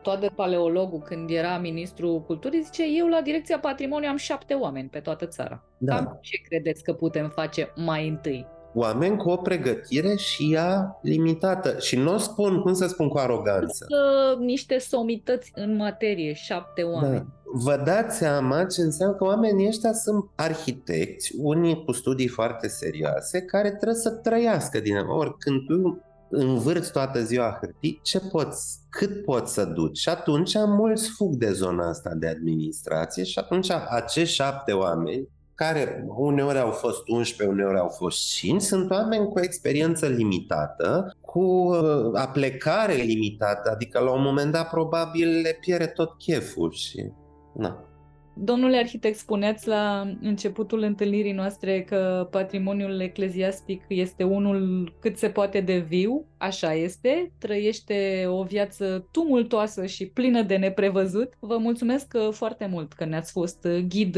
toată 0.01 0.31
paleologul 0.35 0.99
când 0.99 1.29
era 1.29 1.57
ministrul 1.57 2.21
culturii, 2.21 2.61
zice, 2.61 2.83
eu 2.97 3.07
la 3.07 3.21
direcția 3.21 3.59
patrimoniu 3.59 4.09
am 4.09 4.17
șapte 4.17 4.53
oameni 4.53 4.89
pe 4.89 4.99
toată 4.99 5.25
țara. 5.25 5.63
Da. 5.77 5.95
Cam 5.95 6.19
ce 6.21 6.41
credeți 6.47 6.83
că 6.83 6.93
putem 6.93 7.29
face 7.29 7.73
mai 7.75 8.07
întâi? 8.07 8.47
oameni 8.73 9.17
cu 9.17 9.29
o 9.29 9.35
pregătire 9.35 10.15
și 10.15 10.53
ea 10.53 10.99
limitată. 11.01 11.75
Și 11.79 11.97
nu 11.97 12.13
o 12.13 12.17
spun, 12.17 12.61
cum 12.61 12.73
să 12.73 12.87
spun, 12.87 13.07
cu 13.07 13.17
aroganță. 13.17 13.85
Că 13.87 14.35
niște 14.39 14.77
somități 14.77 15.51
în 15.55 15.75
materie, 15.75 16.33
șapte 16.33 16.81
da. 16.81 16.87
oameni. 16.87 17.13
Da. 17.13 17.25
Vă 17.53 17.81
dați 17.85 18.17
seama 18.17 18.65
ce 18.65 18.81
înseamnă 18.81 19.15
că 19.15 19.23
oamenii 19.23 19.67
ăștia 19.67 19.93
sunt 19.93 20.29
arhitecți, 20.35 21.35
unii 21.37 21.83
cu 21.85 21.91
studii 21.91 22.27
foarte 22.27 22.67
serioase, 22.67 23.41
care 23.41 23.69
trebuie 23.69 23.99
să 23.99 24.09
trăiască 24.09 24.79
din 24.79 24.97
Ori 24.97 25.37
când 25.37 25.65
tu 25.65 26.01
învârți 26.33 26.91
toată 26.91 27.23
ziua 27.23 27.57
hârtii, 27.59 27.99
ce 28.03 28.19
poți, 28.19 28.79
cât 28.89 29.23
poți 29.23 29.53
să 29.53 29.65
duci? 29.65 29.97
Și 29.97 30.09
atunci 30.09 30.53
mulți 30.53 31.09
fug 31.09 31.33
de 31.33 31.51
zona 31.51 31.89
asta 31.89 32.13
de 32.13 32.27
administrație 32.27 33.23
și 33.23 33.39
atunci 33.39 33.69
acești 33.89 34.35
șapte 34.35 34.71
oameni 34.71 35.27
care 35.55 36.05
uneori 36.17 36.59
au 36.59 36.71
fost 36.71 37.07
11, 37.07 37.55
uneori 37.55 37.79
au 37.79 37.87
fost 37.87 38.35
5, 38.35 38.61
sunt 38.61 38.91
oameni 38.91 39.27
cu 39.27 39.39
experiență 39.39 40.07
limitată, 40.07 41.15
cu 41.21 41.43
uh, 41.43 42.11
aplecare 42.13 42.93
limitată, 42.93 43.71
adică 43.71 43.99
la 43.99 44.11
un 44.11 44.21
moment 44.21 44.51
dat 44.51 44.69
probabil 44.69 45.41
le 45.41 45.57
pierde 45.61 45.85
tot 45.85 46.17
cheful 46.17 46.71
și... 46.71 47.11
Na. 47.55 47.92
Domnule 48.35 48.77
arhitect, 48.77 49.17
spuneați 49.17 49.67
la 49.67 50.13
începutul 50.21 50.81
întâlnirii 50.81 51.31
noastre 51.31 51.81
că 51.81 52.27
patrimoniul 52.31 52.99
ecleziastic 52.99 53.83
este 53.87 54.23
unul 54.23 54.93
cât 54.99 55.17
se 55.17 55.29
poate 55.29 55.61
de 55.61 55.77
viu, 55.77 56.25
așa 56.37 56.73
este, 56.73 57.31
trăiește 57.37 58.25
o 58.27 58.43
viață 58.43 59.07
tumultoasă 59.11 59.85
și 59.85 60.07
plină 60.07 60.41
de 60.41 60.55
neprevăzut. 60.55 61.33
Vă 61.39 61.57
mulțumesc 61.57 62.13
uh, 62.15 62.31
foarte 62.31 62.65
mult 62.65 62.93
că 62.93 63.05
ne-ați 63.05 63.31
fost 63.31 63.65
uh, 63.65 63.77
ghid 63.87 64.15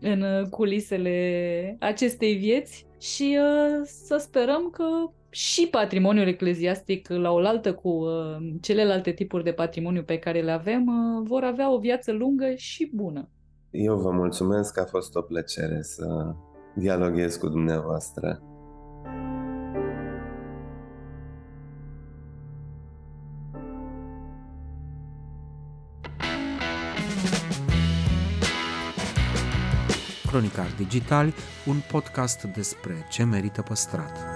în 0.00 0.20
uh, 0.20 0.46
culisele 0.50 1.76
acestei 1.80 2.34
vieți 2.34 2.86
și 3.00 3.38
uh, 3.40 3.86
să 4.06 4.16
sperăm 4.16 4.70
că 4.70 4.84
și 5.34 5.68
patrimoniul 5.70 6.26
ecleziastic 6.26 7.08
la 7.08 7.30
oaltă 7.30 7.74
cu 7.74 7.88
uh, 7.88 8.10
celelalte 8.60 9.12
tipuri 9.12 9.44
de 9.44 9.52
patrimoniu 9.52 10.02
pe 10.02 10.18
care 10.18 10.40
le 10.40 10.50
avem, 10.50 10.86
uh, 10.86 11.26
vor 11.26 11.42
avea 11.42 11.72
o 11.72 11.78
viață 11.78 12.12
lungă 12.12 12.54
și 12.56 12.90
bună. 12.94 13.28
Eu 13.70 13.96
vă 13.96 14.10
mulțumesc, 14.10 14.78
a 14.78 14.84
fost 14.84 15.14
o 15.14 15.20
plăcere 15.20 15.82
să 15.82 16.34
dialoghez 16.74 17.36
cu 17.36 17.48
dumneavoastră. 17.48 18.42
Cronicar 30.26 30.66
Digital, 30.76 31.32
un 31.66 31.76
podcast 31.90 32.42
despre 32.42 33.06
ce 33.10 33.24
merită 33.24 33.62
păstrat. 33.62 34.33